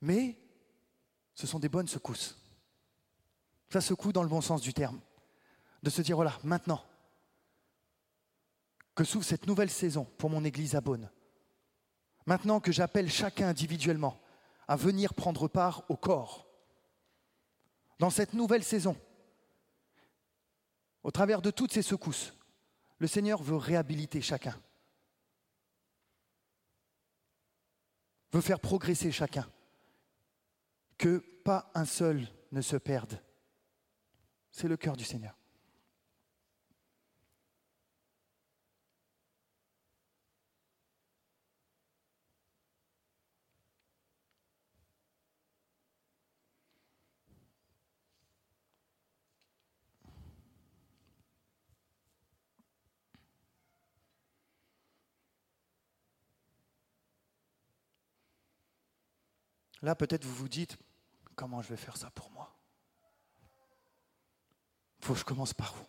Mais 0.00 0.36
ce 1.34 1.46
sont 1.46 1.58
des 1.58 1.68
bonnes 1.68 1.88
secousses. 1.88 2.36
Ça 3.68 3.80
secoue 3.80 4.12
dans 4.12 4.22
le 4.22 4.28
bon 4.28 4.40
sens 4.40 4.60
du 4.60 4.74
terme. 4.74 5.00
De 5.82 5.90
se 5.90 6.02
dire, 6.02 6.16
voilà, 6.16 6.38
maintenant 6.42 6.84
que 8.94 9.04
s'ouvre 9.04 9.24
cette 9.24 9.46
nouvelle 9.46 9.70
saison 9.70 10.04
pour 10.18 10.28
mon 10.28 10.44
Église 10.44 10.74
à 10.74 10.80
Beaune, 10.80 11.08
maintenant 12.26 12.60
que 12.60 12.72
j'appelle 12.72 13.10
chacun 13.10 13.48
individuellement 13.48 14.20
à 14.70 14.76
venir 14.76 15.14
prendre 15.14 15.48
part 15.48 15.82
au 15.88 15.96
corps. 15.96 16.46
Dans 17.98 18.08
cette 18.08 18.34
nouvelle 18.34 18.62
saison, 18.62 18.96
au 21.02 21.10
travers 21.10 21.42
de 21.42 21.50
toutes 21.50 21.72
ces 21.72 21.82
secousses, 21.82 22.32
le 22.98 23.08
Seigneur 23.08 23.42
veut 23.42 23.56
réhabiliter 23.56 24.20
chacun, 24.20 24.56
veut 28.30 28.40
faire 28.40 28.60
progresser 28.60 29.10
chacun, 29.10 29.50
que 30.98 31.18
pas 31.18 31.72
un 31.74 31.84
seul 31.84 32.28
ne 32.52 32.60
se 32.60 32.76
perde. 32.76 33.20
C'est 34.52 34.68
le 34.68 34.76
cœur 34.76 34.96
du 34.96 35.04
Seigneur. 35.04 35.36
Là, 59.82 59.94
peut-être 59.94 60.24
vous 60.24 60.34
vous 60.34 60.48
dites, 60.48 60.76
comment 61.34 61.62
je 61.62 61.68
vais 61.68 61.76
faire 61.76 61.96
ça 61.96 62.10
pour 62.10 62.30
moi? 62.30 62.54
Il 64.98 65.06
faut 65.06 65.14
que 65.14 65.20
je 65.20 65.24
commence 65.24 65.54
par 65.54 65.74
où? 65.74 65.86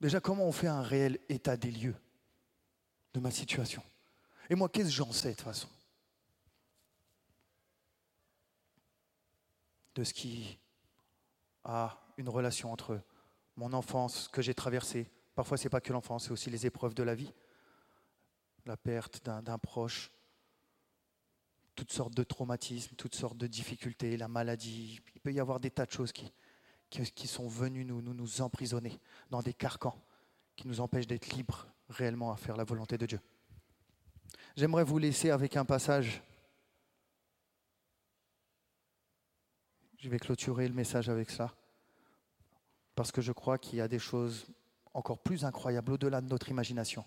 Déjà, 0.00 0.20
comment 0.20 0.44
on 0.44 0.52
fait 0.52 0.66
un 0.66 0.82
réel 0.82 1.18
état 1.28 1.56
des 1.56 1.70
lieux 1.70 1.96
de 3.14 3.20
ma 3.20 3.30
situation? 3.30 3.82
Et 4.50 4.54
moi, 4.54 4.68
qu'est-ce 4.68 4.88
que 4.88 4.94
j'en 4.94 5.12
sais 5.12 5.30
de 5.30 5.34
toute 5.34 5.44
façon? 5.44 5.68
De 9.94 10.04
ce 10.04 10.12
qui 10.12 10.58
a 11.64 11.98
une 12.18 12.28
relation 12.28 12.70
entre 12.70 13.00
mon 13.56 13.72
enfance, 13.72 14.28
que 14.28 14.42
j'ai 14.42 14.54
traversée. 14.54 15.10
Parfois, 15.34 15.56
ce 15.56 15.64
n'est 15.64 15.70
pas 15.70 15.80
que 15.80 15.92
l'enfance, 15.92 16.24
c'est 16.26 16.30
aussi 16.30 16.50
les 16.50 16.66
épreuves 16.66 16.92
de 16.94 17.02
la 17.02 17.14
vie. 17.14 17.32
La 18.66 18.76
perte 18.76 19.24
d'un 19.24 19.58
proche, 19.58 20.10
toutes 21.76 21.92
sortes 21.92 22.14
de 22.14 22.24
traumatismes, 22.24 22.96
toutes 22.96 23.14
sortes 23.14 23.36
de 23.36 23.46
difficultés, 23.46 24.16
la 24.16 24.28
maladie. 24.28 25.00
Il 25.14 25.20
peut 25.20 25.32
y 25.32 25.38
avoir 25.38 25.60
des 25.60 25.70
tas 25.70 25.86
de 25.86 25.92
choses 25.92 26.10
qui, 26.10 26.32
qui, 26.90 27.26
sont 27.28 27.46
venues 27.46 27.84
nous, 27.84 28.00
nous, 28.02 28.14
nous 28.14 28.40
emprisonner 28.40 28.98
dans 29.30 29.42
des 29.42 29.52
carcans 29.52 29.94
qui 30.56 30.66
nous 30.66 30.80
empêchent 30.80 31.06
d'être 31.06 31.28
libres 31.34 31.68
réellement 31.90 32.32
à 32.32 32.36
faire 32.36 32.56
la 32.56 32.64
volonté 32.64 32.96
de 32.96 33.06
Dieu. 33.06 33.20
J'aimerais 34.56 34.84
vous 34.84 34.98
laisser 34.98 35.30
avec 35.30 35.56
un 35.56 35.66
passage. 35.66 36.22
Je 39.98 40.08
vais 40.08 40.18
clôturer 40.18 40.66
le 40.66 40.74
message 40.74 41.10
avec 41.10 41.30
ça, 41.30 41.54
parce 42.94 43.12
que 43.12 43.20
je 43.20 43.32
crois 43.32 43.58
qu'il 43.58 43.78
y 43.78 43.82
a 43.82 43.88
des 43.88 43.98
choses 43.98 44.46
encore 44.94 45.18
plus 45.18 45.44
incroyable 45.44 45.92
au-delà 45.92 46.22
de 46.22 46.28
notre 46.28 46.48
imagination, 46.48 47.04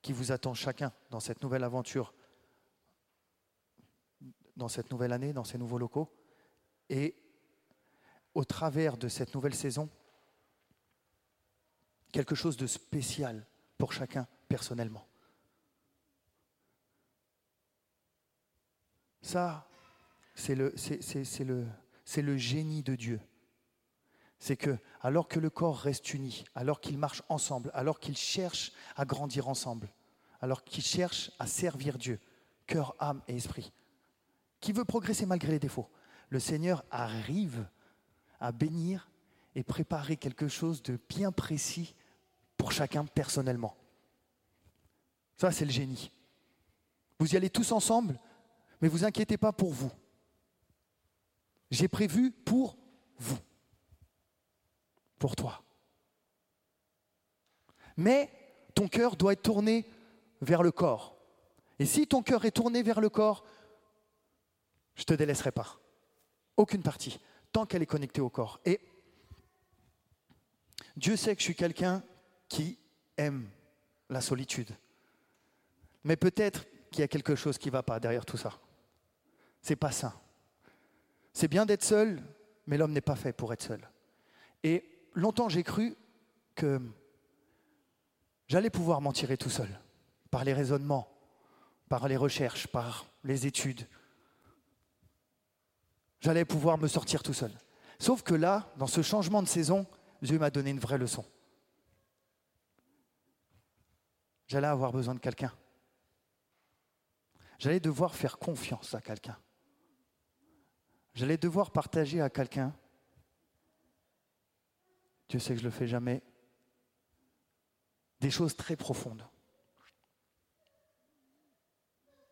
qui 0.00 0.12
vous 0.12 0.30
attend 0.30 0.54
chacun 0.54 0.92
dans 1.10 1.18
cette 1.18 1.42
nouvelle 1.42 1.64
aventure, 1.64 2.14
dans 4.56 4.68
cette 4.68 4.90
nouvelle 4.90 5.12
année, 5.12 5.32
dans 5.32 5.44
ces 5.44 5.58
nouveaux 5.58 5.78
locaux. 5.78 6.10
Et 6.88 7.16
au 8.34 8.44
travers 8.44 8.96
de 8.96 9.08
cette 9.08 9.34
nouvelle 9.34 9.54
saison, 9.54 9.88
quelque 12.12 12.34
chose 12.34 12.56
de 12.56 12.66
spécial 12.66 13.46
pour 13.78 13.92
chacun 13.92 14.26
personnellement. 14.48 15.06
Ça, 19.22 19.68
c'est 20.34 20.54
le, 20.54 20.76
génie 22.36 22.82
de 22.82 22.94
Dieu. 22.94 23.20
C'est 24.38 24.56
que, 24.56 24.78
alors 25.00 25.28
que 25.28 25.40
le 25.40 25.50
corps 25.50 25.78
reste 25.78 26.14
uni, 26.14 26.44
alors 26.54 26.80
qu'il 26.80 26.98
marche 26.98 27.22
ensemble, 27.28 27.70
alors 27.74 27.98
qu'il 27.98 28.16
cherche 28.16 28.72
à 28.94 29.04
grandir 29.04 29.48
ensemble, 29.48 29.88
alors 30.40 30.62
qu'il 30.62 30.84
cherche 30.84 31.32
à 31.38 31.46
servir 31.46 31.98
Dieu, 31.98 32.20
cœur, 32.66 32.94
âme 32.98 33.22
et 33.26 33.36
esprit, 33.36 33.72
qui 34.66 34.72
veut 34.72 34.84
progresser 34.84 35.26
malgré 35.26 35.52
les 35.52 35.60
défauts, 35.60 35.88
le 36.28 36.40
Seigneur 36.40 36.84
arrive 36.90 37.68
à 38.40 38.50
bénir 38.50 39.08
et 39.54 39.62
préparer 39.62 40.16
quelque 40.16 40.48
chose 40.48 40.82
de 40.82 40.98
bien 41.08 41.30
précis 41.30 41.94
pour 42.56 42.72
chacun 42.72 43.04
personnellement. 43.04 43.76
Ça, 45.36 45.52
c'est 45.52 45.64
le 45.64 45.70
génie. 45.70 46.10
Vous 47.20 47.32
y 47.32 47.36
allez 47.36 47.48
tous 47.48 47.70
ensemble, 47.70 48.18
mais 48.80 48.88
vous 48.88 49.04
inquiétez 49.04 49.36
pas 49.36 49.52
pour 49.52 49.70
vous. 49.70 49.92
J'ai 51.70 51.86
prévu 51.86 52.32
pour 52.32 52.76
vous, 53.20 53.38
pour 55.20 55.36
toi. 55.36 55.62
Mais 57.96 58.32
ton 58.74 58.88
cœur 58.88 59.14
doit 59.14 59.34
être 59.34 59.42
tourné 59.42 59.88
vers 60.40 60.64
le 60.64 60.72
corps. 60.72 61.16
Et 61.78 61.86
si 61.86 62.08
ton 62.08 62.20
cœur 62.20 62.44
est 62.46 62.50
tourné 62.50 62.82
vers 62.82 63.00
le 63.00 63.10
corps, 63.10 63.44
je 64.96 65.02
ne 65.02 65.06
te 65.06 65.14
délaisserai 65.14 65.52
pas. 65.52 65.78
Aucune 66.56 66.82
partie, 66.82 67.20
tant 67.52 67.66
qu'elle 67.66 67.82
est 67.82 67.86
connectée 67.86 68.20
au 68.20 68.30
corps. 68.30 68.60
Et 68.64 68.80
Dieu 70.96 71.16
sait 71.16 71.34
que 71.34 71.40
je 71.40 71.44
suis 71.44 71.54
quelqu'un 71.54 72.02
qui 72.48 72.78
aime 73.16 73.48
la 74.08 74.20
solitude. 74.20 74.70
Mais 76.04 76.16
peut-être 76.16 76.66
qu'il 76.90 77.00
y 77.00 77.04
a 77.04 77.08
quelque 77.08 77.34
chose 77.34 77.58
qui 77.58 77.68
ne 77.68 77.72
va 77.72 77.82
pas 77.82 78.00
derrière 78.00 78.24
tout 78.24 78.36
ça. 78.36 78.58
C'est 79.60 79.76
pas 79.76 79.90
sain. 79.90 80.14
C'est 81.32 81.48
bien 81.48 81.66
d'être 81.66 81.84
seul, 81.84 82.22
mais 82.66 82.78
l'homme 82.78 82.92
n'est 82.92 83.00
pas 83.00 83.16
fait 83.16 83.32
pour 83.32 83.52
être 83.52 83.62
seul. 83.62 83.86
Et 84.62 84.88
longtemps 85.14 85.48
j'ai 85.48 85.62
cru 85.62 85.96
que 86.54 86.80
j'allais 88.48 88.70
pouvoir 88.70 89.00
m'en 89.00 89.12
tirer 89.12 89.36
tout 89.36 89.50
seul, 89.50 89.68
par 90.30 90.44
les 90.44 90.54
raisonnements, 90.54 91.12
par 91.88 92.08
les 92.08 92.16
recherches, 92.16 92.66
par 92.66 93.06
les 93.24 93.46
études. 93.46 93.86
J'allais 96.26 96.44
pouvoir 96.44 96.76
me 96.76 96.88
sortir 96.88 97.22
tout 97.22 97.32
seul. 97.32 97.52
Sauf 98.00 98.24
que 98.24 98.34
là, 98.34 98.68
dans 98.78 98.88
ce 98.88 99.00
changement 99.00 99.44
de 99.44 99.46
saison, 99.46 99.86
Dieu 100.20 100.40
m'a 100.40 100.50
donné 100.50 100.70
une 100.70 100.80
vraie 100.80 100.98
leçon. 100.98 101.24
J'allais 104.48 104.66
avoir 104.66 104.90
besoin 104.90 105.14
de 105.14 105.20
quelqu'un. 105.20 105.56
J'allais 107.60 107.78
devoir 107.78 108.16
faire 108.16 108.38
confiance 108.38 108.92
à 108.92 109.00
quelqu'un. 109.00 109.38
J'allais 111.14 111.36
devoir 111.36 111.70
partager 111.70 112.20
à 112.20 112.28
quelqu'un. 112.28 112.74
Dieu 115.28 115.38
sait 115.38 115.54
que 115.54 115.60
je 115.60 115.64
ne 115.64 115.70
le 115.70 115.76
fais 115.76 115.86
jamais. 115.86 116.24
Des 118.18 118.32
choses 118.32 118.56
très 118.56 118.74
profondes. 118.74 119.24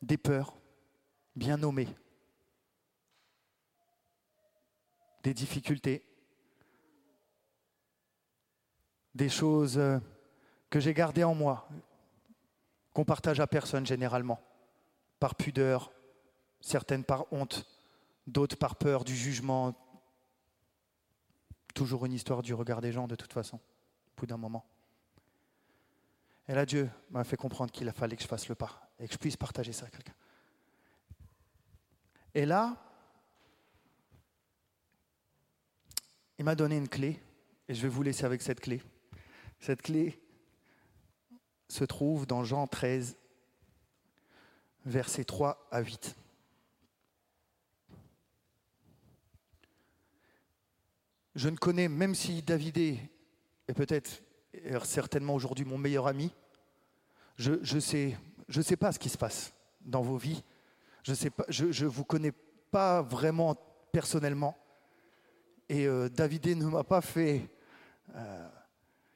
Des 0.03 0.19
peurs 0.19 0.57
bien 1.37 1.57
nommées. 1.57 1.95
Des 5.25 5.35
difficultés. 5.35 6.07
Des 9.15 9.29
choses 9.29 9.79
euh, 9.79 9.99
que 10.71 10.79
j'ai 10.79 10.95
gardées 10.95 11.25
en 11.25 11.35
moi, 11.35 11.69
qu'on 12.93 13.05
partage 13.05 13.41
à 13.41 13.47
personne 13.47 13.87
généralement, 13.87 14.41
par 15.19 15.35
pudeur, 15.35 15.93
certaines 16.61 17.05
par 17.05 17.33
honte, 17.33 17.67
d'autres 18.27 18.57
par 18.57 18.77
peur 18.77 19.05
du 19.05 19.17
jugement. 19.17 19.75
Toujours 21.75 22.07
une 22.07 22.13
histoire 22.13 22.43
du 22.43 22.55
regard 22.55 22.81
des 22.81 22.93
gens 22.93 23.09
de 23.09 23.17
toute 23.17 23.33
façon, 23.33 23.57
au 23.57 24.21
bout 24.21 24.27
d'un 24.27 24.37
moment. 24.37 24.65
Et 26.49 26.55
là, 26.55 26.67
Dieu 26.67 26.91
m'a 27.11 27.25
fait 27.25 27.37
comprendre 27.37 27.73
qu'il 27.73 27.91
fallu 27.93 28.17
que 28.17 28.23
je 28.23 28.29
fasse 28.29 28.49
le 28.49 28.55
pas 28.55 28.91
et 28.99 29.07
que 29.07 29.13
je 29.15 29.19
puisse 29.19 29.37
partager 29.37 29.73
ça 29.73 29.87
à 29.87 29.89
quelqu'un. 29.89 30.15
Et 32.35 32.45
là, 32.47 32.77
il 36.45 36.53
m'a 36.53 36.55
donné 36.55 36.77
une 36.77 36.91
clé, 36.91 37.19
et 37.69 37.75
je 37.75 37.81
vais 37.81 37.89
vous 37.89 38.03
laisser 38.03 38.27
avec 38.27 38.43
cette 38.43 38.61
clé. 38.61 38.83
Cette 39.61 39.81
clé, 39.81 40.21
se 41.71 41.85
trouve 41.85 42.27
dans 42.27 42.45
Jean 42.45 42.67
13, 42.67 43.17
versets 44.85 45.25
3 45.25 45.67
à 45.71 45.81
8. 45.81 46.15
Je 51.35 51.49
ne 51.49 51.57
connais, 51.57 51.89
même 51.89 52.15
si 52.15 52.43
David 52.43 52.77
est 52.77 53.09
peut-être 53.75 54.23
certainement 54.85 55.35
aujourd'hui 55.35 55.65
mon 55.65 55.79
meilleur 55.79 56.07
ami, 56.07 56.31
je 57.37 57.53
ne 57.53 57.65
je 57.65 57.79
sais, 57.79 58.19
je 58.49 58.61
sais 58.61 58.77
pas 58.77 58.93
ce 58.93 58.99
qui 58.99 59.09
se 59.09 59.17
passe 59.17 59.55
dans 59.81 60.03
vos 60.03 60.19
vies. 60.19 60.45
Je 61.05 61.13
ne 61.13 61.31
je, 61.49 61.73
je 61.73 61.87
vous 61.87 62.05
connais 62.05 62.33
pas 62.71 63.01
vraiment 63.01 63.57
personnellement. 63.93 64.59
Et 65.69 65.87
euh, 65.87 66.09
David 66.09 66.47
ne 66.47 66.67
m'a 66.67 66.85
pas 66.85 67.01
fait 67.01 67.49
euh, 68.17 68.49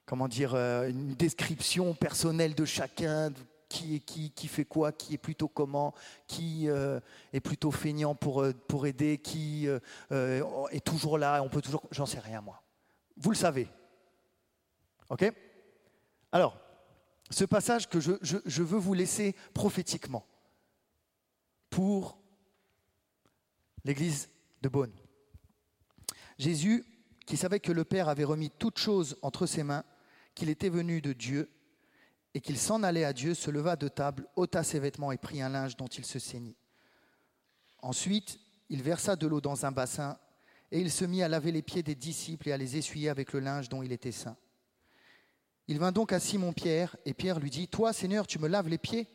comment 0.07 0.29
dire, 0.29 0.55
euh, 0.55 0.89
une 0.89 1.15
description 1.15 1.95
personnelle 1.95 2.55
de 2.55 2.65
chacun, 2.65 3.33
qui 3.69 3.97
est 3.97 4.01
qui, 4.01 4.31
qui 4.31 4.49
fait 4.49 4.65
quoi, 4.65 4.93
qui 4.93 5.15
est 5.15 5.19
plutôt 5.19 5.49
comment, 5.49 5.95
qui 6.27 6.71
euh, 6.71 7.01
est 7.35 7.41
plutôt 7.41 7.71
feignant 7.71 8.15
pour, 8.15 8.47
aider, 8.87 9.19
qui 9.19 9.67
est 9.67 10.85
toujours 10.85 11.19
là, 11.19 11.43
on 11.43 11.51
peut 11.51 11.61
toujours. 11.61 11.83
J'en 11.91 12.07
sais 12.07 12.19
rien, 12.19 12.41
moi. 12.41 12.63
Vous 13.19 13.31
le 13.31 13.37
savez. 13.37 13.69
OK? 15.11 15.31
Alors, 16.33 16.57
ce 17.31 17.45
passage 17.45 17.89
que 17.91 18.01
je 18.01 18.63
veux 18.63 18.79
vous 18.79 18.95
laisser 18.95 19.37
prophétiquement 19.53 20.25
pour 21.69 22.19
l'église 23.85 24.31
de 24.63 24.71
Beaune. 24.71 24.93
Jésus, 26.39 26.85
qui 27.27 27.37
savait 27.37 27.61
que 27.61 27.73
le 27.73 27.85
Père 27.85 28.09
avait 28.09 28.25
remis 28.25 28.51
toutes 28.51 28.79
choses 28.79 29.17
entre 29.23 29.47
ses 29.47 29.63
mains, 29.63 29.85
qu'il 30.35 30.49
était 30.49 30.69
venu 30.69 31.01
de 31.01 31.13
Dieu 31.13 31.51
et 32.35 32.41
qu'il 32.41 32.59
s'en 32.59 32.83
allait 32.83 33.05
à 33.05 33.13
Dieu, 33.13 33.35
se 33.35 33.51
leva 33.51 33.77
de 33.77 33.89
table, 33.89 34.27
ôta 34.37 34.63
ses 34.63 34.79
vêtements 34.79 35.13
et 35.13 35.19
prit 35.19 35.43
un 35.43 35.49
linge 35.49 35.77
dont 35.77 35.87
il 35.87 36.05
se 36.05 36.19
ceignit. 36.19 36.57
Ensuite, 37.83 38.39
il 38.69 38.83
versa 38.83 39.17
de 39.17 39.27
l'eau 39.27 39.41
dans 39.41 39.67
un 39.67 39.73
bassin 39.73 40.19
et 40.71 40.81
il 40.81 40.91
se 40.91 41.05
mit 41.05 41.23
à 41.23 41.29
laver 41.29 41.53
les 41.53 41.63
pieds 41.63 41.83
des 41.83 41.95
disciples 41.95 42.49
et 42.49 42.53
à 42.53 42.57
les 42.57 42.77
essuyer 42.77 43.09
avec 43.09 43.33
le 43.33 43.41
linge 43.41 43.69
dont 43.69 43.83
il 43.83 43.93
était 43.93 44.13
saint. 44.13 44.37
Il 45.67 45.79
vint 45.79 45.93
donc 45.93 46.13
à 46.13 46.21
Simon-Pierre 46.21 46.97
et 47.05 47.15
Pierre 47.15 47.41
lui 47.41 47.51
dit, 47.51 47.69
Toi, 47.69 47.93
Seigneur, 47.93 48.27
tu 48.27 48.39
me 48.39 48.49
laves 48.49 48.69
les 48.69 48.79
pieds? 48.79 49.09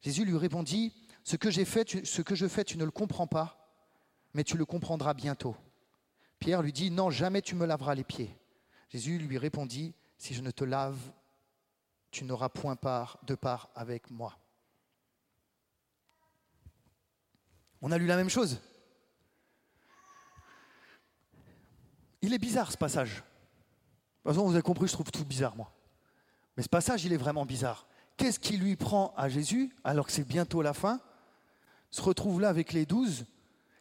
Jésus 0.00 0.24
lui 0.24 0.36
répondit, 0.36 0.92
ce 1.24 1.36
que, 1.36 1.50
j'ai 1.50 1.64
fait, 1.66 2.06
ce 2.06 2.22
que 2.22 2.34
je 2.34 2.46
fais, 2.46 2.64
tu 2.64 2.78
ne 2.78 2.84
le 2.84 2.90
comprends 2.90 3.26
pas, 3.26 3.76
mais 4.32 4.44
tu 4.44 4.56
le 4.56 4.64
comprendras 4.64 5.12
bientôt. 5.12 5.56
Pierre 6.38 6.62
lui 6.62 6.72
dit, 6.72 6.90
Non, 6.90 7.10
jamais 7.10 7.42
tu 7.42 7.54
me 7.54 7.66
laveras 7.66 7.94
les 7.94 8.04
pieds. 8.04 8.36
Jésus 8.88 9.18
lui 9.18 9.38
répondit, 9.38 9.94
si 10.16 10.34
je 10.34 10.40
ne 10.40 10.50
te 10.50 10.64
lave, 10.64 10.98
tu 12.10 12.24
n'auras 12.24 12.48
point 12.48 12.76
part, 12.76 13.18
de 13.22 13.34
part 13.34 13.70
avec 13.74 14.10
moi. 14.10 14.38
On 17.80 17.92
a 17.92 17.98
lu 17.98 18.06
la 18.06 18.16
même 18.16 18.30
chose. 18.30 18.60
Il 22.20 22.34
est 22.34 22.38
bizarre 22.38 22.72
ce 22.72 22.76
passage. 22.76 23.16
De 23.16 23.20
toute 23.20 24.32
façon, 24.32 24.46
vous 24.46 24.54
avez 24.54 24.62
compris, 24.62 24.88
je 24.88 24.92
trouve 24.92 25.10
tout 25.10 25.24
bizarre, 25.24 25.54
moi. 25.54 25.72
Mais 26.56 26.62
ce 26.64 26.68
passage, 26.68 27.04
il 27.04 27.12
est 27.12 27.18
vraiment 27.18 27.46
bizarre. 27.46 27.86
Qu'est-ce 28.16 28.40
qui 28.40 28.56
lui 28.56 28.74
prend 28.74 29.14
à 29.16 29.28
Jésus, 29.28 29.72
alors 29.84 30.06
que 30.06 30.12
c'est 30.12 30.26
bientôt 30.26 30.60
la 30.60 30.74
fin, 30.74 31.00
se 31.90 32.02
retrouve 32.02 32.40
là 32.40 32.48
avec 32.48 32.72
les 32.72 32.84
douze 32.84 33.26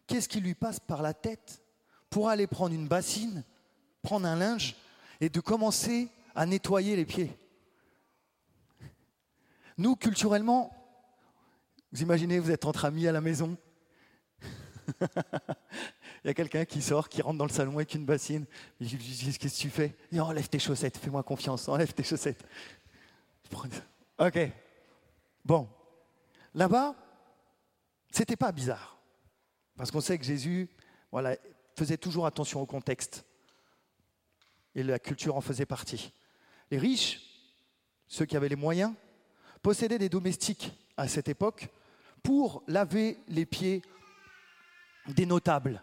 Qu'est-ce 0.06 0.30
qui 0.30 0.40
lui 0.40 0.54
passe 0.54 0.80
par 0.80 1.02
la 1.02 1.14
tête? 1.14 1.62
Pour 2.10 2.30
aller 2.30 2.48
prendre 2.48 2.74
une 2.74 2.88
bassine, 2.88 3.44
prendre 4.02 4.28
un 4.28 4.36
linge 4.36 4.76
et 5.20 5.30
de 5.30 5.40
commencer 5.40 6.10
à 6.36 6.46
nettoyer 6.46 6.96
les 6.96 7.06
pieds. 7.06 7.38
Nous, 9.78 9.96
culturellement, 9.96 10.74
vous 11.92 12.02
imaginez, 12.02 12.40
vous 12.40 12.52
êtes 12.52 12.66
entre 12.66 12.86
amis 12.86 13.08
à 13.08 13.12
la 13.12 13.22
maison. 13.22 13.58
Il 16.24 16.28
y 16.28 16.30
a 16.30 16.34
quelqu'un 16.34 16.66
qui 16.66 16.82
sort, 16.82 17.10
qui 17.10 17.22
rentre 17.22 17.38
dans 17.38 17.46
le 17.46 17.52
salon 17.52 17.76
avec 17.76 17.94
une 17.94 18.06
bassine. 18.06 18.46
Je 18.82 18.96
lui 18.96 19.04
dis 19.04 19.38
Qu'est-ce 19.38 19.58
que 19.58 19.62
tu 19.62 19.70
fais? 19.70 19.96
Il 20.12 20.16
dit 20.16 20.20
Enlève 20.20 20.50
tes 20.50 20.60
chaussettes, 20.60 20.98
fais-moi 20.98 21.24
confiance, 21.24 21.68
enlève 21.68 21.94
tes 21.94 22.04
chaussettes. 22.04 22.44
Ok. 24.20 24.40
Bon. 25.46 25.70
Là-bas, 26.54 26.96
c'était 28.12 28.36
pas 28.36 28.52
bizarre. 28.52 29.00
Parce 29.76 29.92
qu'on 29.92 30.02
sait 30.02 30.18
que 30.18 30.26
Jésus 30.26 30.70
voilà, 31.12 31.38
faisait 31.78 31.98
toujours 31.98 32.26
attention 32.26 32.60
au 32.62 32.66
contexte. 32.66 33.24
Et 34.76 34.84
la 34.84 35.00
culture 35.00 35.36
en 35.36 35.42
faisait 35.42 35.66
partie. 35.66 36.12
Les 36.72 36.78
riches, 36.78 37.22
ceux 38.08 38.26
qui 38.26 38.36
avaient 38.36 38.50
les 38.50 38.56
moyens, 38.56 38.94
possédaient 39.62 40.00
des 40.00 40.10
domestiques 40.10 40.72
à 40.98 41.08
cette 41.08 41.30
époque 41.30 41.70
pour 42.24 42.64
laver 42.68 43.18
les 43.28 43.46
pieds 43.46 43.82
des 45.08 45.26
notables. 45.26 45.82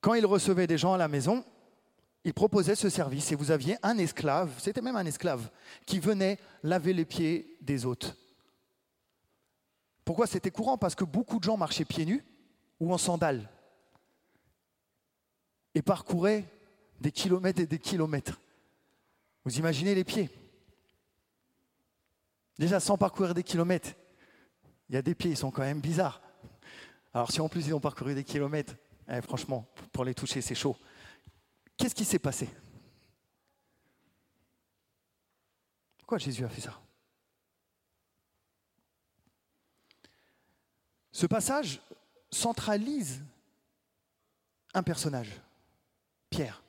Quand 0.00 0.14
ils 0.14 0.26
recevaient 0.26 0.66
des 0.66 0.78
gens 0.78 0.94
à 0.94 0.98
la 0.98 1.08
maison, 1.08 1.44
ils 2.24 2.34
proposaient 2.34 2.76
ce 2.76 2.88
service 2.88 3.32
et 3.32 3.34
vous 3.34 3.50
aviez 3.50 3.76
un 3.82 3.98
esclave, 3.98 4.52
c'était 4.58 4.80
même 4.80 4.96
un 4.96 5.06
esclave, 5.06 5.50
qui 5.84 5.98
venait 5.98 6.38
laver 6.62 6.92
les 6.92 7.04
pieds 7.04 7.56
des 7.60 7.84
hôtes. 7.84 8.16
Pourquoi 10.04 10.26
c'était 10.26 10.50
courant? 10.50 10.78
Parce 10.78 10.94
que 10.94 11.04
beaucoup 11.04 11.38
de 11.38 11.44
gens 11.44 11.56
marchaient 11.56 11.84
pieds 11.84 12.06
nus 12.06 12.24
ou 12.80 12.92
en 12.92 12.98
sandales 12.98 13.48
et 15.74 15.82
parcouraient 15.82 16.44
des 17.00 17.12
kilomètres 17.12 17.60
et 17.60 17.66
des 17.66 17.78
kilomètres. 17.78 18.40
Vous 19.44 19.58
imaginez 19.58 19.94
les 19.94 20.04
pieds 20.04 20.30
Déjà 22.58 22.80
sans 22.80 22.96
parcourir 22.96 23.34
des 23.34 23.42
kilomètres, 23.42 23.90
il 24.88 24.94
y 24.94 24.98
a 24.98 25.02
des 25.02 25.14
pieds, 25.14 25.30
ils 25.30 25.36
sont 25.36 25.50
quand 25.50 25.62
même 25.62 25.80
bizarres. 25.80 26.20
Alors 27.14 27.30
si 27.30 27.40
en 27.40 27.48
plus 27.48 27.66
ils 27.66 27.74
ont 27.74 27.80
parcouru 27.80 28.14
des 28.14 28.24
kilomètres, 28.24 28.74
eh, 29.08 29.20
franchement, 29.20 29.66
pour 29.90 30.04
les 30.04 30.14
toucher, 30.14 30.40
c'est 30.40 30.54
chaud. 30.54 30.76
Qu'est-ce 31.76 31.94
qui 31.94 32.04
s'est 32.04 32.18
passé? 32.18 32.48
Pourquoi 35.98 36.18
Jésus 36.18 36.44
a 36.44 36.48
fait 36.48 36.60
ça? 36.60 36.78
Ce 41.10 41.26
passage 41.26 41.80
centralise 42.30 43.22
un 44.74 44.82
personnage, 44.82 45.30
Pierre. 46.32 46.64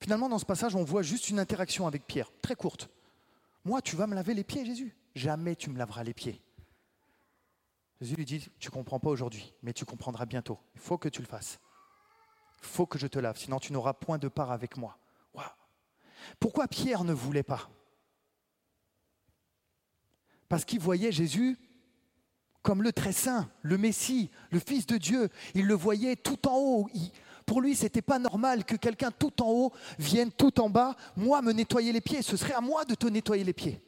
Finalement, 0.00 0.28
dans 0.28 0.38
ce 0.38 0.44
passage, 0.44 0.76
on 0.76 0.84
voit 0.84 1.02
juste 1.02 1.30
une 1.30 1.40
interaction 1.40 1.86
avec 1.86 2.06
Pierre, 2.06 2.30
très 2.42 2.54
courte. 2.54 2.90
Moi, 3.64 3.82
tu 3.82 3.96
vas 3.96 4.06
me 4.06 4.14
laver 4.14 4.34
les 4.34 4.44
pieds, 4.44 4.64
Jésus 4.64 4.94
Jamais 5.14 5.56
tu 5.56 5.70
me 5.70 5.78
laveras 5.78 6.04
les 6.04 6.12
pieds. 6.12 6.42
Jésus 8.00 8.14
lui 8.14 8.26
dit, 8.26 8.50
tu 8.58 8.68
ne 8.68 8.72
comprends 8.72 9.00
pas 9.00 9.08
aujourd'hui, 9.08 9.54
mais 9.62 9.72
tu 9.72 9.86
comprendras 9.86 10.26
bientôt. 10.26 10.58
Il 10.74 10.80
faut 10.80 10.98
que 10.98 11.08
tu 11.08 11.22
le 11.22 11.26
fasses. 11.26 11.58
Il 12.60 12.68
faut 12.68 12.86
que 12.86 12.98
je 12.98 13.06
te 13.06 13.18
lave, 13.18 13.38
sinon 13.38 13.58
tu 13.58 13.72
n'auras 13.72 13.94
point 13.94 14.18
de 14.18 14.28
part 14.28 14.52
avec 14.52 14.76
moi. 14.76 14.98
Pourquoi 16.40 16.66
Pierre 16.66 17.04
ne 17.04 17.12
voulait 17.12 17.42
pas? 17.42 17.70
Parce 20.48 20.64
qu'il 20.64 20.80
voyait 20.80 21.12
Jésus 21.12 21.58
comme 22.62 22.82
le 22.82 22.92
très 22.92 23.12
saint, 23.12 23.48
le 23.62 23.78
Messie, 23.78 24.30
le 24.50 24.58
Fils 24.58 24.86
de 24.86 24.96
Dieu. 24.96 25.28
Il 25.54 25.66
le 25.66 25.74
voyait 25.74 26.16
tout 26.16 26.48
en 26.48 26.56
haut. 26.56 26.88
Pour 27.46 27.60
lui, 27.60 27.76
ce 27.76 27.84
n'était 27.84 28.02
pas 28.02 28.18
normal 28.18 28.64
que 28.64 28.74
quelqu'un 28.74 29.12
tout 29.12 29.40
en 29.40 29.50
haut 29.50 29.72
vienne 29.98 30.32
tout 30.32 30.60
en 30.60 30.68
bas, 30.68 30.96
moi, 31.16 31.40
me 31.40 31.52
nettoyer 31.52 31.92
les 31.92 32.00
pieds. 32.00 32.20
Ce 32.22 32.36
serait 32.36 32.54
à 32.54 32.60
moi 32.60 32.84
de 32.84 32.96
te 32.96 33.06
nettoyer 33.06 33.44
les 33.44 33.52
pieds. 33.52 33.80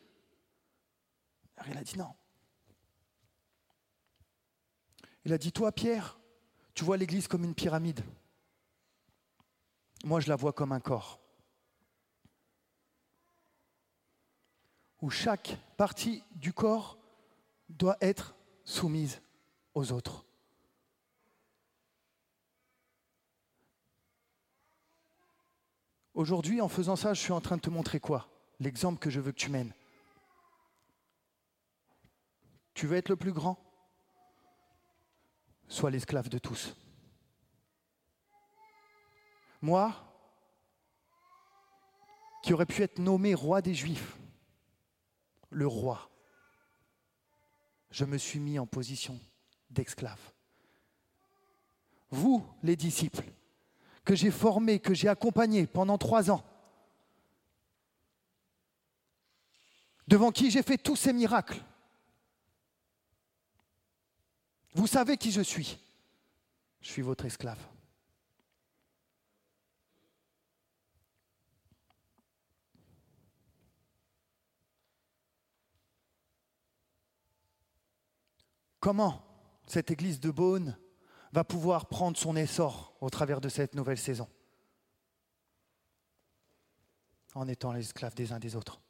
Alors 1.57 1.73
il 1.73 1.79
a 1.79 1.83
dit 1.83 1.99
non. 1.99 2.15
Il 5.25 5.33
a 5.33 5.39
dit, 5.39 5.53
toi, 5.53 5.73
Pierre, 5.73 6.19
tu 6.73 6.85
vois 6.85 6.97
l'Église 6.97 7.29
comme 7.29 7.45
une 7.45 7.55
pyramide. 7.55 8.01
Moi, 10.05 10.21
je 10.21 10.29
la 10.29 10.37
vois 10.37 10.53
comme 10.53 10.73
un 10.73 10.81
corps. 10.81 11.21
Où 15.03 15.11
chaque 15.11 15.59
partie 15.77 16.23
du 16.37 16.53
corps 16.53 16.97
doit 17.69 17.99
être 18.01 18.37
soumise 18.65 19.21
aux 19.75 19.93
autres. 19.93 20.25
Aujourd'hui, 26.19 26.61
en 26.61 26.69
faisant 26.69 26.97
ça, 26.97 27.15
je 27.15 27.21
suis 27.21 27.31
en 27.31 27.41
train 27.41 27.59
de 27.59 27.63
te 27.63 27.71
montrer 27.71 28.01
quoi? 28.01 28.29
L'exemple 28.59 28.99
que 28.99 29.09
je 29.09 29.21
veux 29.21 29.31
que 29.31 29.39
tu 29.39 29.51
mènes. 29.51 29.73
Tu 32.75 32.89
veux 32.89 32.97
être 32.97 33.09
le 33.09 33.15
plus 33.15 33.33
grand? 33.33 33.57
Sois 35.69 35.93
l'esclave 35.93 36.29
de 36.29 36.39
tous. 36.39 36.75
Moi, 39.63 39.95
qui 42.43 42.53
aurais 42.53 42.67
pu 42.67 42.83
être 42.83 42.99
nommé 42.99 43.33
roi 43.33 43.63
des 43.63 43.77
Juifs, 43.77 44.19
le 45.51 45.69
roi, 45.69 46.11
je 47.93 48.05
me 48.05 48.19
suis 48.19 48.41
mis 48.41 48.59
en 48.59 48.67
position 48.67 49.21
d'esclave. 49.71 50.33
Vous, 52.11 52.45
les 52.65 52.75
disciples, 52.75 53.33
que 54.09 54.15
j'ai 54.15 54.31
formés, 54.31 54.79
que 54.81 54.95
j'ai 54.95 55.09
accompagnés 55.09 55.67
pendant 55.67 55.99
trois 55.99 56.31
ans, 56.31 56.43
devant 60.07 60.33
qui 60.33 60.51
j'ai 60.51 60.63
fait 60.63 60.79
tous 60.79 60.97
ces 60.97 61.13
miracles, 61.13 61.63
vous 64.73 64.87
savez 64.87 65.19
qui 65.19 65.31
je 65.31 65.43
suis. 65.43 65.79
Je 66.81 66.89
suis 66.89 67.03
votre 67.03 67.27
esclave. 67.27 67.59
Comment 78.81 79.23
cette 79.67 79.91
église 79.91 80.19
de 80.19 80.31
Beaune 80.31 80.79
va 81.33 81.45
pouvoir 81.45 81.87
prendre 81.87 82.17
son 82.17 82.37
essor 82.37 82.97
au 83.01 83.11
travers 83.11 83.41
de 83.41 83.49
cette 83.49 83.75
nouvelle 83.75 83.99
saison 83.99 84.29
En 87.35 87.47
étant 87.49 87.73
l'esclave 87.73 88.15
des 88.15 88.33
uns 88.33 88.39
des 88.39 88.57
autres. 88.57 88.81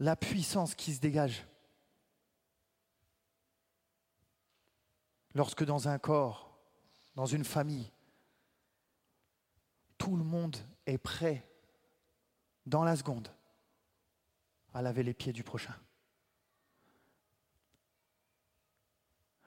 La 0.00 0.16
puissance 0.16 0.74
qui 0.74 0.94
se 0.94 1.00
dégage 1.00 1.46
lorsque 5.34 5.64
dans 5.64 5.88
un 5.88 5.98
corps, 5.98 6.58
dans 7.14 7.26
une 7.26 7.44
famille, 7.44 7.90
tout 9.98 10.16
le 10.16 10.24
monde 10.24 10.56
est 10.86 10.98
prêt 10.98 11.46
dans 12.66 12.84
la 12.84 12.96
seconde 12.96 13.28
à 14.72 14.82
laver 14.82 15.02
les 15.02 15.14
pieds 15.14 15.32
du 15.32 15.44
prochain. 15.44 15.74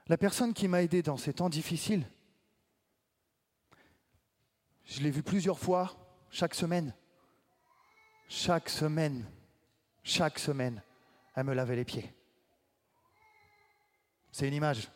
La 0.09 0.17
personne 0.17 0.53
qui 0.53 0.67
m'a 0.67 0.83
aidé 0.83 1.01
dans 1.01 1.17
ces 1.17 1.33
temps 1.33 1.49
difficiles, 1.49 2.09
je 4.85 5.01
l'ai 5.01 5.11
vu 5.11 5.21
plusieurs 5.21 5.59
fois, 5.59 5.95
chaque 6.29 6.55
semaine. 6.55 6.93
Chaque 8.29 8.69
semaine, 8.69 9.25
chaque 10.03 10.39
semaine, 10.39 10.81
elle 11.35 11.45
me 11.45 11.53
lavait 11.53 11.77
les 11.77 11.85
pieds. 11.85 12.13
C'est 14.31 14.47
une 14.47 14.53
image 14.53 14.89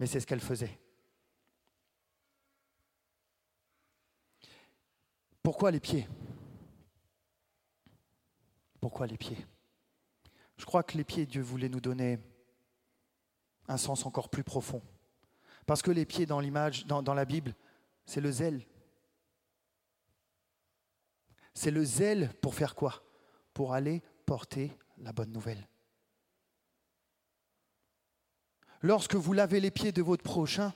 mais 0.00 0.06
c'est 0.06 0.18
ce 0.18 0.26
qu'elle 0.26 0.40
faisait. 0.40 0.78
Pourquoi 5.42 5.70
les 5.70 5.78
pieds? 5.78 6.08
Pourquoi 8.80 9.06
les 9.06 9.18
pieds? 9.18 9.36
Je 10.56 10.64
crois 10.64 10.82
que 10.82 10.96
les 10.96 11.04
pieds, 11.04 11.26
Dieu 11.26 11.42
voulait 11.42 11.68
nous 11.68 11.80
donner 11.80 12.18
un 13.68 13.76
sens 13.76 14.06
encore 14.06 14.28
plus 14.28 14.44
profond. 14.44 14.82
Parce 15.66 15.82
que 15.82 15.90
les 15.90 16.06
pieds 16.06 16.26
dans 16.26 16.40
l'image, 16.40 16.86
dans, 16.86 17.14
la 17.14 17.24
Bible, 17.24 17.54
c'est 18.06 18.20
le 18.20 18.32
zèle. 18.32 18.66
C'est 21.54 21.70
le 21.70 21.84
zèle 21.84 22.32
pour 22.40 22.54
faire 22.54 22.74
quoi? 22.74 23.02
Pour 23.54 23.74
aller 23.74 24.02
porter 24.26 24.72
la 24.98 25.12
bonne 25.12 25.32
nouvelle. 25.32 25.68
Lorsque 28.82 29.14
vous 29.14 29.32
lavez 29.32 29.60
les 29.60 29.70
pieds 29.70 29.92
de 29.92 30.02
votre 30.02 30.24
prochain, 30.24 30.72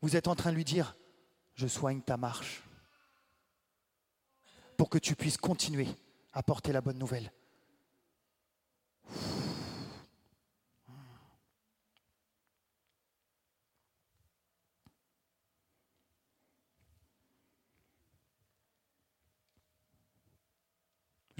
vous 0.00 0.16
êtes 0.16 0.28
en 0.28 0.34
train 0.34 0.50
de 0.50 0.56
lui 0.56 0.64
dire, 0.64 0.96
je 1.54 1.66
soigne 1.66 2.00
ta 2.00 2.16
marche 2.16 2.62
pour 4.76 4.90
que 4.90 4.98
tu 4.98 5.16
puisses 5.16 5.36
continuer 5.36 5.88
à 6.32 6.42
porter 6.42 6.72
la 6.72 6.80
bonne 6.80 6.98
nouvelle. 6.98 7.32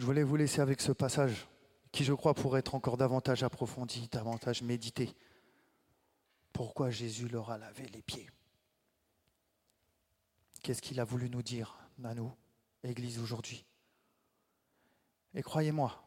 Je 0.05 0.07
voulais 0.07 0.22
vous 0.22 0.36
laisser 0.36 0.61
avec 0.61 0.82
ce 0.82 0.92
passage 0.92 1.48
qui, 1.90 2.05
je 2.05 2.12
crois, 2.12 2.34
pourrait 2.34 2.59
être 2.59 2.74
encore 2.74 2.98
davantage 2.98 3.42
approfondi, 3.42 4.07
davantage 4.12 4.61
médité. 4.61 5.16
pourquoi 6.52 6.90
Jésus 6.90 7.26
leur 7.26 7.50
a 7.50 7.57
lavé 7.57 7.86
les 7.86 8.02
pieds? 8.02 8.28
Qu'est-ce 10.62 10.82
qu'il 10.82 11.00
a 11.00 11.05
voulu 11.05 11.30
nous 11.30 11.42
dire 11.42 11.78
à 12.05 12.14
nous, 12.14 12.30
Église, 12.82 13.18
aujourd'hui? 13.18 13.64
Et 15.32 15.40
croyez-moi, 15.40 16.05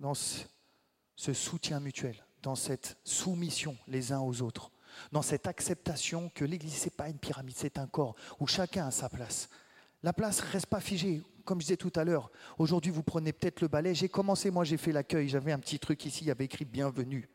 dans 0.00 0.14
ce 0.14 1.34
soutien 1.34 1.78
mutuel, 1.78 2.16
dans 2.40 2.56
cette 2.56 2.96
soumission 3.04 3.76
les 3.86 4.12
uns 4.12 4.20
aux 4.20 4.40
autres, 4.40 4.70
dans 5.12 5.20
cette 5.20 5.46
acceptation 5.46 6.30
que 6.30 6.46
l'Église, 6.46 6.78
ce 6.78 6.84
n'est 6.84 6.90
pas 6.92 7.10
une 7.10 7.18
pyramide, 7.18 7.58
c'est 7.58 7.76
un 7.76 7.86
corps 7.86 8.16
où 8.40 8.46
chacun 8.46 8.86
a 8.86 8.90
sa 8.90 9.10
place. 9.10 9.50
La 10.02 10.14
place 10.14 10.42
ne 10.42 10.52
reste 10.52 10.68
pas 10.68 10.80
figée. 10.80 11.22
Comme 11.46 11.60
je 11.60 11.66
disais 11.66 11.76
tout 11.76 11.92
à 11.94 12.04
l'heure, 12.04 12.30
aujourd'hui, 12.58 12.90
vous 12.90 13.04
prenez 13.04 13.32
peut-être 13.32 13.60
le 13.60 13.68
balai. 13.68 13.94
J'ai 13.94 14.08
commencé, 14.08 14.50
moi, 14.50 14.64
j'ai 14.64 14.76
fait 14.76 14.92
l'accueil. 14.92 15.28
J'avais 15.28 15.52
un 15.52 15.58
petit 15.60 15.78
truc 15.78 16.04
ici, 16.04 16.24
il 16.24 16.26
y 16.26 16.30
avait 16.30 16.44
écrit 16.44 16.64
Bienvenue. 16.64 17.30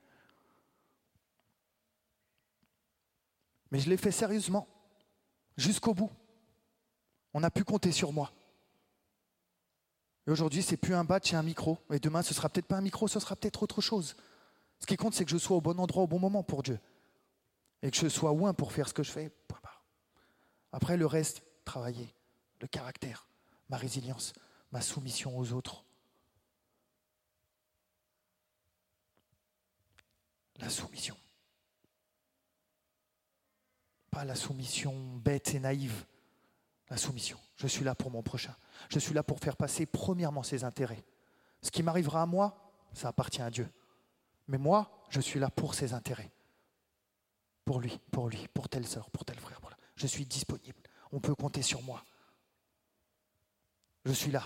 Mais 3.72 3.80
je 3.80 3.90
l'ai 3.90 3.96
fait 3.96 4.12
sérieusement, 4.12 4.68
jusqu'au 5.56 5.94
bout. 5.94 6.12
On 7.34 7.42
a 7.42 7.50
pu 7.50 7.64
compter 7.64 7.94
sur 7.94 8.12
moi. 8.12 8.34
Et 10.28 10.32
aujourd'hui, 10.32 10.62
c'est 10.62 10.76
plus 10.76 10.94
un 10.94 11.06
badge, 11.06 11.30
c'est 11.30 11.38
un 11.38 11.44
micro. 11.44 11.78
Et 11.90 12.00
demain, 12.00 12.22
ce 12.22 12.34
sera 12.34 12.50
peut-être 12.50 12.68
pas 12.68 12.76
un 12.76 12.82
micro, 12.82 13.08
ce 13.08 13.20
sera 13.22 13.38
peut-être 13.38 13.64
autre 13.64 13.80
chose. 13.80 14.18
Ce 14.80 14.86
qui 14.86 14.98
compte, 14.98 15.14
c'est 15.14 15.24
que 15.24 15.32
je 15.32 15.38
sois 15.38 15.56
au 15.56 15.62
bon 15.62 15.80
endroit 15.80 16.04
au 16.04 16.08
bon 16.08 16.20
moment 16.20 16.44
pour 16.44 16.64
Dieu. 16.64 16.80
Et 17.82 17.90
que 17.90 17.98
je 17.98 18.10
sois 18.10 18.32
loin 18.32 18.54
pour 18.54 18.74
faire 18.74 18.90
ce 18.90 18.94
que 18.94 19.04
je 19.04 19.12
fais. 19.12 19.32
Après, 20.74 20.98
le 20.98 21.06
reste, 21.06 21.44
travailler. 21.64 22.14
Le 22.60 22.68
caractère, 22.68 23.28
ma 23.72 23.78
résilience, 23.78 24.34
ma 24.72 24.82
soumission 24.82 25.36
aux 25.38 25.54
autres. 25.54 25.86
La 30.58 30.70
soumission. 30.70 31.16
Pas 34.12 34.26
la 34.26 34.36
soumission 34.36 35.16
bête 35.16 35.56
et 35.56 35.60
naïve. 35.60 36.06
La 36.90 36.98
soumission. 36.98 37.40
Je 37.56 37.66
suis 37.66 37.86
là 37.86 37.96
pour 37.96 38.12
mon 38.12 38.22
prochain. 38.22 38.54
Je 38.90 39.00
suis 39.00 39.14
là 39.14 39.24
pour 39.24 39.40
faire 39.40 39.56
passer 39.56 39.86
premièrement 39.86 40.44
ses 40.44 40.66
intérêts. 40.66 41.04
Ce 41.62 41.72
qui 41.72 41.82
m'arrivera 41.82 42.24
à 42.24 42.26
moi, 42.26 42.74
ça 42.94 43.08
appartient 43.08 43.42
à 43.42 43.50
Dieu. 43.50 43.72
Mais 44.48 44.58
moi, 44.58 45.02
je 45.10 45.22
suis 45.22 45.40
là 45.40 45.50
pour 45.50 45.76
ses 45.76 45.94
intérêts. 45.94 46.32
Pour 47.64 47.80
lui, 47.80 48.00
pour 48.12 48.28
lui, 48.28 48.50
pour 48.50 48.68
telle 48.68 48.86
sœur, 48.86 49.10
pour 49.12 49.24
tel 49.24 49.40
frère. 49.40 49.62
Je 49.96 50.08
suis 50.08 50.26
disponible. 50.26 50.82
On 51.12 51.20
peut 51.20 51.36
compter 51.36 51.62
sur 51.62 51.82
moi. 51.84 52.04
Je 54.06 54.12
suis 54.12 54.32
là. 54.32 54.44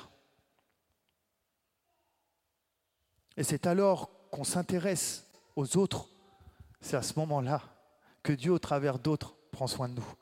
Et 3.38 3.43
c'est 3.43 3.68
alors 3.68 4.30
qu'on 4.30 4.43
s'intéresse 4.43 5.26
aux 5.56 5.78
autres. 5.78 6.08
C'est 6.82 6.97
à 6.97 7.01
ce 7.01 7.18
moment-là 7.20 7.62
que 8.24 8.34
Dieu, 8.34 8.51
au 8.51 8.60
travers 8.60 8.99
d'autres, 8.99 9.36
prend 9.51 9.68
soin 9.68 9.89
de 9.89 9.95
nous. 9.95 10.14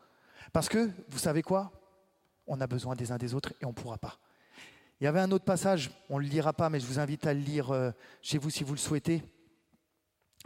Parce 0.51 0.69
que, 0.69 0.91
vous 1.09 1.17
savez 1.17 1.41
quoi? 1.41 1.71
On 2.45 2.61
a 2.61 2.67
besoin 2.67 2.95
des 2.95 3.11
uns 3.11 3.17
des 3.17 3.33
autres 3.33 3.53
et 3.61 3.65
on 3.65 3.69
ne 3.69 3.73
pourra 3.73 3.97
pas. 3.97 4.19
Il 4.99 5.05
y 5.05 5.07
avait 5.07 5.19
un 5.19 5.31
autre 5.31 5.45
passage, 5.45 5.91
on 6.09 6.17
ne 6.19 6.23
le 6.23 6.29
lira 6.29 6.53
pas, 6.53 6.69
mais 6.69 6.79
je 6.79 6.85
vous 6.85 6.99
invite 6.99 7.25
à 7.25 7.33
le 7.33 7.39
lire 7.39 7.71
euh, 7.71 7.91
chez 8.21 8.37
vous 8.37 8.49
si 8.49 8.63
vous 8.63 8.73
le 8.73 8.79
souhaitez. 8.79 9.23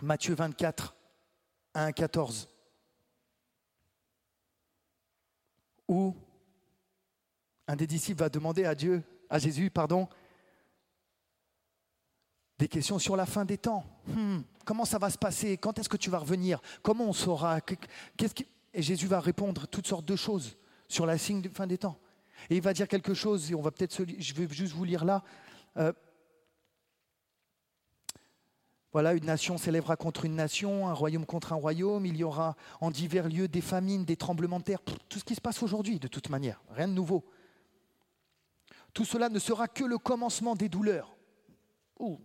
Matthieu 0.01 0.35
24, 0.35 0.95
1 1.73 1.85
à 1.85 1.91
14. 1.91 2.49
Où 5.87 6.15
un 7.67 7.75
des 7.75 7.87
disciples 7.87 8.19
va 8.19 8.29
demander 8.29 8.65
à 8.65 8.75
Dieu, 8.75 9.03
à 9.29 9.39
Jésus, 9.39 9.69
pardon, 9.69 10.07
des 12.57 12.67
questions 12.67 12.97
sur 12.97 13.15
la 13.15 13.25
fin 13.25 13.45
des 13.45 13.57
temps. 13.57 13.85
Hmm, 14.07 14.39
comment 14.65 14.85
ça 14.85 14.97
va 14.97 15.09
se 15.09 15.17
passer? 15.17 15.57
Quand 15.57 15.77
est-ce 15.77 15.89
que 15.89 15.97
tu 15.97 16.09
vas 16.09 16.19
revenir? 16.19 16.59
Comment 16.81 17.05
on 17.05 17.13
saura? 17.13 17.59
Et 18.73 18.81
Jésus 18.81 19.07
va 19.07 19.19
répondre 19.19 19.67
toutes 19.67 19.87
sortes 19.87 20.05
de 20.05 20.15
choses 20.15 20.57
sur 20.87 21.05
la 21.05 21.17
signe 21.17 21.41
de 21.41 21.49
fin 21.49 21.67
des 21.67 21.77
temps. 21.77 21.99
Et 22.49 22.55
il 22.55 22.61
va 22.61 22.73
dire 22.73 22.87
quelque 22.87 23.13
chose, 23.13 23.51
et 23.51 23.55
on 23.55 23.61
va 23.61 23.71
peut-être, 23.71 24.05
je 24.17 24.33
vais 24.33 24.47
juste 24.49 24.73
vous 24.73 24.85
lire 24.85 25.05
là. 25.05 25.23
Euh, 25.77 25.91
voilà, 28.93 29.13
une 29.13 29.25
nation 29.25 29.57
s'élèvera 29.57 29.95
contre 29.95 30.25
une 30.25 30.35
nation, 30.35 30.87
un 30.87 30.93
royaume 30.93 31.25
contre 31.25 31.53
un 31.53 31.57
royaume, 31.57 32.05
il 32.05 32.15
y 32.15 32.23
aura 32.23 32.55
en 32.79 32.89
divers 32.89 33.27
lieux 33.27 33.47
des 33.47 33.61
famines, 33.61 34.05
des 34.05 34.15
tremblements 34.15 34.59
de 34.59 34.63
terre, 34.63 34.79
tout 34.81 35.19
ce 35.19 35.23
qui 35.23 35.35
se 35.35 35.41
passe 35.41 35.61
aujourd'hui 35.61 35.99
de 35.99 36.07
toute 36.07 36.29
manière, 36.29 36.61
rien 36.69 36.87
de 36.87 36.93
nouveau. 36.93 37.23
Tout 38.97 39.05
cela 39.05 39.29
ne 39.29 39.37
sera 39.37 39.67
que 39.67 39.83
le 39.83 39.99
commencement 39.99 40.55
des 40.55 40.69
douleurs. 40.69 41.15
Oh, 41.99 42.19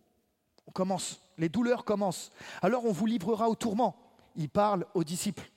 on 0.66 0.70
commence, 0.70 1.20
les 1.36 1.50
douleurs 1.50 1.84
commencent. 1.84 2.32
Alors 2.62 2.86
on 2.86 2.92
vous 2.92 3.04
livrera 3.04 3.50
au 3.50 3.54
tourment. 3.54 3.94
Il 4.36 4.48
parle 4.48 4.86
aux 4.94 5.04
disciples, 5.04 5.52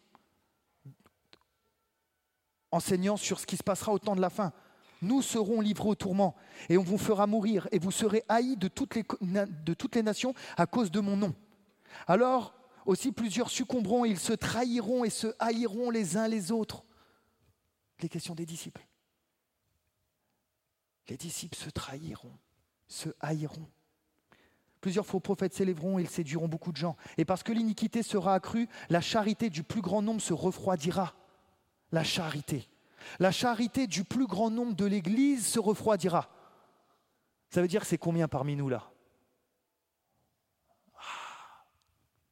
enseignant 2.69 3.15
sur 3.15 3.39
ce 3.39 3.45
qui 3.45 3.55
se 3.55 3.63
passera 3.63 3.93
au 3.93 3.97
temps 3.97 4.17
de 4.17 4.19
la 4.19 4.29
fin. 4.29 4.51
Nous 5.01 5.21
serons 5.21 5.61
livrés 5.61 5.87
au 5.87 5.95
tourment 5.95 6.35
et 6.67 6.77
on 6.77 6.83
vous 6.83 6.97
fera 6.97 7.27
mourir 7.27 7.69
et 7.71 7.79
vous 7.79 7.91
serez 7.91 8.25
haïs 8.27 8.57
de 8.57 8.67
toutes 8.67 8.95
les, 8.95 9.05
de 9.21 9.73
toutes 9.73 9.95
les 9.95 10.03
nations 10.03 10.33
à 10.57 10.65
cause 10.65 10.91
de 10.91 10.99
mon 10.99 11.15
nom. 11.15 11.33
Alors 12.07 12.53
aussi 12.85 13.13
plusieurs 13.13 13.51
succomberont, 13.51 14.03
ils 14.03 14.19
se 14.19 14.33
trahiront 14.33 15.05
et 15.05 15.09
se 15.09 15.27
haïront 15.39 15.91
les 15.91 16.17
uns 16.17 16.27
les 16.27 16.51
autres. 16.51 16.83
Les 18.01 18.09
questions 18.09 18.35
des 18.35 18.45
disciples 18.45 18.85
les 21.07 21.17
disciples 21.17 21.57
se 21.57 21.69
trahiront, 21.69 22.37
se 22.87 23.09
haïront. 23.19 23.69
Plusieurs 24.81 25.05
faux 25.05 25.19
prophètes 25.19 25.53
s'élèveront 25.53 25.97
et 25.97 26.03
ils 26.03 26.09
séduiront 26.09 26.47
beaucoup 26.47 26.71
de 26.71 26.77
gens. 26.77 26.95
Et 27.17 27.25
parce 27.25 27.41
que 27.41 27.51
l'iniquité 27.51 28.03
sera 28.03 28.35
accrue, 28.35 28.69
la 28.89 29.01
charité 29.01 29.49
du 29.49 29.63
plus 29.63 29.81
grand 29.81 30.01
nombre 30.01 30.21
se 30.21 30.33
refroidira. 30.33 31.15
La 31.91 32.03
charité. 32.03 32.69
La 33.19 33.31
charité 33.31 33.87
du 33.87 34.03
plus 34.03 34.27
grand 34.27 34.49
nombre 34.49 34.75
de 34.75 34.85
l'Église 34.85 35.47
se 35.47 35.59
refroidira. 35.59 36.29
Ça 37.49 37.61
veut 37.61 37.67
dire 37.67 37.81
que 37.81 37.87
c'est 37.87 37.97
combien 37.97 38.27
parmi 38.27 38.55
nous 38.55 38.69
là? 38.69 38.91
Ah. 40.95 41.65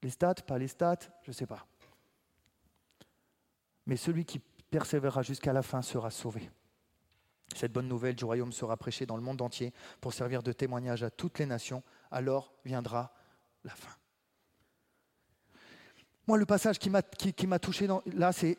Les 0.01 0.09
stats, 0.09 0.35
pas 0.35 0.57
les 0.57 0.67
stats, 0.67 0.99
je 1.23 1.31
ne 1.31 1.33
sais 1.33 1.47
pas. 1.47 1.65
Mais 3.85 3.95
celui 3.95 4.25
qui 4.25 4.39
persévérera 4.69 5.21
jusqu'à 5.21 5.53
la 5.53 5.61
fin 5.61 5.81
sera 5.81 6.11
sauvé. 6.11 6.49
Cette 7.55 7.71
bonne 7.71 7.87
nouvelle 7.87 8.15
du 8.15 8.25
royaume 8.25 8.51
sera 8.51 8.77
prêchée 8.77 9.05
dans 9.05 9.15
le 9.15 9.21
monde 9.21 9.41
entier 9.41 9.73
pour 10.01 10.13
servir 10.13 10.43
de 10.43 10.51
témoignage 10.51 11.03
à 11.03 11.09
toutes 11.09 11.39
les 11.39 11.45
nations. 11.45 11.83
Alors 12.11 12.53
viendra 12.65 13.13
la 13.63 13.75
fin. 13.75 13.95
Moi, 16.25 16.37
le 16.37 16.45
passage 16.45 16.79
qui 16.79 16.89
m'a 16.89 17.59
touché 17.59 17.87
là, 18.05 18.31
c'est 18.31 18.57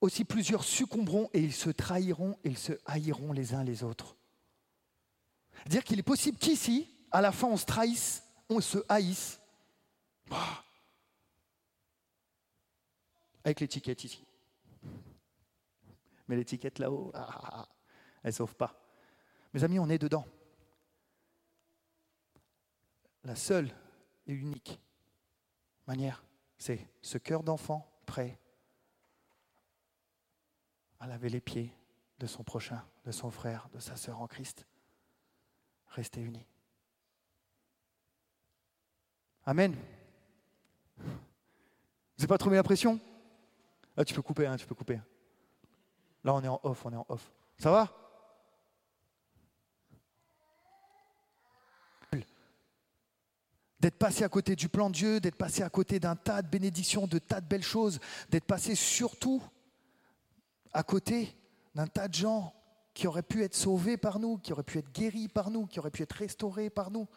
aussi 0.00 0.24
plusieurs 0.24 0.64
succomberont 0.64 1.28
et 1.32 1.40
ils 1.40 1.52
se 1.52 1.70
trahiront 1.70 2.36
et 2.44 2.50
ils 2.50 2.58
se 2.58 2.72
haïront 2.86 3.32
les 3.32 3.54
uns 3.54 3.64
les 3.64 3.82
autres. 3.82 4.16
Dire 5.66 5.84
qu'il 5.84 5.98
est 5.98 6.04
possible 6.04 6.38
qu'ici, 6.38 6.88
à 7.10 7.20
la 7.20 7.32
fin, 7.32 7.46
on 7.46 7.56
se 7.56 7.66
trahisse, 7.66 8.22
on 8.48 8.60
se 8.60 8.78
haïsse. 8.88 9.40
Bah. 10.28 10.64
Avec 13.44 13.60
l'étiquette 13.60 14.04
ici. 14.04 14.24
L'étiquette 16.36 16.78
là-haut, 16.78 17.10
ah, 17.14 17.28
ah, 17.28 17.50
ah, 17.52 17.68
elle 18.22 18.28
ne 18.28 18.34
sauve 18.34 18.56
pas. 18.56 18.80
Mes 19.52 19.64
amis, 19.64 19.78
on 19.78 19.88
est 19.88 19.98
dedans. 19.98 20.26
La 23.24 23.36
seule 23.36 23.70
et 24.26 24.32
unique 24.32 24.80
manière, 25.86 26.24
c'est 26.56 26.88
ce 27.02 27.18
cœur 27.18 27.42
d'enfant 27.42 27.88
prêt 28.06 28.38
à 31.00 31.06
laver 31.06 31.28
les 31.28 31.40
pieds 31.40 31.76
de 32.18 32.26
son 32.26 32.44
prochain, 32.44 32.84
de 33.04 33.12
son 33.12 33.30
frère, 33.30 33.68
de 33.74 33.78
sa 33.78 33.96
sœur 33.96 34.20
en 34.20 34.26
Christ. 34.26 34.66
Rester 35.88 36.22
unis. 36.22 36.46
Amen. 39.44 39.76
Vous 40.96 41.04
n'avez 42.18 42.28
pas 42.28 42.38
trop 42.38 42.48
mis 42.48 42.56
la 42.56 42.62
pression? 42.62 43.00
Ah, 43.96 44.04
Tu 44.04 44.14
peux 44.14 44.22
couper, 44.22 44.46
hein, 44.46 44.56
tu 44.56 44.66
peux 44.66 44.74
couper. 44.74 45.00
Là, 46.24 46.34
on 46.34 46.42
est 46.42 46.48
en 46.48 46.60
off, 46.62 46.84
on 46.86 46.92
est 46.92 46.96
en 46.96 47.06
off. 47.08 47.32
Ça 47.58 47.70
va? 47.70 47.88
D'être 53.80 53.98
passé 53.98 54.22
à 54.22 54.28
côté 54.28 54.54
du 54.54 54.68
plan 54.68 54.90
de 54.90 54.94
Dieu, 54.94 55.18
d'être 55.18 55.36
passé 55.36 55.62
à 55.62 55.68
côté 55.68 55.98
d'un 55.98 56.14
tas 56.14 56.40
de 56.40 56.48
bénédictions, 56.48 57.08
de 57.08 57.18
tas 57.18 57.40
de 57.40 57.48
belles 57.48 57.64
choses, 57.64 57.98
d'être 58.28 58.44
passé 58.44 58.76
surtout 58.76 59.42
à 60.72 60.84
côté 60.84 61.36
d'un 61.74 61.88
tas 61.88 62.06
de 62.06 62.14
gens 62.14 62.54
qui 62.94 63.08
auraient 63.08 63.24
pu 63.24 63.42
être 63.42 63.56
sauvés 63.56 63.96
par 63.96 64.20
nous, 64.20 64.38
qui 64.38 64.52
auraient 64.52 64.62
pu 64.62 64.78
être 64.78 64.92
guéris 64.92 65.26
par 65.26 65.50
nous, 65.50 65.66
qui 65.66 65.80
auraient 65.80 65.90
pu 65.90 66.02
être 66.02 66.12
restaurés 66.12 66.70
par 66.70 66.92
nous. 66.92 67.08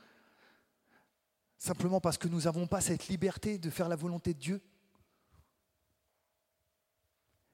Simplement 1.60 2.02
parce 2.02 2.18
que 2.18 2.28
nous 2.28 2.42
n'avons 2.42 2.66
pas 2.66 2.82
cette 2.82 3.08
liberté 3.10 3.60
de 3.60 3.70
faire 3.70 3.88
la 3.88 3.96
volonté 3.96 4.34
de 4.34 4.40
Dieu. 4.40 4.62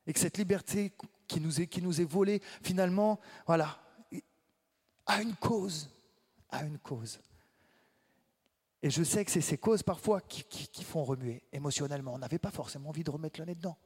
Et 0.08 0.14
que 0.14 0.20
cette 0.20 0.38
liberté 0.38 0.94
qui 1.28 1.40
nous 1.40 1.62
est, 1.62 1.68
qui 1.68 1.82
nous 1.82 2.02
est 2.02 2.06
volée, 2.06 2.42
finalement, 2.64 3.20
voilà, 3.46 3.80
a 5.06 5.22
une 5.22 5.36
cause, 5.36 5.90
a 6.50 6.64
une 6.64 6.78
cause. 6.80 7.20
Et 8.84 8.90
je 8.90 9.04
sais 9.04 9.24
que 9.24 9.32
c'est 9.32 9.42
ces 9.42 9.58
causes 9.58 9.84
parfois 9.84 10.22
qui, 10.22 10.84
font 10.84 11.04
remuer 11.04 11.44
émotionnellement. 11.52 12.14
On 12.14 12.18
n'avait 12.18 12.40
pas 12.40 12.52
forcément 12.52 12.90
envie 12.90 13.04
de 13.04 13.12
remettre 13.12 13.40
le 13.40 13.46
nez 13.46 13.56
dedans. 13.56 13.78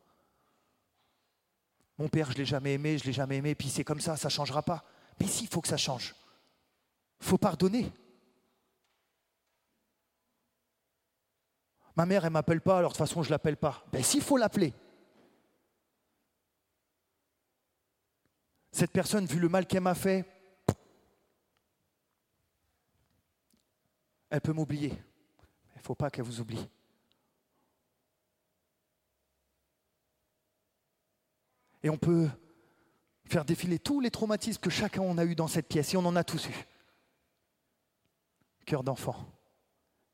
Mon 1.97 2.07
père, 2.07 2.27
je 2.27 2.33
ne 2.33 2.37
l'ai 2.39 2.45
jamais 2.45 2.73
aimé, 2.73 2.97
je 2.97 3.03
ne 3.03 3.07
l'ai 3.07 3.13
jamais 3.13 3.37
aimé, 3.37 3.55
puis 3.55 3.69
c'est 3.69 3.83
comme 3.83 3.99
ça, 3.99 4.17
ça 4.17 4.27
ne 4.27 4.31
changera 4.31 4.63
pas. 4.63 4.83
Mais 5.19 5.27
si, 5.27 5.43
il 5.43 5.49
faut 5.49 5.61
que 5.61 5.67
ça 5.67 5.77
change. 5.77 6.15
Il 7.21 7.25
faut 7.25 7.37
pardonner. 7.37 7.91
Ma 11.95 12.05
mère, 12.05 12.25
elle 12.25 12.31
ne 12.31 12.33
m'appelle 12.33 12.61
pas, 12.61 12.77
alors 12.77 12.91
de 12.91 12.97
toute 12.97 13.05
façon, 13.05 13.23
je 13.23 13.29
ne 13.29 13.31
l'appelle 13.31 13.57
pas. 13.57 13.85
Ben 13.91 14.03
s'il 14.03 14.21
faut 14.21 14.37
l'appeler. 14.37 14.73
Cette 18.75 18.91
personne, 18.91 19.25
vu 19.25 19.39
le 19.39 19.47
mal 19.47 19.65
qu'elle 19.67 19.79
m'a 19.79 19.95
fait, 19.95 20.25
elle 24.29 24.41
peut 24.41 24.51
m'oublier. 24.51 24.89
Il 24.89 25.77
ne 25.77 25.81
faut 25.81 25.95
pas 25.95 26.09
qu'elle 26.09 26.25
vous 26.25 26.41
oublie. 26.41 26.67
Et 31.83 31.89
on 31.89 31.97
peut 31.97 32.27
faire 33.23 33.45
défiler 33.45 33.79
tous 33.79 34.01
les 34.01 34.11
traumatismes 34.11 34.59
que 34.59 34.69
chacun 34.69 35.03
en 35.03 35.17
a 35.17 35.23
eu 35.23 35.35
dans 35.35 35.47
cette 35.47 35.69
pièce, 35.69 35.93
et 35.93 35.97
on 35.97 36.05
en 36.05 36.17
a 36.17 36.25
tous 36.25 36.49
eu. 36.49 36.67
Cœur 38.65 38.83
d'enfant. 38.83 39.15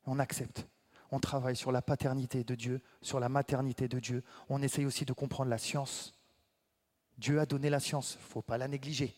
On 0.04 0.20
accepte. 0.20 0.68
On 1.10 1.18
travaille 1.18 1.56
sur 1.56 1.72
la 1.72 1.82
paternité 1.82 2.44
de 2.44 2.54
Dieu, 2.54 2.80
sur 3.00 3.18
la 3.18 3.28
maternité 3.28 3.88
de 3.88 3.98
Dieu. 3.98 4.22
On 4.48 4.62
essaye 4.62 4.86
aussi 4.86 5.04
de 5.04 5.12
comprendre 5.12 5.50
la 5.50 5.58
science 5.58 6.14
Dieu 7.18 7.40
a 7.40 7.46
donné 7.46 7.70
la 7.70 7.80
science, 7.80 8.14
il 8.14 8.22
ne 8.22 8.30
faut 8.30 8.42
pas 8.42 8.58
la 8.58 8.68
négliger. 8.68 9.14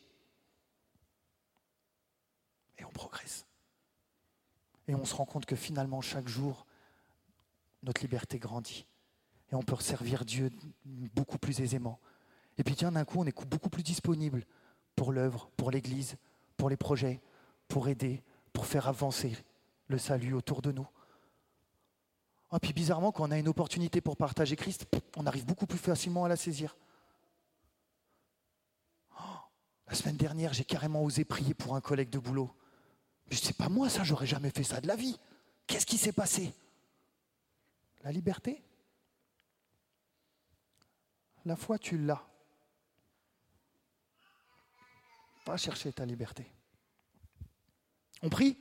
Et 2.79 2.85
on 2.85 2.91
progresse. 2.91 3.47
Et 4.89 4.95
on 4.95 5.05
se 5.05 5.15
rend 5.15 5.25
compte 5.25 5.47
que 5.47 5.57
finalement, 5.57 6.01
chaque 6.01 6.29
jour, 6.29 6.67
notre 7.83 8.03
liberté 8.03 8.39
grandit. 8.39 8.87
Et 9.53 9.55
on 9.55 9.63
peut 9.63 9.77
servir 9.77 10.25
Dieu 10.25 10.51
beaucoup 11.15 11.39
plus 11.39 11.61
aisément. 11.61 12.01
Et 12.59 12.65
puis 12.65 12.75
tiens, 12.75 12.93
d'un 12.93 13.05
coup, 13.05 13.21
on 13.21 13.27
est 13.27 13.47
beaucoup 13.47 13.71
plus 13.71 13.83
disponible 13.83 14.45
pour 14.97 15.13
l'œuvre, 15.13 15.51
pour 15.57 15.71
l'Église, 15.71 16.17
pour 16.57 16.69
les 16.69 16.77
projets, 16.77 17.21
pour 17.69 17.89
aider, 17.89 18.23
pour 18.53 18.67
faire 18.67 18.89
avancer 18.89 19.37
le 19.89 19.99
salut 19.99 20.35
autour 20.35 20.63
de 20.63 20.73
nous. 20.73 20.87
Et 22.53 22.57
ah, 22.57 22.61
puis 22.61 22.73
bizarrement, 22.73 23.11
quand 23.11 23.27
on 23.27 23.33
a 23.33 23.39
une 23.39 23.49
opportunité 23.49 24.01
pour 24.01 24.17
partager 24.17 24.55
Christ, 24.55 24.87
on 25.17 25.27
arrive 25.27 25.45
beaucoup 25.45 25.67
plus 25.67 25.79
facilement 25.79 26.25
à 26.25 26.29
la 26.29 26.37
saisir. 26.37 26.77
La 29.89 29.95
semaine 29.95 30.17
dernière, 30.17 30.53
j'ai 30.53 30.65
carrément 30.65 31.03
osé 31.03 31.25
prier 31.25 31.55
pour 31.55 31.77
un 31.77 31.81
collègue 31.81 32.11
de 32.11 32.19
boulot. 32.19 32.51
Mais 33.31 33.37
sais 33.37 33.53
pas 33.53 33.69
moi, 33.69 33.89
ça, 33.89 34.05
j'aurais 34.05 34.27
jamais 34.27 34.51
fait 34.51 34.63
ça 34.63 34.81
de 34.81 34.87
la 34.87 34.97
vie. 34.97 35.19
Qu'est-ce 35.67 35.87
qui 35.87 35.99
s'est 35.99 36.13
passé? 36.13 36.53
La 38.03 38.13
liberté? 38.13 38.63
La 41.45 41.57
foi, 41.57 41.79
tu 41.79 41.99
l'as. 41.99 42.23
Pas 45.45 45.57
chercher 45.59 45.93
ta 45.93 46.07
liberté. 46.07 46.47
On 48.23 48.31
prie? 48.31 48.57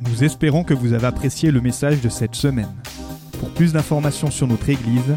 Nous 0.00 0.24
espérons 0.24 0.64
que 0.64 0.74
vous 0.74 0.92
avez 0.92 1.06
apprécié 1.06 1.52
le 1.52 1.60
message 1.60 2.00
de 2.00 2.08
cette 2.08 2.34
semaine. 2.34 2.74
Pour 3.38 3.54
plus 3.54 3.72
d'informations 3.72 4.32
sur 4.32 4.48
notre 4.48 4.68
Église, 4.68 5.16